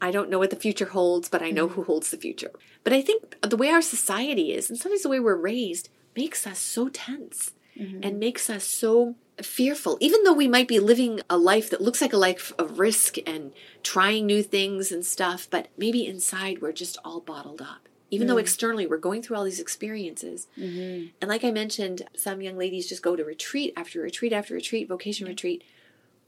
I 0.00 0.10
don't 0.10 0.28
know 0.28 0.38
what 0.38 0.50
the 0.50 0.56
future 0.56 0.86
holds, 0.86 1.28
but 1.28 1.42
I 1.42 1.50
know 1.50 1.66
mm-hmm. 1.66 1.76
who 1.76 1.84
holds 1.84 2.10
the 2.10 2.18
future. 2.18 2.50
But 2.84 2.92
I 2.92 3.00
think 3.00 3.36
the 3.40 3.56
way 3.56 3.70
our 3.70 3.82
society 3.82 4.52
is, 4.52 4.68
and 4.68 4.78
sometimes 4.78 5.02
the 5.02 5.08
way 5.08 5.20
we're 5.20 5.36
raised, 5.36 5.88
makes 6.14 6.46
us 6.46 6.58
so 6.58 6.88
tense 6.88 7.52
mm-hmm. 7.78 8.00
and 8.02 8.18
makes 8.18 8.50
us 8.50 8.64
so 8.64 9.16
fearful, 9.42 9.98
even 10.00 10.22
though 10.24 10.32
we 10.32 10.48
might 10.48 10.68
be 10.68 10.78
living 10.78 11.20
a 11.28 11.36
life 11.36 11.70
that 11.70 11.80
looks 11.80 12.00
like 12.00 12.12
a 12.12 12.18
life 12.18 12.52
of 12.58 12.78
risk 12.78 13.16
and 13.26 13.52
trying 13.82 14.26
new 14.26 14.42
things 14.42 14.90
and 14.90 15.04
stuff, 15.04 15.46
but 15.50 15.68
maybe 15.76 16.06
inside 16.06 16.62
we're 16.62 16.72
just 16.72 16.98
all 17.04 17.20
bottled 17.20 17.60
up. 17.60 17.88
Even 18.10 18.26
mm. 18.26 18.30
though 18.30 18.36
externally 18.38 18.86
we're 18.86 18.98
going 18.98 19.22
through 19.22 19.36
all 19.36 19.44
these 19.44 19.60
experiences. 19.60 20.46
Mm-hmm. 20.56 21.08
And 21.20 21.28
like 21.28 21.44
I 21.44 21.50
mentioned, 21.50 22.02
some 22.16 22.40
young 22.40 22.56
ladies 22.56 22.88
just 22.88 23.02
go 23.02 23.16
to 23.16 23.24
retreat 23.24 23.72
after 23.76 24.00
retreat 24.00 24.32
after 24.32 24.54
retreat, 24.54 24.88
vocation 24.88 25.24
mm-hmm. 25.24 25.32
retreat, 25.32 25.64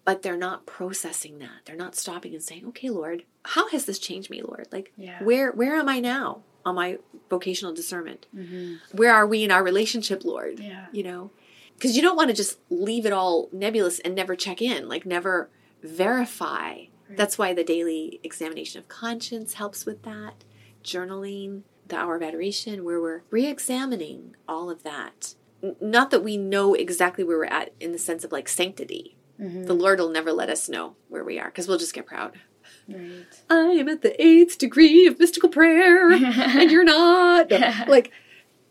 but 0.05 0.23
they're 0.23 0.37
not 0.37 0.67
processing 0.67 1.39
that. 1.39 1.65
They're 1.65 1.77
not 1.77 1.95
stopping 1.95 2.35
and 2.35 2.43
saying, 2.43 2.67
"Okay, 2.67 2.91
Lord, 2.91 3.25
how 3.45 3.69
has 3.69 3.85
this 3.85 3.99
changed 3.99 4.31
me, 4.31 4.43
Lord? 4.43 4.67
Like 4.73 4.93
yeah. 4.97 5.23
where 5.23 5.53
where 5.53 5.77
am 5.77 5.89
I 5.89 6.01
now 6.01 6.43
on 6.65 6.75
my 6.75 6.99
vocational 7.31 7.73
discernment? 7.73 8.27
Mm-hmm. 8.35 8.97
Where 8.97 9.13
are 9.13 9.27
we 9.27 9.45
in 9.45 9.51
our 9.51 9.63
relationship, 9.63 10.25
Lord? 10.25 10.59
Yeah. 10.61 10.87
You 10.93 11.03
know, 11.03 11.31
because 11.79 11.95
you 11.95 12.03
don't 12.03 12.17
want 12.17 12.29
to 12.29 12.35
just 12.35 12.59
leave 12.71 13.07
it 13.07 13.13
all 13.13 13.49
nebulous 13.53 14.01
and 14.01 14.15
never 14.15 14.35
check 14.35 14.61
in, 14.61 14.89
like 14.89 15.07
never 15.07 15.49
verify. 15.81 16.71
Right. 16.71 16.89
That's 17.17 17.39
why 17.39 17.55
the 17.55 17.63
daily 17.63 18.19
examination 18.25 18.81
of 18.81 18.89
conscience 18.89 19.55
helps 19.55 19.87
with 19.87 20.03
that. 20.03 20.43
Journaling, 20.83 21.63
the 21.87 21.97
hour 21.97 22.17
of 22.17 22.23
adoration, 22.23 22.85
where 22.85 23.01
we're 23.01 23.23
re 23.31 23.47
examining 23.47 24.35
all 24.49 24.71
of 24.71 24.83
that. 24.83 25.35
N- 25.63 25.77
not 25.81 26.11
that 26.11 26.25
we 26.25 26.37
know 26.37 26.75
exactly 26.75 27.23
where 27.23 27.39
we're 27.39 27.45
at 27.45 27.73
in 27.79 27.93
the 27.93 27.99
sense 27.99 28.25
of 28.25 28.33
like 28.33 28.49
sanctity. 28.49 29.17
Mm-hmm. 29.41 29.67
The 29.67 29.75
Lord 29.75 30.01
will 30.01 30.11
never 30.11 30.33
let 30.33 30.51
us 30.51 30.69
know 30.69 30.97
where 31.09 31.23
we 31.23 31.39
are 31.39 31.47
because 31.47 31.69
we'll 31.69 31.79
just 31.79 31.95
get 31.95 32.07
proud. 32.07 32.41
Right. 32.89 33.25
I 33.49 33.71
am 33.73 33.89
at 33.89 34.03
the 34.03 34.21
eighth 34.21 34.59
degree 34.59 35.07
of 35.07 35.21
mystical 35.21 35.49
prayer, 35.49 36.11
and 36.11 36.71
you're 36.73 36.83
not. 36.99 37.51
No, 37.51 37.73
like, 37.87 38.11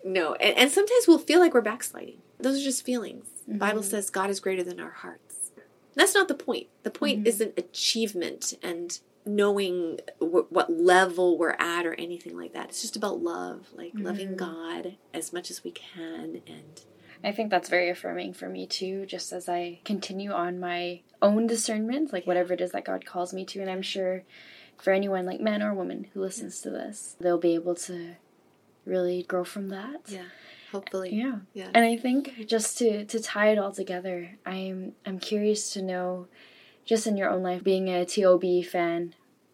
no. 0.04 0.34
And, 0.34 0.58
and 0.58 0.72
sometimes 0.72 1.08
we'll 1.08 1.20
feel 1.20 1.40
like 1.40 1.54
we're 1.54 1.62
backsliding 1.62 2.20
those 2.40 2.60
are 2.60 2.64
just 2.64 2.86
feelings. 2.86 3.28
Mm-hmm. 3.48 3.58
Bible 3.58 3.84
says 3.84 4.10
God 4.10 4.30
is 4.30 4.40
greater 4.40 4.64
than 4.64 4.80
our 4.80 4.92
hearts. 4.92 5.52
That's 5.96 6.14
not 6.14 6.28
the 6.28 6.36
point. 6.36 6.68
The 6.84 6.92
point 6.92 7.20
mm-hmm. 7.20 7.28
isn't 7.28 7.58
achievement 7.58 8.54
and 8.62 9.00
knowing 9.26 10.00
w- 10.20 10.46
what 10.50 10.72
level 10.72 11.38
we're 11.38 11.56
at 11.60 11.86
or 11.86 11.96
anything 11.96 12.38
like 12.38 12.54
that. 12.54 12.70
It's 12.70 12.82
just 12.82 12.96
about 12.96 13.22
love, 13.22 13.68
like 13.76 13.94
mm-hmm. 13.94 14.06
loving 14.06 14.36
God 14.36 14.98
as 15.14 15.34
much 15.34 15.50
as 15.50 15.64
we 15.64 15.72
can 15.72 16.42
and 16.48 16.82
I 17.24 17.32
think 17.32 17.50
that's 17.50 17.68
very 17.68 17.90
affirming 17.90 18.34
for 18.34 18.48
me 18.48 18.68
too, 18.68 19.08
just 19.08 19.34
as 19.34 19.50
I 19.50 19.80
continue 19.84 20.32
on 20.32 20.60
my 20.60 21.02
own 21.20 21.48
discernment, 21.48 22.14
like 22.14 22.28
whatever 22.28 22.54
it 22.54 22.62
is 22.62 22.72
that 22.74 22.86
God 22.86 23.06
calls 23.06 23.34
me 23.34 23.44
to. 23.46 23.60
And 23.60 23.72
I'm 23.72 23.82
sure 23.82 24.24
for 24.78 24.94
anyone, 24.94 25.26
like 25.26 25.42
man 25.42 25.64
or 25.64 25.74
woman, 25.74 26.08
who 26.14 26.22
listens 26.22 26.62
to 26.62 26.70
this, 26.70 27.16
they'll 27.20 27.40
be 27.40 27.56
able 27.56 27.74
to 27.74 28.18
really 28.86 29.24
grow 29.24 29.44
from 29.44 29.70
that. 29.70 30.02
Yeah 30.08 30.26
hopefully 30.72 31.10
yeah 31.14 31.38
yeah 31.54 31.70
and 31.74 31.86
i 31.86 31.96
think 31.96 32.46
just 32.46 32.78
to 32.78 33.06
to 33.06 33.20
tie 33.20 33.50
it 33.50 33.58
all 33.58 33.72
together 33.72 34.38
i'm 34.46 34.94
i'm 35.06 35.20
curious 35.20 35.74
to 35.74 35.82
know 35.82 36.28
just 36.86 37.08
in 37.08 37.18
your 37.18 37.30
own 37.30 37.44
life 37.44 37.64
being 37.64 37.90
a 37.90 38.06
tob 38.06 38.44
fan 38.66 39.14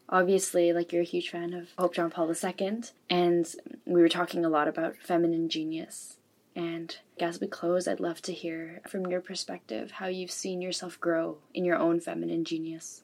obviously 0.10 0.74
like 0.74 0.92
you're 0.92 1.02
a 1.02 1.06
huge 1.06 1.30
fan 1.30 1.54
of 1.54 1.76
pope 1.76 1.94
john 1.94 2.10
paul 2.10 2.32
ii 2.32 2.82
and 3.10 3.56
we 3.86 4.02
were 4.02 4.10
talking 4.10 4.44
a 4.44 4.50
lot 4.50 4.68
about 4.68 4.96
feminine 4.98 5.50
genius 5.50 6.18
and 6.56 6.98
as 7.20 7.40
we 7.40 7.48
close 7.48 7.88
i'd 7.88 8.00
love 8.00 8.22
to 8.22 8.34
hear 8.34 8.82
from 8.88 9.06
your 9.08 9.22
perspective 9.22 9.92
how 9.92 10.08
you've 10.08 10.32
seen 10.32 10.62
yourself 10.62 11.00
grow 11.00 11.38
in 11.54 11.64
your 11.64 11.78
own 11.78 12.00
feminine 12.00 12.44
genius 12.44 13.04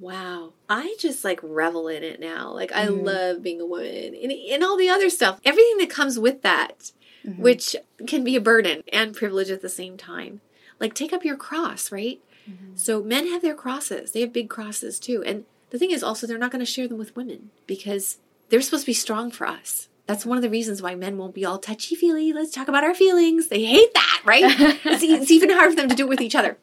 Wow. 0.00 0.54
I 0.66 0.96
just 0.98 1.24
like 1.24 1.40
revel 1.42 1.86
in 1.86 2.02
it 2.02 2.20
now. 2.20 2.52
Like 2.52 2.72
I 2.72 2.86
mm-hmm. 2.86 3.04
love 3.04 3.42
being 3.42 3.60
a 3.60 3.66
woman 3.66 4.14
and, 4.14 4.32
and 4.32 4.64
all 4.64 4.78
the 4.78 4.88
other 4.88 5.10
stuff. 5.10 5.38
Everything 5.44 5.76
that 5.76 5.90
comes 5.90 6.18
with 6.18 6.40
that 6.40 6.90
mm-hmm. 7.24 7.42
which 7.42 7.76
can 8.06 8.24
be 8.24 8.36
a 8.36 8.40
burden 8.40 8.82
and 8.92 9.14
privilege 9.14 9.50
at 9.50 9.62
the 9.62 9.68
same 9.68 9.96
time. 9.96 10.40
Like, 10.78 10.94
take 10.94 11.12
up 11.12 11.24
your 11.24 11.36
cross, 11.36 11.92
right? 11.92 12.20
Mm-hmm. 12.50 12.76
So, 12.76 13.02
men 13.02 13.26
have 13.28 13.42
their 13.42 13.54
crosses, 13.54 14.12
they 14.12 14.20
have 14.20 14.32
big 14.32 14.48
crosses 14.48 14.98
too. 14.98 15.22
And 15.24 15.44
the 15.70 15.78
thing 15.78 15.90
is 15.90 16.02
also, 16.02 16.26
they're 16.26 16.38
not 16.38 16.50
going 16.50 16.64
to 16.64 16.70
share 16.70 16.88
them 16.88 16.98
with 16.98 17.16
women 17.16 17.50
because 17.66 18.18
they're 18.48 18.62
supposed 18.62 18.84
to 18.84 18.90
be 18.90 18.94
strong 18.94 19.30
for 19.30 19.46
us. 19.46 19.88
That's 20.06 20.26
one 20.26 20.38
of 20.38 20.42
the 20.42 20.50
reasons 20.50 20.82
why 20.82 20.96
men 20.96 21.18
won't 21.18 21.34
be 21.34 21.44
all 21.44 21.58
touchy 21.58 21.94
feely. 21.94 22.32
Let's 22.32 22.50
talk 22.50 22.66
about 22.66 22.82
our 22.82 22.94
feelings. 22.94 23.46
They 23.46 23.64
hate 23.64 23.94
that, 23.94 24.22
right? 24.24 24.44
it's, 24.84 25.02
it's 25.02 25.30
even 25.30 25.50
hard 25.50 25.70
for 25.70 25.76
them 25.76 25.88
to 25.88 25.94
do 25.94 26.06
it 26.06 26.08
with 26.08 26.20
each 26.20 26.34
other. 26.34 26.58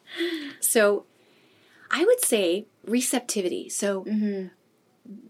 So, 0.60 1.04
I 1.90 2.04
would 2.04 2.22
say 2.22 2.66
receptivity. 2.84 3.70
So, 3.70 4.04
mm-hmm 4.04 4.48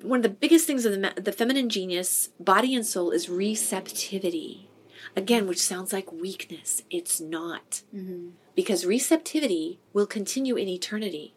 one 0.03 0.19
of 0.19 0.23
the 0.23 0.29
biggest 0.29 0.67
things 0.67 0.85
of 0.85 0.93
the, 0.93 1.13
the 1.21 1.33
feminine 1.33 1.69
genius, 1.69 2.31
body 2.41 2.75
and 2.75 2.85
soul, 2.85 3.11
is 3.11 3.29
receptivity. 3.29 4.68
Again, 5.17 5.47
which 5.47 5.61
sounds 5.61 5.93
like 5.93 6.13
weakness. 6.13 6.83
It's 6.91 7.21
not. 7.21 7.83
Mm-hmm. 7.95 8.31
Because 8.55 8.87
receptivity 8.87 9.79
will 9.93 10.07
continue 10.07 10.57
in 10.57 10.69
eternity. 10.69 11.35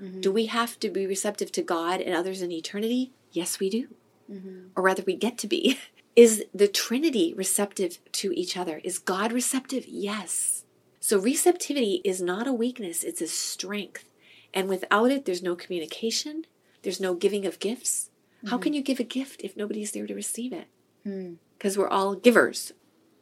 Mm-hmm. 0.00 0.20
Do 0.20 0.32
we 0.32 0.46
have 0.46 0.78
to 0.80 0.88
be 0.88 1.06
receptive 1.06 1.52
to 1.52 1.62
God 1.62 2.00
and 2.00 2.14
others 2.14 2.42
in 2.42 2.52
eternity? 2.52 3.12
Yes, 3.32 3.60
we 3.60 3.70
do. 3.70 3.88
Mm-hmm. 4.30 4.68
Or 4.76 4.82
rather, 4.82 5.02
we 5.06 5.16
get 5.16 5.38
to 5.38 5.46
be. 5.46 5.78
Is 6.16 6.44
the 6.52 6.68
Trinity 6.68 7.32
receptive 7.34 7.98
to 8.12 8.32
each 8.32 8.56
other? 8.56 8.80
Is 8.82 8.98
God 8.98 9.32
receptive? 9.32 9.86
Yes. 9.86 10.64
So, 10.98 11.18
receptivity 11.18 12.02
is 12.04 12.20
not 12.20 12.46
a 12.46 12.52
weakness, 12.52 13.04
it's 13.04 13.22
a 13.22 13.26
strength. 13.26 14.04
And 14.52 14.68
without 14.68 15.10
it, 15.10 15.24
there's 15.24 15.42
no 15.42 15.54
communication, 15.54 16.44
there's 16.82 17.00
no 17.00 17.14
giving 17.14 17.46
of 17.46 17.58
gifts. 17.58 18.10
How 18.44 18.56
mm-hmm. 18.56 18.62
can 18.62 18.72
you 18.74 18.82
give 18.82 19.00
a 19.00 19.04
gift 19.04 19.40
if 19.42 19.56
nobody's 19.56 19.92
there 19.92 20.06
to 20.06 20.14
receive 20.14 20.52
it? 20.52 20.66
Because 21.04 21.76
mm. 21.76 21.78
we're 21.78 21.88
all 21.88 22.14
givers 22.14 22.72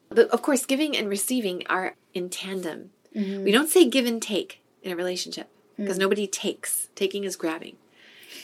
But 0.09 0.29
of 0.29 0.43
course, 0.43 0.65
giving 0.65 0.97
and 0.97 1.09
receiving 1.09 1.67
are 1.67 1.97
in 2.15 2.31
tandem. 2.31 2.91
Mm-hmm. 3.15 3.45
We 3.45 3.53
don't 3.53 3.69
say 3.69 3.89
give 3.89 4.07
and 4.07 4.21
take 4.21 4.63
in 4.83 4.93
a 4.93 4.97
relationship 4.97 5.49
because 5.77 5.97
mm. 5.97 6.01
nobody 6.01 6.27
takes. 6.27 6.89
Taking 6.95 7.25
is 7.25 7.37
grabbing. 7.37 7.77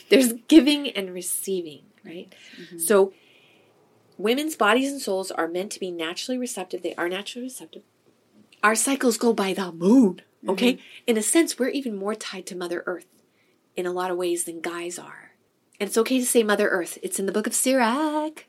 There's 0.09 0.33
giving 0.47 0.89
and 0.91 1.13
receiving, 1.13 1.83
right? 2.03 2.33
Mm-hmm. 2.59 2.77
So 2.79 3.13
women's 4.17 4.55
bodies 4.55 4.91
and 4.91 5.01
souls 5.01 5.31
are 5.31 5.47
meant 5.47 5.71
to 5.73 5.79
be 5.79 5.91
naturally 5.91 6.37
receptive. 6.37 6.81
They 6.81 6.95
are 6.95 7.09
naturally 7.09 7.45
receptive. 7.45 7.83
Our 8.63 8.75
cycles 8.75 9.17
go 9.17 9.33
by 9.33 9.53
the 9.53 9.71
moon, 9.71 10.15
mm-hmm. 10.15 10.49
okay? 10.51 10.79
In 11.07 11.17
a 11.17 11.21
sense, 11.21 11.57
we're 11.57 11.69
even 11.69 11.95
more 11.95 12.15
tied 12.15 12.45
to 12.47 12.55
Mother 12.55 12.83
Earth 12.85 13.07
in 13.75 13.85
a 13.85 13.91
lot 13.91 14.11
of 14.11 14.17
ways 14.17 14.45
than 14.45 14.61
guys 14.61 14.97
are. 14.97 15.31
And 15.79 15.89
it's 15.89 15.97
okay 15.97 16.19
to 16.19 16.25
say 16.25 16.43
Mother 16.43 16.69
Earth. 16.69 16.97
It's 17.03 17.19
in 17.19 17.25
the 17.25 17.31
book 17.31 17.47
of 17.47 17.53
Sirach. 17.53 18.45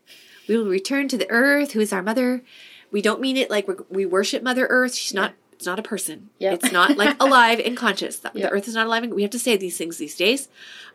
We 0.48 0.56
will 0.56 0.66
return 0.66 1.08
to 1.08 1.18
the 1.18 1.28
earth, 1.28 1.72
who 1.72 1.80
is 1.80 1.92
our 1.92 2.02
mother. 2.02 2.42
We 2.90 3.02
don't 3.02 3.20
mean 3.20 3.36
it 3.36 3.50
like 3.50 3.68
we're, 3.68 3.78
we 3.88 4.06
worship 4.06 4.42
Mother 4.42 4.66
Earth. 4.68 4.94
She's 4.94 5.14
not. 5.14 5.34
It's 5.52 5.64
not 5.64 5.78
a 5.78 5.82
person. 5.82 6.28
Yep. 6.38 6.52
It's 6.52 6.70
not 6.70 6.98
like 6.98 7.16
alive 7.20 7.60
and 7.64 7.74
conscious. 7.74 8.18
The, 8.18 8.30
the 8.34 8.50
Earth 8.50 8.68
is 8.68 8.74
not 8.74 8.86
alive. 8.86 9.04
And 9.04 9.14
we 9.14 9.22
have 9.22 9.30
to 9.30 9.38
say 9.38 9.56
these 9.56 9.78
things 9.78 9.96
these 9.96 10.14
days. 10.14 10.50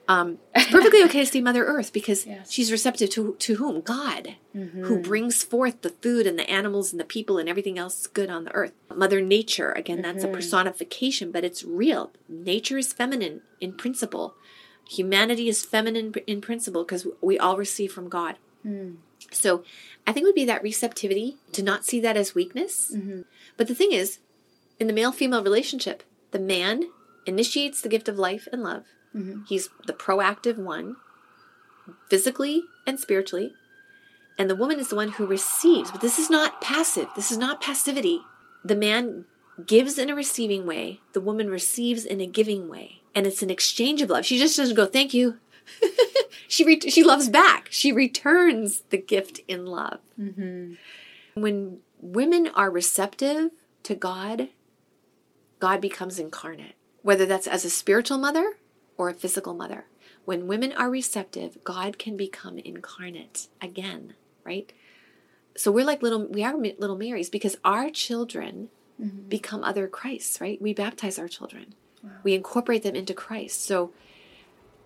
Um, 0.07 0.37
it's 0.53 0.69
perfectly 0.69 1.01
okay 1.05 1.21
to 1.21 1.25
say 1.25 1.41
Mother 1.41 1.65
Earth 1.65 1.91
because 1.91 2.27
Yes. 2.27 2.51
she's 2.51 2.71
receptive 2.71 3.09
to 3.11 3.35
to 3.39 3.55
whom 3.55 3.81
God, 3.81 4.35
mm-hmm. 4.55 4.83
who 4.83 4.99
brings 4.99 5.43
forth 5.43 5.81
the 5.81 5.89
food 5.89 6.27
and 6.27 6.37
the 6.37 6.47
animals 6.47 6.91
and 6.91 6.99
the 6.99 7.05
people 7.05 7.39
and 7.39 7.49
everything 7.49 7.79
else 7.79 8.05
good 8.05 8.29
on 8.29 8.43
the 8.43 8.53
earth. 8.53 8.73
Mother 8.93 9.19
Nature. 9.19 9.71
Again, 9.71 10.03
that's 10.03 10.23
a 10.23 10.27
mm-hmm. 10.27 10.35
personification, 10.35 11.31
but 11.31 11.43
it's 11.43 11.63
real. 11.63 12.11
Nature 12.29 12.77
is 12.77 12.93
feminine 12.93 13.41
in 13.59 13.73
principle. 13.73 14.35
Humanity 14.89 15.47
is 15.47 15.65
feminine 15.65 16.13
in 16.27 16.41
principle 16.41 16.83
because 16.83 17.07
we 17.21 17.39
all 17.39 17.57
receive 17.57 17.91
from 17.91 18.09
God. 18.09 18.35
Hmm. 18.61 18.95
So 19.31 19.63
I 20.05 20.13
think 20.13 20.23
it 20.23 20.27
would 20.27 20.35
be 20.35 20.45
that 20.45 20.63
receptivity 20.63 21.37
to 21.53 21.63
not 21.63 21.85
see 21.85 21.99
that 22.01 22.17
as 22.17 22.35
weakness. 22.35 22.91
Mm-hmm. 22.95 23.21
But 23.57 23.67
the 23.67 23.75
thing 23.75 23.91
is, 23.91 24.19
in 24.79 24.87
the 24.87 24.93
male 24.93 25.11
female 25.11 25.43
relationship, 25.43 26.03
the 26.31 26.39
man 26.39 26.83
initiates 27.25 27.81
the 27.81 27.89
gift 27.89 28.09
of 28.09 28.17
life 28.17 28.47
and 28.51 28.63
love. 28.63 28.85
Mm-hmm. 29.15 29.43
He's 29.47 29.69
the 29.85 29.93
proactive 29.93 30.57
one, 30.57 30.95
physically 32.09 32.63
and 32.87 32.99
spiritually. 32.99 33.53
And 34.37 34.49
the 34.49 34.55
woman 34.55 34.79
is 34.79 34.87
the 34.89 34.95
one 34.95 35.09
who 35.09 35.25
receives. 35.25 35.91
But 35.91 36.01
this 36.01 36.17
is 36.17 36.29
not 36.29 36.61
passive, 36.61 37.09
this 37.15 37.31
is 37.31 37.37
not 37.37 37.61
passivity. 37.61 38.21
The 38.63 38.75
man 38.75 39.25
gives 39.65 39.97
in 39.97 40.09
a 40.09 40.15
receiving 40.15 40.65
way, 40.65 41.01
the 41.13 41.21
woman 41.21 41.49
receives 41.49 42.05
in 42.05 42.21
a 42.21 42.27
giving 42.27 42.69
way. 42.69 43.01
And 43.13 43.27
it's 43.27 43.43
an 43.43 43.49
exchange 43.49 44.01
of 44.01 44.09
love. 44.09 44.25
She 44.25 44.37
just 44.37 44.55
doesn't 44.55 44.75
go, 44.75 44.85
thank 44.85 45.13
you. 45.13 45.37
she 46.47 46.63
re- 46.63 46.79
she 46.79 47.03
loves 47.03 47.29
back. 47.29 47.67
She 47.69 47.91
returns 47.91 48.81
the 48.89 48.97
gift 48.97 49.41
in 49.47 49.65
love. 49.65 49.99
Mm-hmm. 50.19 50.73
When 51.35 51.79
women 51.99 52.47
are 52.55 52.69
receptive 52.69 53.51
to 53.83 53.95
God, 53.95 54.49
God 55.59 55.81
becomes 55.81 56.19
incarnate, 56.19 56.75
whether 57.01 57.25
that's 57.25 57.47
as 57.47 57.63
a 57.63 57.69
spiritual 57.69 58.17
mother 58.17 58.57
or 58.97 59.09
a 59.09 59.13
physical 59.13 59.53
mother. 59.53 59.85
When 60.25 60.47
women 60.47 60.71
are 60.73 60.89
receptive, 60.89 61.63
God 61.63 61.97
can 61.97 62.15
become 62.15 62.59
incarnate 62.59 63.47
again, 63.59 64.13
right? 64.43 64.71
So 65.57 65.71
we're 65.71 65.85
like 65.85 66.01
little, 66.01 66.27
we 66.27 66.43
are 66.43 66.55
little 66.55 66.97
Marys 66.97 67.29
because 67.29 67.57
our 67.63 67.89
children 67.89 68.69
mm-hmm. 69.01 69.27
become 69.27 69.63
other 69.63 69.87
Christs, 69.87 70.39
right? 70.39 70.61
We 70.61 70.73
baptize 70.73 71.17
our 71.17 71.27
children, 71.27 71.75
we 72.23 72.33
incorporate 72.33 72.83
them 72.83 72.95
into 72.95 73.13
Christ. 73.13 73.63
So 73.63 73.93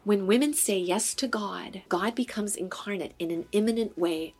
when 0.05 0.25
women 0.27 0.53
say 0.53 0.77
yes 0.77 1.13
to 1.15 1.27
God, 1.27 1.81
God 1.89 2.15
becomes 2.15 2.55
incarnate 2.55 3.13
in 3.19 3.31
an 3.31 3.45
immanent 3.51 3.97
way. 3.97 4.33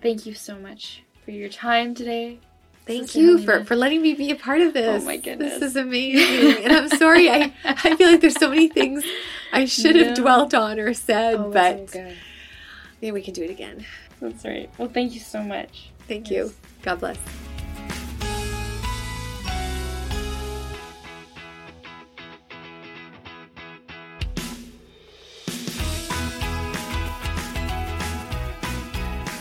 Thank 0.00 0.24
you 0.26 0.32
so 0.34 0.56
much 0.58 1.02
for 1.24 1.30
your 1.32 1.48
time 1.48 1.94
today. 1.94 2.38
Thank 2.86 3.02
Sister 3.04 3.20
you 3.20 3.38
for, 3.38 3.50
Helena. 3.52 3.64
for 3.66 3.76
letting 3.76 4.02
me 4.02 4.14
be 4.14 4.30
a 4.30 4.36
part 4.36 4.60
of 4.60 4.68
oh 4.68 4.72
this. 4.72 5.02
Oh 5.02 5.06
my 5.06 5.16
goodness. 5.16 5.54
This 5.60 5.70
is 5.70 5.76
amazing. 5.86 6.64
and 6.64 6.72
I'm 6.72 6.88
sorry, 6.88 7.28
I, 7.30 7.52
I 7.64 7.96
feel 7.96 8.10
like 8.10 8.20
there's 8.20 8.38
so 8.38 8.48
many 8.48 8.68
things 8.68 9.04
I 9.52 9.66
should 9.66 9.94
have 9.96 10.14
dwelt 10.16 10.54
on 10.54 10.80
or 10.80 10.94
said, 10.94 11.34
Oh, 11.34 11.50
but 11.52 11.92
good. 11.92 12.16
maybe 13.00 13.12
we 13.12 13.22
can 13.22 13.34
do 13.34 13.42
it 13.44 13.50
again. 13.50 13.84
That's 14.20 14.44
right. 14.44 14.68
Well, 14.78 14.88
thank 14.88 15.14
you 15.14 15.20
so 15.20 15.42
much. 15.42 15.90
Thank 16.08 16.30
Yes. 16.30 16.48
you. 16.48 16.54
God 16.82 16.98
bless. 17.00 17.51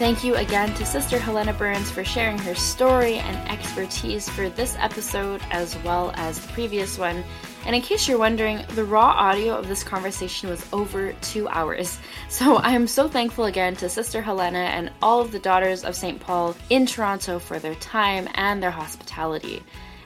Thank 0.02 0.24
you 0.24 0.34
again 0.34 0.74
to 0.74 0.84
Sister 0.84 1.20
Helena 1.20 1.54
Burns 1.54 1.92
for 1.92 2.04
sharing 2.04 2.40
her 2.40 2.56
story 2.56 3.20
and 3.20 3.38
expertise 3.48 4.28
for 4.28 4.50
this 4.50 4.76
episode 4.80 5.44
as 5.52 5.78
well 5.84 6.12
as 6.16 6.40
the 6.40 6.52
previous 6.54 6.98
one. 6.98 7.24
And 7.68 7.76
in 7.76 7.84
case 7.84 8.08
you're 8.08 8.18
wondering, 8.18 8.66
the 8.70 8.84
raw 8.84 9.12
audio 9.12 9.54
of 9.54 9.68
this 9.68 9.84
conversation 9.84 10.50
was 10.50 10.66
over 10.74 11.14
two 11.22 11.48
hours. 11.50 12.00
So 12.30 12.56
I 12.56 12.72
am 12.72 12.88
so 12.88 13.08
thankful 13.08 13.46
again 13.46 13.76
to 13.76 13.90
Sister 13.90 14.24
Helena 14.24 14.58
and 14.58 14.92
all 15.04 15.22
of 15.22 15.32
the 15.32 15.38
Daughters 15.38 15.84
of 15.84 15.96
St. 15.96 16.20
Paul 16.20 16.56
in 16.72 16.88
Toronto 16.88 17.38
for 17.38 17.60
their 17.60 17.76
time 17.76 18.28
and 18.34 18.64
their 18.64 18.72
hospitality. 18.72 19.62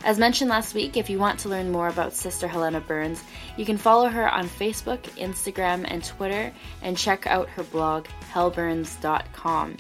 As 0.06 0.20
mentioned 0.20 0.52
last 0.52 0.76
week, 0.76 0.98
if 0.98 1.10
you 1.10 1.18
want 1.18 1.40
to 1.40 1.50
learn 1.50 1.72
more 1.72 1.88
about 1.88 2.14
Sister 2.14 2.48
Helena 2.48 2.80
Burns, 2.80 3.24
you 3.58 3.66
can 3.66 3.76
follow 3.76 4.08
her 4.08 4.32
on 4.32 4.48
Facebook, 4.48 5.02
Instagram, 5.18 5.84
and 5.88 6.04
Twitter, 6.04 6.54
and 6.84 6.96
check 6.96 7.26
out 7.26 7.50
her 7.50 7.64
blog, 7.64 8.06
hellburns.com. 8.32 9.78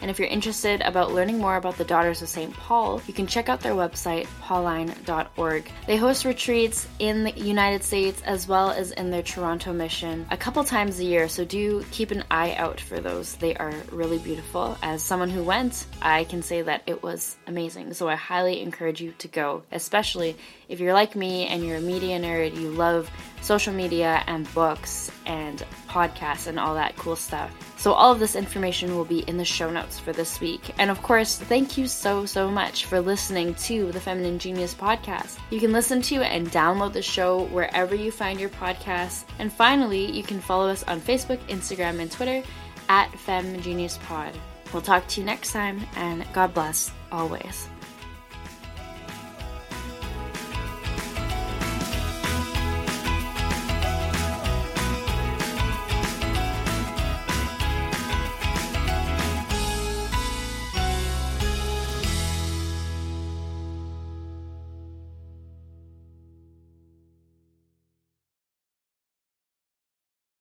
And 0.00 0.10
if 0.10 0.18
you're 0.18 0.28
interested 0.28 0.80
about 0.82 1.12
learning 1.12 1.38
more 1.38 1.56
about 1.56 1.78
the 1.78 1.84
Daughters 1.84 2.22
of 2.22 2.28
St. 2.28 2.52
Paul, 2.54 3.00
you 3.06 3.14
can 3.14 3.26
check 3.26 3.48
out 3.48 3.60
their 3.60 3.74
website, 3.74 4.26
pauline.org. 4.40 5.70
They 5.86 5.96
host 5.96 6.24
retreats 6.24 6.86
in 6.98 7.24
the 7.24 7.32
United 7.32 7.82
States 7.82 8.22
as 8.22 8.46
well 8.46 8.70
as 8.70 8.92
in 8.92 9.10
their 9.10 9.22
Toronto 9.22 9.72
mission 9.72 10.26
a 10.30 10.36
couple 10.36 10.62
times 10.64 11.00
a 11.00 11.04
year, 11.04 11.28
so 11.28 11.44
do 11.44 11.84
keep 11.90 12.10
an 12.10 12.24
eye 12.30 12.54
out 12.54 12.80
for 12.80 13.00
those. 13.00 13.34
They 13.36 13.54
are 13.56 13.74
really 13.90 14.18
beautiful. 14.18 14.76
As 14.82 15.02
someone 15.02 15.30
who 15.30 15.42
went, 15.42 15.86
I 16.02 16.24
can 16.24 16.42
say 16.42 16.62
that 16.62 16.82
it 16.86 17.02
was 17.02 17.36
amazing. 17.46 17.94
So 17.94 18.08
I 18.08 18.16
highly 18.16 18.60
encourage 18.60 19.00
you 19.00 19.12
to 19.18 19.28
go, 19.28 19.62
especially 19.72 20.36
if 20.68 20.80
you're 20.80 20.94
like 20.94 21.16
me 21.16 21.46
and 21.46 21.64
you're 21.64 21.76
a 21.76 21.80
media 21.80 22.18
nerd, 22.18 22.56
you 22.56 22.70
love 22.70 23.10
social 23.40 23.72
media 23.72 24.22
and 24.26 24.52
books 24.54 25.10
and 25.24 25.64
podcasts 25.88 26.46
and 26.46 26.58
all 26.58 26.74
that 26.74 26.96
cool 26.96 27.16
stuff. 27.16 27.50
So, 27.76 27.92
all 27.92 28.12
of 28.12 28.18
this 28.18 28.36
information 28.36 28.96
will 28.96 29.04
be 29.04 29.20
in 29.20 29.36
the 29.36 29.44
show 29.44 29.70
notes 29.70 29.98
for 29.98 30.12
this 30.12 30.40
week. 30.40 30.74
And 30.78 30.90
of 30.90 31.02
course, 31.02 31.38
thank 31.38 31.76
you 31.76 31.86
so, 31.86 32.24
so 32.24 32.50
much 32.50 32.86
for 32.86 33.00
listening 33.00 33.54
to 33.54 33.92
the 33.92 34.00
Feminine 34.00 34.38
Genius 34.38 34.74
podcast. 34.74 35.38
You 35.50 35.60
can 35.60 35.72
listen 35.72 36.00
to 36.02 36.22
and 36.22 36.48
download 36.48 36.94
the 36.94 37.02
show 37.02 37.44
wherever 37.46 37.94
you 37.94 38.10
find 38.10 38.40
your 38.40 38.50
podcasts. 38.50 39.24
And 39.38 39.52
finally, 39.52 40.10
you 40.10 40.22
can 40.22 40.40
follow 40.40 40.68
us 40.68 40.82
on 40.84 41.00
Facebook, 41.00 41.38
Instagram, 41.48 42.00
and 42.00 42.10
Twitter 42.10 42.42
at 42.88 43.10
Fem 43.18 43.60
Genius 43.60 43.98
Pod. 44.06 44.32
We'll 44.72 44.82
talk 44.82 45.06
to 45.08 45.20
you 45.20 45.26
next 45.26 45.52
time, 45.52 45.80
and 45.96 46.26
God 46.32 46.52
bless 46.54 46.90
always. 47.12 47.68